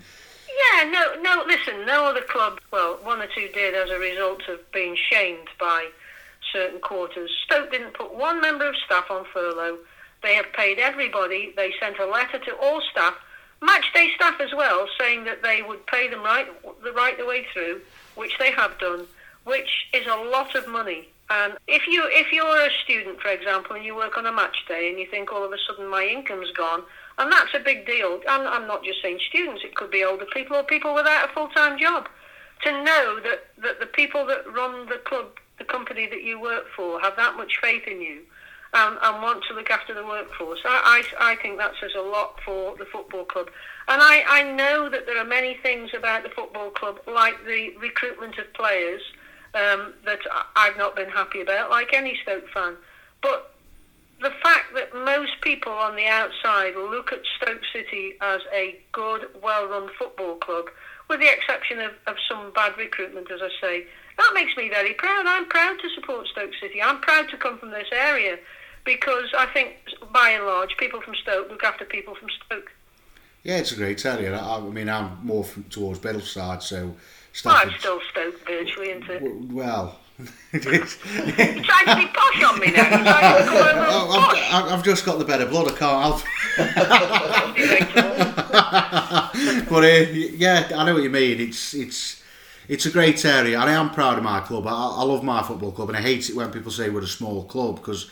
[0.75, 1.45] Yeah, no, no.
[1.47, 2.61] Listen, no other club.
[2.71, 5.89] Well, one or two did as a result of being shamed by
[6.53, 7.31] certain quarters.
[7.45, 9.79] Stoke didn't put one member of staff on furlough.
[10.23, 11.53] They have paid everybody.
[11.57, 13.15] They sent a letter to all staff,
[13.63, 16.47] match day staff as well, saying that they would pay them right
[16.83, 17.81] the right the way through,
[18.15, 19.07] which they have done.
[19.47, 21.09] which is a lot of money.
[21.31, 24.57] And if you if you're a student, for example, and you work on a match
[24.69, 26.83] day, and you think all of a sudden my income's gone,
[27.19, 28.21] and that's a big deal.
[28.29, 31.33] And I'm not just saying students; it could be older people or people without a
[31.33, 32.09] full time job.
[32.63, 36.65] To know that that the people that run the club, the company that you work
[36.75, 38.23] for, have that much faith in you.
[38.75, 40.59] And, and want to look after the workforce.
[40.65, 43.49] I, I, I think that says a lot for the football club.
[43.89, 47.75] And I, I know that there are many things about the football club, like the
[47.81, 49.01] recruitment of players,
[49.55, 50.19] um, that
[50.57, 52.75] I've not been happy about, like any Stoke fan.
[53.23, 53.55] But
[54.21, 59.27] the fact that most people on the outside look at Stoke City as a good,
[59.43, 60.67] well-run football club,
[61.09, 63.87] with the exception of, of some bad recruitment, as I say,
[64.19, 65.27] that makes me very proud.
[65.27, 66.81] I'm proud to support Stoke City.
[66.83, 68.39] I'm proud to come from this area
[68.85, 69.77] because I think,
[70.13, 72.71] by and large, people from Stoke look after people from Stoke.
[73.43, 74.37] Yeah, it's a great area.
[74.37, 76.95] I, I mean, I'm more from, towards Biddleside, so
[77.33, 77.69] Stafford.
[77.69, 79.23] Well, I'm still Stoke virtually, isn't it?
[79.53, 80.01] Well.
[80.53, 82.89] You're trying to be posh on me now.
[83.89, 85.71] oh, I've, I've, just got the better blood.
[85.71, 86.23] I can't help.
[89.69, 91.39] but uh, yeah, I know what you mean.
[91.39, 92.23] It's it's
[92.69, 94.67] it's a great area, and I am proud of my club.
[94.67, 97.07] I, I love my football club, and I hate it when people say we're a
[97.07, 98.11] small club because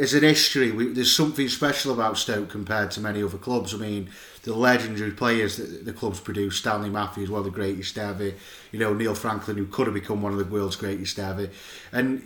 [0.00, 3.74] as an history, we, there's something special about Stoke compared to many other clubs.
[3.74, 4.10] I mean,
[4.42, 8.32] the legendary players that the club's produced, Stanley Matthews, one of the greatest ever,
[8.72, 11.48] you know, Neil Franklin, who could have become one of the world's greatest ever.
[11.92, 12.22] And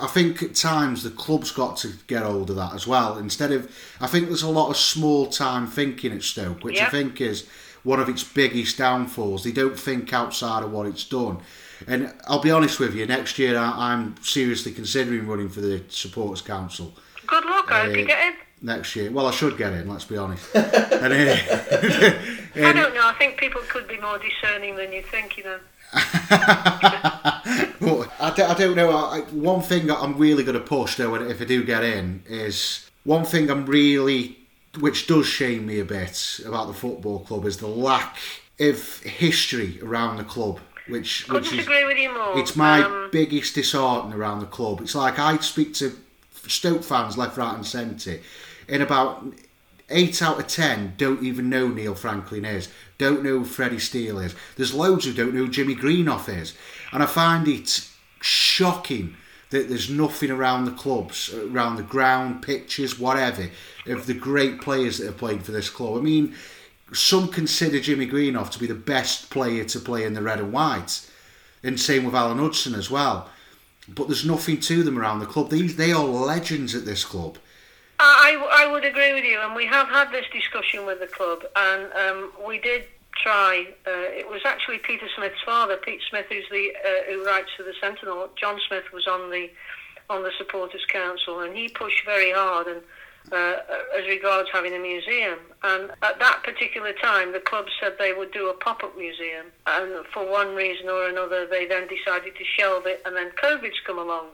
[0.00, 3.18] I think at times the club's got to get hold of that as well.
[3.18, 3.70] Instead of,
[4.00, 7.48] I think there's a lot of small time thinking at Stoke, which I think is
[7.82, 9.44] one of its biggest downfalls.
[9.44, 11.38] They don't think outside of what it's done.
[11.86, 15.82] And I'll be honest with you, next year I, am seriously considering running for the
[15.88, 16.92] Supporters Council.
[17.26, 18.34] Good luck, I hope you uh, get in.
[18.62, 19.10] Next year.
[19.10, 20.44] Well, I should get in, let's be honest.
[20.54, 20.76] and, uh,
[22.56, 25.58] I don't know, I think people could be more discerning than you think, you know.
[27.80, 28.90] well, I, I don't know.
[28.90, 32.90] I, one thing I'm really going to push, though, if I do get in, is
[33.04, 34.36] one thing I'm really,
[34.78, 38.16] which does shame me a bit about the football club, is the lack
[38.58, 42.38] of history around the club which couldn't which is, agree with you more.
[42.38, 44.80] It's my um, biggest disheartening around the club.
[44.80, 45.96] It's like I speak to
[46.46, 48.20] Stoke fans left, right, and centre,
[48.68, 49.24] in about
[49.88, 52.68] eight out of ten don't even know Neil Franklin is,
[52.98, 54.34] don't know who Freddie Steele is.
[54.56, 56.54] There's loads who don't know who Jimmy Greenhoff is,
[56.92, 57.88] and I find it
[58.20, 59.16] shocking
[59.50, 63.50] that there's nothing around the clubs, around the ground, pitches, whatever,
[63.86, 65.98] of the great players that have played for this club.
[65.98, 66.34] I mean,
[66.92, 70.52] some consider Jimmy Greenhoff to be the best player to play in the red and
[70.52, 71.08] white,
[71.62, 73.28] and same with Alan Hudson as well.
[73.88, 75.50] But there's nothing to them around the club.
[75.50, 77.38] These they are legends at this club.
[77.98, 81.44] I, I would agree with you, and we have had this discussion with the club,
[81.54, 82.84] and um, we did
[83.22, 83.66] try.
[83.86, 87.62] Uh, it was actually Peter Smith's father, Pete Smith, who's the uh, who writes for
[87.62, 88.28] the Sentinel.
[88.36, 89.50] John Smith was on the
[90.08, 92.82] on the supporters council, and he pushed very hard and
[93.32, 93.56] uh,
[93.98, 95.38] as regards having a museum.
[95.62, 99.46] And at that particular time, the club said they would do a pop-up museum.
[99.66, 103.80] And for one reason or another, they then decided to shelve it, and then COVID's
[103.86, 104.32] come along.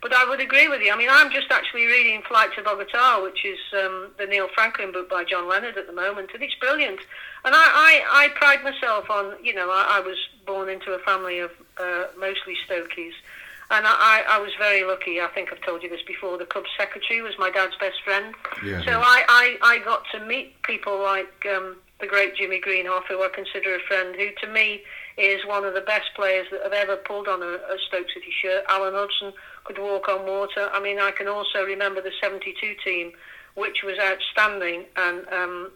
[0.00, 0.92] But I would agree with you.
[0.92, 4.92] I mean, I'm just actually reading Flight to Bogota, which is um, the Neil Franklin
[4.92, 7.00] book by John Leonard at the moment, and it's brilliant.
[7.44, 10.16] And I, I, I pride myself on, you know, I, I was
[10.46, 13.12] born into a family of uh, mostly Stokies.
[13.70, 15.20] And I, I was very lucky.
[15.20, 16.38] I think I've told you this before.
[16.38, 18.34] The club secretary was my dad's best friend.
[18.64, 18.82] Yeah.
[18.84, 23.22] So I, I, I got to meet people like um, the great Jimmy Greenhoff, who
[23.22, 24.82] I consider a friend, who to me
[25.18, 28.32] is one of the best players that have ever pulled on a, a Stoke City
[28.40, 28.64] shirt.
[28.70, 29.34] Alan Hudson
[29.68, 30.68] could walk on water.
[30.72, 33.12] I mean, I can also remember the 72 team,
[33.54, 35.70] which was outstanding and um,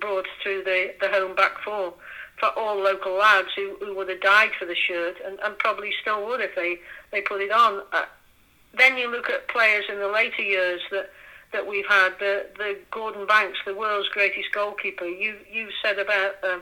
[0.00, 1.94] brought through the, the home back four
[2.38, 5.92] for all local lads who, who would have died for the shirt and, and probably
[6.02, 6.78] still would if they,
[7.12, 7.82] they put it on.
[7.92, 8.04] Uh,
[8.76, 11.10] then you look at players in the later years that
[11.52, 15.06] that we've had, the, the Gordon Banks, the world's greatest goalkeeper.
[15.06, 16.58] You you've said about uh,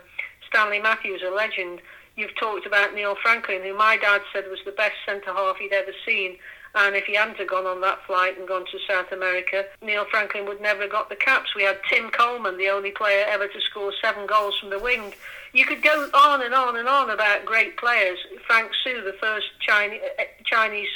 [0.47, 1.81] Stanley Matthews, a legend.
[2.17, 5.73] You've talked about Neil Franklin, who my dad said was the best centre half he'd
[5.73, 6.37] ever seen.
[6.77, 10.05] And if he hadn't have gone on that flight and gone to South America, Neil
[10.11, 11.55] Franklin would never have got the caps.
[11.55, 15.15] We had Tim Coleman, the only player ever to score seven goals from the wing.
[15.53, 18.19] You could go on and on and on about great players.
[18.47, 20.01] Frank Soo, the first Chinese,
[20.45, 20.89] Chinese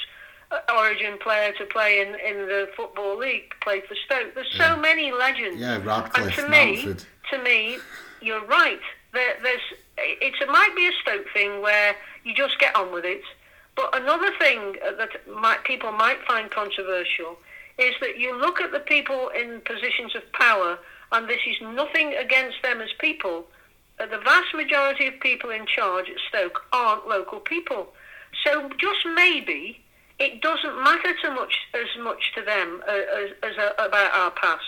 [0.50, 4.34] uh, origin player to play in, in the Football League, played for Stoke.
[4.34, 4.74] There's yeah.
[4.74, 5.60] so many legends.
[5.60, 6.94] Yeah, Radcliffe, and to me,
[7.30, 7.78] to me,
[8.20, 8.80] you're right.
[9.12, 9.60] There, there's
[10.00, 11.94] it might be a Stoke thing where
[12.24, 13.22] you just get on with it
[13.78, 17.38] but another thing that might, people might find controversial
[17.78, 20.80] is that you look at the people in positions of power,
[21.12, 23.46] and this is nothing against them as people.
[24.00, 27.86] Uh, the vast majority of people in charge at Stoke aren't local people.
[28.44, 29.80] So just maybe
[30.18, 34.32] it doesn't matter so much as much to them uh, as, as uh, about our
[34.32, 34.64] past.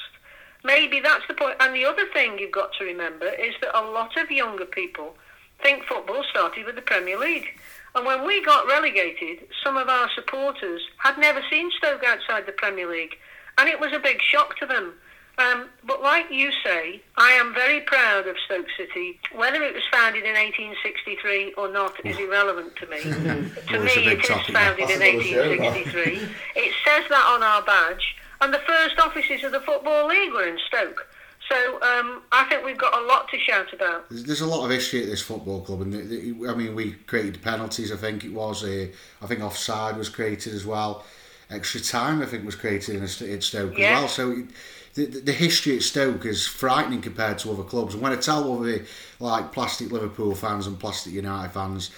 [0.62, 1.56] Maybe that's the point.
[1.58, 5.16] And the other thing you've got to remember is that a lot of younger people
[5.64, 7.58] think football started with the Premier League.
[7.94, 12.52] And when we got relegated, some of our supporters had never seen Stoke outside the
[12.52, 13.16] Premier League,
[13.58, 14.94] and it was a big shock to them.
[15.38, 19.18] Um, but like you say, I am very proud of Stoke City.
[19.34, 23.00] Whether it was founded in 1863 or not is irrelevant to me.
[23.02, 25.58] to Well, me, it's a big it is topic, founded in another show, that.
[25.60, 26.28] 1863.
[26.56, 30.46] it says that on our badge, and the first offices of the Football League were
[30.46, 31.06] in Stoke.
[31.50, 34.08] So um, I think we've got a lot to shout about.
[34.08, 36.76] There's, there's a lot of history at this football club, and the, the, I mean,
[36.76, 37.90] we created penalties.
[37.90, 38.62] I think it was.
[38.62, 38.86] Uh,
[39.20, 41.04] I think offside was created as well.
[41.50, 43.94] Extra time, I think, was created in, St- at Stoke Yeah.
[43.94, 44.08] as well.
[44.08, 44.46] So it,
[44.94, 47.94] the, the the history at Stoke is frightening compared to other clubs.
[47.94, 48.84] And when I tell other
[49.18, 51.90] like plastic Liverpool fans and plastic United fans,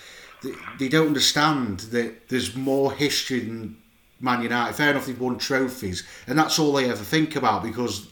[0.42, 3.76] they, they don't understand that there's more history than
[4.18, 4.74] Man United.
[4.74, 8.08] Fair enough, they've won trophies, and that's all they ever think about because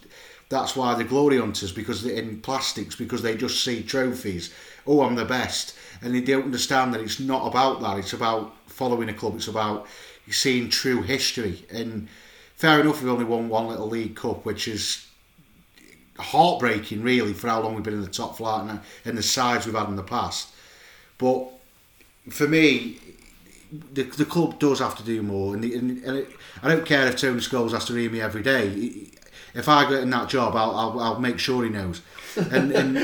[0.50, 4.52] that's why they're glory hunters because they're in plastics because they just see trophies.
[4.86, 7.98] Oh, I'm the best, and they don't understand that it's not about that.
[7.98, 9.36] It's about following a club.
[9.36, 9.86] It's about
[10.28, 11.64] seeing true history.
[11.72, 12.08] And
[12.56, 15.06] fair enough, we've only won one little League Cup, which is
[16.18, 19.66] heartbreaking, really, for how long we've been in the top flight and, and the sides
[19.66, 20.48] we've had in the past.
[21.16, 21.48] But
[22.28, 22.98] for me,
[23.92, 26.84] the, the club does have to do more, and, the, and, and it, I don't
[26.84, 29.10] care if Tony Scholes has to read me every day.
[29.54, 32.02] If I get in that job, I'll, I'll, I'll make sure he knows.
[32.36, 32.96] And, and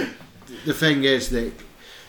[0.65, 1.53] the thing is that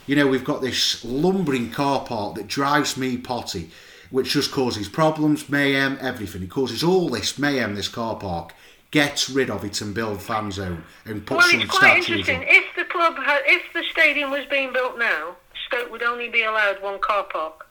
[0.06, 3.72] you know we've got this lumbering car park that drives me potty,
[4.12, 6.44] which just causes problems, mayhem, everything.
[6.44, 7.76] It causes all this mayhem.
[7.76, 8.54] This car park.
[8.90, 12.10] Get rid of it and build fan zone and put Well, some it's quite statues
[12.30, 12.38] interesting.
[12.38, 12.48] up.
[12.48, 15.36] If the club had, if the stadium was being built now,
[15.68, 17.67] Stoke would only be allowed one car park.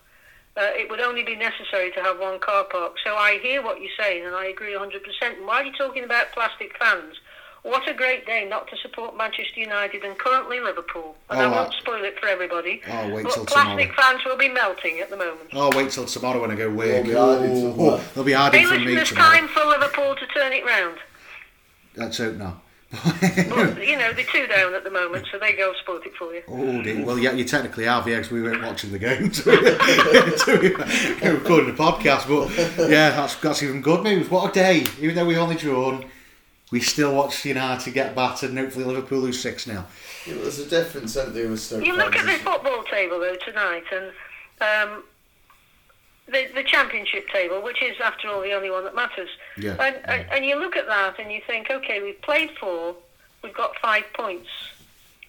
[0.56, 2.94] Uh, it would only be necessary to have one car park.
[3.04, 4.90] So I hear what you're saying, and I agree 100%.
[5.36, 7.14] And while you're talking about plastic fans,
[7.62, 11.14] what a great day not to support Manchester United and currently Liverpool.
[11.28, 12.80] And Oh, I won't spoil it for everybody.
[12.88, 14.12] Oh, wait but till plastic tomorrow.
[14.14, 15.50] fans will be melting at the moment.
[15.52, 16.86] Oh, wait till tomorrow when I go work.
[16.86, 18.00] They'll be hiding Oh, somewhere.
[18.14, 19.30] they'll be hiding Hey, from me there's tomorrow.
[19.36, 20.96] time for Liverpool to turn it round.
[21.96, 22.62] Let's hope not.
[23.04, 26.32] But, you know, they're two down at the moment, so they go sport it for
[26.34, 26.42] you.
[26.48, 27.04] Oh, dear.
[27.04, 29.32] well, yeah, you technically have, yeah, 'cause we weren't watching the game.
[29.32, 29.50] So
[30.60, 34.30] we're recording a podcast, but yeah, that's that's even good news.
[34.30, 34.84] What a day!
[35.00, 36.04] Even though we only drawn,
[36.70, 39.86] we still watched United get battered, and hopefully Liverpool lose six now.
[40.26, 43.20] Yeah, but there's a difference, isn't there, with Stoke You look at the football table
[43.20, 44.12] though tonight, and
[44.60, 45.04] um,
[46.26, 49.28] the the championship table, which is after all the only one that matters.
[49.56, 50.12] Yeah, And, yeah.
[50.12, 52.94] and and you look at that and you think, okay, we've played four,
[53.42, 54.48] we've got five points.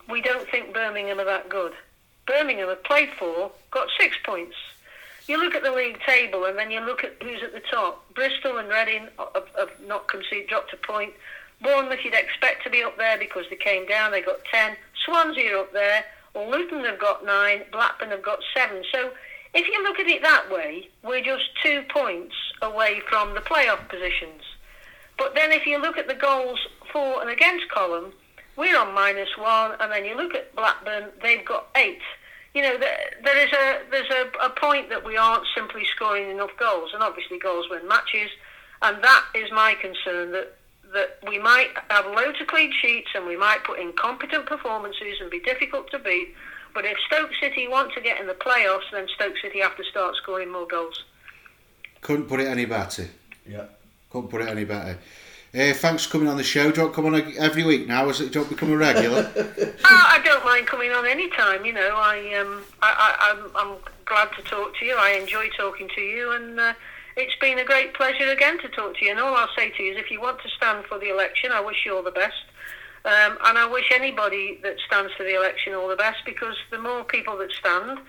[0.10, 1.74] We don't think Birmingham are that good.
[2.26, 4.56] Birmingham have played four, got six points.
[5.28, 8.14] You look at the league table and then you look at who's at the top.
[8.14, 11.14] Bristol and Reading have, have not conceded, dropped a point.
[11.62, 14.78] Bournemouth you'd expect to be up there because they came down, they got 10.
[15.06, 16.06] Swansea are up there.
[16.36, 17.64] Luton have got 9.
[17.72, 18.84] Blackburn have got 7.
[18.94, 19.12] So
[19.58, 23.90] if you look at it that way, we're just two points away from the playoff
[23.90, 24.44] positions.
[25.18, 26.60] But then if you look at the goals
[26.92, 28.14] for and against column,
[28.56, 32.02] we're on minus one, and then you look at Blackburn, they've got eight.
[32.54, 36.52] You know, there, is a there's a, a point that we aren't simply scoring enough
[36.60, 38.30] goals, and obviously goals win matches,
[38.84, 40.56] and that is my concern that
[40.94, 45.18] that we might have loads of clean sheets and we might put in competent performances
[45.20, 46.34] and be difficult to beat.
[46.78, 49.84] But if Stoke City want to get in the playoffs, then Stoke City have to
[49.86, 51.06] start scoring more goals.
[52.02, 53.08] Couldn't put it any better.
[53.50, 53.66] Yeah.
[54.12, 55.00] Couldn't put it any better.
[55.56, 56.70] Uh, thanks for coming on the show.
[56.70, 58.08] Do you want to come on every week now?
[58.10, 59.32] Is it, do you want to become a regular?
[59.36, 61.66] Oh, I don't mind coming on any time.
[61.66, 64.96] You know, I um, I, I, I'm, I'm glad to talk to you.
[65.00, 66.74] I enjoy talking to you, and uh,
[67.16, 69.10] it's been a great pleasure again to talk to you.
[69.10, 71.52] And all I'll say to you is, if you want to stand for the election,
[71.52, 72.36] I wish you all the best.
[73.08, 76.78] Um, and I wish anybody that stands for the election all the best, because the
[76.78, 78.00] more people that stand,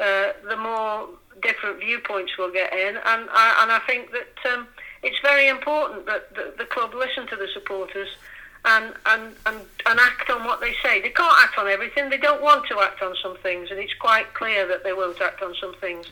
[0.00, 1.08] uh, the more
[1.42, 2.96] different viewpoints we'll get in.
[2.96, 4.66] And I, and I think that um,
[5.02, 8.08] it's very important that the, the club listen to the supporters
[8.64, 11.02] and, and, and, and act on what they say.
[11.02, 12.08] They can't act on everything.
[12.08, 15.20] They don't want to act on some things, and it's quite clear that they won't
[15.20, 16.06] act on some things.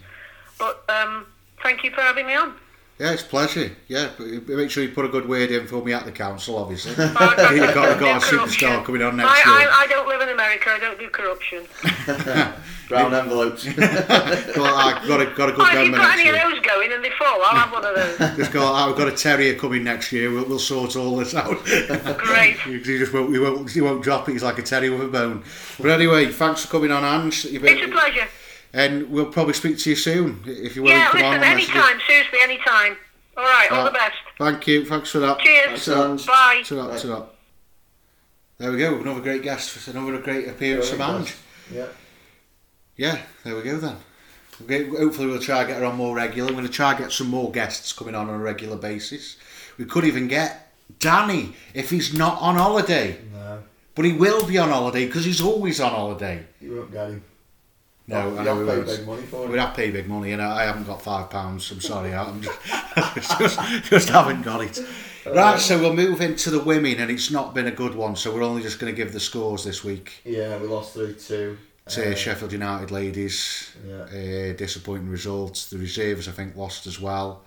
[0.58, 1.26] But um,
[1.62, 2.54] thank you for having me on.
[2.98, 3.72] Yeah, it's a pleasure.
[3.88, 4.10] Yeah,
[4.46, 6.94] make sure you put a good word in for me at the council, obviously.
[6.98, 9.68] I- I You've don't got, got a superstar coming on next I, year.
[9.70, 10.70] I, I don't live in America.
[10.70, 11.64] I don't do corruption.
[12.88, 13.64] Brown envelopes.
[13.76, 16.60] Well, I've got a, got a good Oh, if you've got next any of those
[16.60, 18.36] going and they fall, I'll have one of those.
[18.36, 20.30] Just got, I've oh, got a terrier coming next year.
[20.30, 21.64] We'll, we'll sort all this out.
[22.18, 22.60] Great.
[22.60, 24.32] he just won't, he won't, he won't drop it.
[24.32, 25.42] He's like a terrier with a bone.
[25.80, 27.46] But anyway, thanks for coming on, Ange.
[27.46, 28.28] You've been- It's a pleasure.
[28.74, 31.30] And we'll probably speak to you soon if you're willing Yeah, to come on.
[31.40, 31.76] listen, and message us.
[31.76, 32.96] anytime, seriously, anytime.
[33.36, 33.92] All right, all Right.
[33.92, 34.16] the best.
[34.38, 34.84] Thank you.
[34.84, 35.38] Thanks for that.
[35.38, 35.84] Cheers.
[35.84, 36.62] Thanks, Bye.
[36.66, 37.26] To that, to that.
[38.58, 38.98] There we go.
[38.98, 39.86] Another great guest.
[39.88, 41.34] Another great appearance from Ange.
[41.72, 41.86] Yeah.
[42.96, 43.96] Yeah, there we go then.
[44.62, 46.48] Okay, hopefully we'll try and get her on more regular.
[46.48, 49.36] We're going to try and get some more guests coming on on a regular basis.
[49.78, 53.18] We could even get Danny if he's not on holiday.
[53.32, 53.62] No,
[53.96, 56.44] But he will be on holiday because he's always on holiday.
[56.60, 57.24] you won't get him.
[58.06, 59.50] No, I have we to pay big money for it.
[59.50, 61.70] We'd have pay big money and I I haven't got five pounds.
[61.70, 62.42] I'm sorry, I'm
[63.14, 64.78] just, just, just haven't got it.
[65.26, 68.34] Right, so we'll move into the women and it's not been a good one, so
[68.34, 70.20] we're only just going to give the scores this week.
[70.24, 71.56] Yeah, we lost three two.
[71.88, 73.74] to Sheffield United ladies.
[73.86, 74.02] Yeah.
[74.02, 75.70] Uh, disappointing results.
[75.70, 77.42] The reserves, I think, lost as well.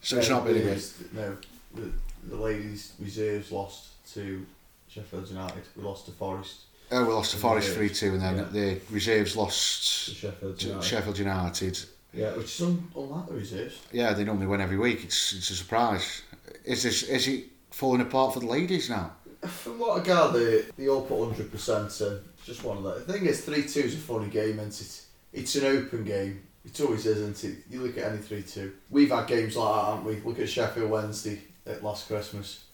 [0.00, 0.82] So it's not really good.
[1.12, 1.36] No,
[1.74, 1.92] the,
[2.28, 4.46] the ladies' reserves lost to
[4.88, 5.62] Sheffield United.
[5.76, 6.60] We lost to Forest.
[6.90, 8.44] Oh, we lost to Forest 3 2, and then Yeah.
[8.50, 9.82] the reserves lost
[10.14, 10.86] Sheffield to United.
[10.86, 11.78] Sheffield United.
[12.14, 13.78] Yeah, which is un- unlike the reserves.
[13.92, 15.04] Yeah, they normally win every week.
[15.04, 16.22] It's it's a surprise.
[16.64, 19.12] Is this is it falling apart for the ladies now?
[19.46, 22.20] From what I gather, they all put hundred percent in.
[22.38, 23.06] It's just one of that.
[23.06, 25.02] The thing is, three two is a funny game, isn't it?
[25.34, 26.42] It's an open game.
[26.64, 27.58] It always is, isn't it?
[27.70, 28.72] You look at any three two.
[28.90, 30.20] We've had games like that, haven't we?
[30.22, 32.64] Look at Sheffield Wednesday at last Christmas.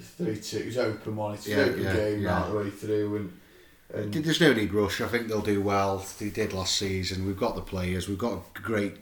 [0.00, 0.58] Three two.
[0.58, 1.34] It was open one.
[1.34, 2.40] It's Yeah, an open yeah, game yeah.
[2.40, 3.32] right the way through, and
[3.94, 5.00] and There's no need rush.
[5.00, 6.04] I think they'll do well.
[6.18, 7.26] They did last season.
[7.26, 8.06] We've got the players.
[8.08, 8.96] We've got a great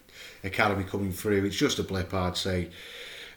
[0.44, 1.44] academy coming through.
[1.44, 2.70] It's just a blip, I'd say.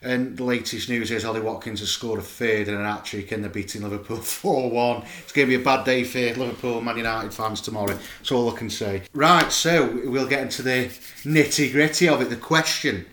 [0.01, 3.33] And the latest news is Ollie Watkins has scored a third and an hat trick
[3.33, 5.03] and they're beating Liverpool 4 1.
[5.23, 7.97] It's going to be a bad day for Liverpool Man United fans tomorrow.
[8.19, 9.01] That's all I can say.
[9.13, 10.85] Right, so we'll get into the
[11.25, 13.07] nitty gritty of it, the question.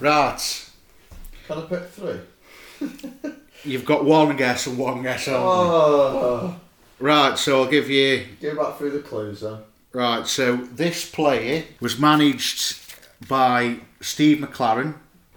[0.00, 0.70] Right,
[1.46, 2.20] can I pick three?
[3.64, 5.40] you've got one guess and one guess only.
[5.46, 6.60] Oh,
[7.00, 9.58] Right, so I'll give you go back through the clues then.
[9.92, 12.82] Right, so this player was managed
[13.28, 14.94] by Steve McClaren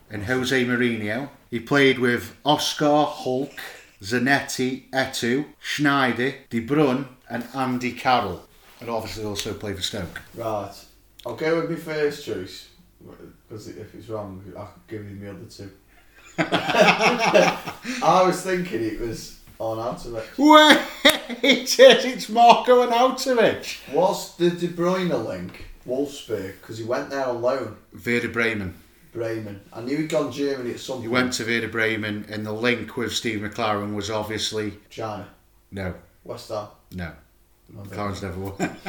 [0.10, 1.30] and Jose Mourinho.
[1.50, 3.52] He played with Oscar Hulk,
[4.02, 8.46] Zanetti, Eto'o, Sneijder, De Bruyne, and Andy Carroll.
[8.80, 10.22] And obviously also played for Stoke.
[10.36, 10.74] Right,
[11.26, 12.70] I'll go with my first choice
[13.48, 15.72] because if it's wrong, I can give you the other two.
[18.04, 20.26] I was thinking it was Arnautovic.
[20.38, 23.92] Wait, it says it's Marko and Arnautovic.
[23.94, 27.78] Was the De Bruyne link Wolfsburg because he went there on loan?
[28.06, 28.76] Werder Bremen.
[29.14, 29.62] Bremen.
[29.74, 31.12] I knew he'd gone Germany at some He point.
[31.12, 35.28] went to Werder Bremen, and the link with Steve McClaren was obviously China,
[35.72, 36.68] no, West Ham.
[36.92, 37.12] no.
[37.74, 38.54] McClaren's never won.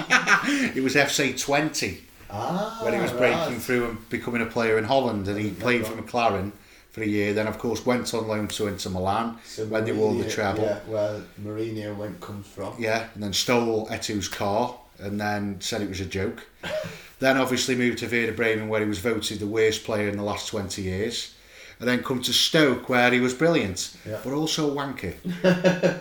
[0.77, 1.99] it was FC Twente.
[2.31, 3.61] Ah, when he was breaking right.
[3.63, 6.53] through and becoming a player in Holland, and he played for McLaren
[6.99, 7.33] for a year.
[7.33, 10.31] Then, of course, went on loan to Inter Milan So when they won the Mourinho-
[10.31, 10.63] treble.
[10.65, 12.75] Yeah, where Mourinho went comes from.
[12.79, 16.47] Yeah, and then stole Eto'o's car and then said it was a joke.
[17.21, 20.23] then obviously moved to Werder Bremen where he was voted the worst player in the
[20.25, 21.35] last 20 years.
[21.81, 24.19] And then come to Stoke where he was brilliant, Yeah.
[24.25, 25.15] but also a wanker.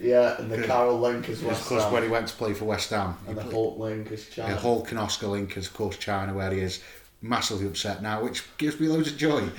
[0.00, 1.92] Yeah, and the Carroll link is Of course, Ham.
[1.92, 3.14] when he went to play for West Ham.
[3.28, 4.48] and the Hulk link is China.
[4.54, 6.82] Yeah, Hulk and Oscar Link is, of course, China, where he is
[7.22, 9.40] massively upset now, which gives me loads of joy.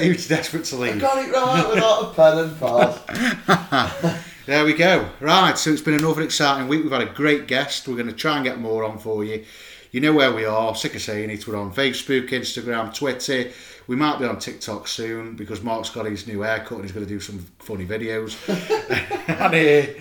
[0.00, 1.00] he was desperate to I leave.
[1.00, 4.20] got it right without a pen and pad.
[4.48, 5.10] There we go.
[5.20, 6.82] Right, so it's been another exciting week.
[6.82, 7.86] We've had a great guest.
[7.86, 9.44] We're going to try and get more on for you.
[9.92, 10.74] You know where we are.
[10.74, 11.46] Sick of saying it.
[11.46, 13.50] We're on Facebook, Instagram, Twitter.
[13.88, 17.04] We might be on TikTok soon because Mark's got his new haircut and he's going
[17.04, 18.38] to do some funny videos.
[19.28, 20.00] and uh,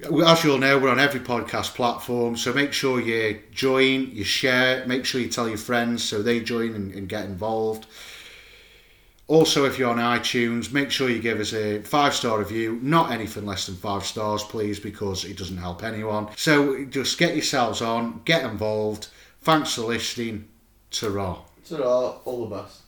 [0.00, 2.36] as you'll know, we're on every podcast platform.
[2.36, 6.40] So make sure you join, you share, make sure you tell your friends so they
[6.40, 7.86] join and, and get involved.
[9.26, 12.78] Also, if you're on iTunes, make sure you give us a five star review.
[12.82, 16.28] Not anything less than five stars, please, because it doesn't help anyone.
[16.36, 19.08] So just get yourselves on, get involved.
[19.40, 20.48] Thanks for listening.
[20.90, 21.38] Ta-ra.
[21.66, 22.80] Ta-ra, all the best.